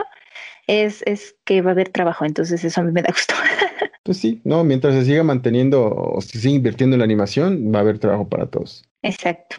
[0.67, 3.35] es, es que va a haber trabajo, entonces eso a mí me da gusto.
[4.03, 7.79] Pues sí, no, mientras se siga manteniendo o se siga invirtiendo en la animación, va
[7.79, 8.83] a haber trabajo para todos.
[9.01, 9.57] Exacto.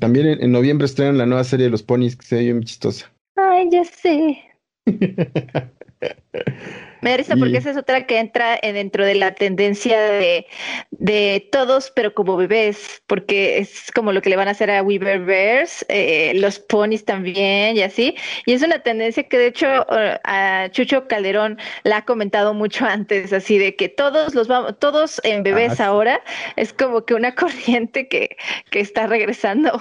[0.00, 2.62] También en, en noviembre estrenan la nueva serie de los ponis, que se ve bien
[2.62, 3.10] chistosa.
[3.36, 4.38] Ay, ya sé.
[7.06, 10.00] Me da risa Y- porque esa es otra que entra en- dentro de la tendencia
[10.00, 10.46] de,
[10.90, 14.82] de todos, pero como bebés, porque es como lo que le van a hacer a
[14.82, 18.16] Weaver Bears, eh, los ponis también y así.
[18.44, 19.66] Y es una tendencia que de hecho
[19.96, 24.76] eh, a Chucho Calderón la ha comentado mucho antes, así de que todos los vamos,
[24.80, 26.20] todos en bebés Ah, ahora
[26.56, 28.36] es como que una corriente que,
[28.70, 29.80] que está regresando.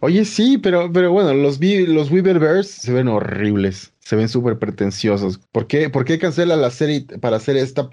[0.00, 4.58] Oye, sí, pero, pero bueno, los, los Weaver Bears se ven horribles, se ven súper
[4.58, 5.38] pretenciosos.
[5.52, 7.90] ¿Por qué, por qué cancela la serie para hacer esta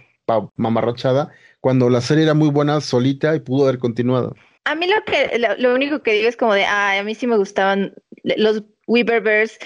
[0.56, 1.30] mamarrachada
[1.62, 4.36] cuando la serie era muy buena solita y pudo haber continuado?
[4.66, 7.14] A mí lo que lo, lo único que digo es como de, ay, a mí
[7.14, 9.60] sí me gustaban los Weaver Bears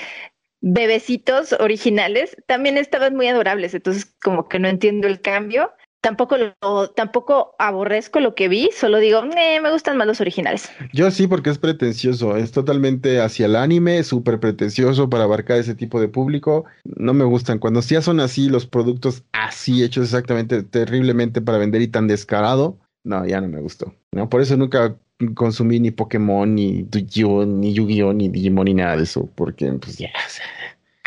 [0.60, 5.72] bebecitos originales, también estaban muy adorables, entonces como que no entiendo el cambio.
[6.02, 10.70] Tampoco lo, tampoco aborrezco lo que vi, solo digo, "Eh, me gustan más los originales.
[10.94, 15.76] Yo sí, porque es pretencioso, es totalmente hacia el anime, súper pretencioso para abarcar ese
[15.76, 16.66] tipo de público.
[16.86, 17.60] No me gustan.
[17.60, 22.78] Cuando ya son así los productos así hechos exactamente terriblemente para vender y tan descarado,
[23.04, 23.94] no, ya no me gustó.
[24.12, 24.96] No, por eso nunca
[25.36, 29.98] consumí ni Pokémon, ni Yu-Gi-Oh, ni Yu-Gi-Oh, ni Digimon, ni nada de eso, porque pues
[29.98, 30.30] ya, o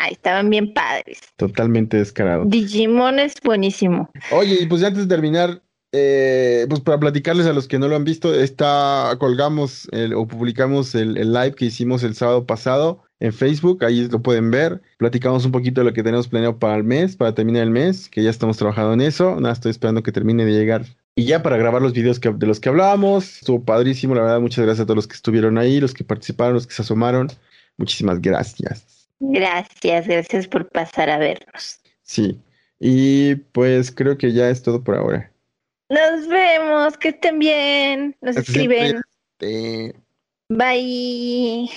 [0.07, 1.19] estaban bien padres.
[1.37, 2.43] totalmente descarado.
[2.45, 4.09] Digimon es buenísimo.
[4.31, 5.61] Oye, y pues ya antes de terminar,
[5.91, 10.27] eh, pues para platicarles a los que no lo han visto, está, colgamos el- o
[10.27, 14.81] publicamos el, el live que hicimos el sábado pasado en Facebook, ahí lo pueden ver.
[14.97, 18.09] Platicamos un poquito de lo que tenemos planeado para el mes, para terminar el mes,
[18.09, 19.39] que ya estamos trabajando en eso.
[19.39, 20.85] Nada, estoy esperando que termine de llegar.
[21.15, 24.41] Y ya para grabar los videos que, de los que hablábamos, estuvo padrísimo, la verdad,
[24.41, 27.29] muchas gracias a todos los que estuvieron ahí, los que participaron, los que se asomaron.
[27.77, 28.94] Muchísimas gracias.
[29.19, 31.79] Gracias, gracias por pasar a vernos.
[32.01, 32.39] Sí,
[32.79, 35.31] y pues creo que ya es todo por ahora.
[35.89, 38.15] Nos vemos, que estén bien.
[38.21, 39.01] Nos escriben.
[40.49, 41.69] Bye.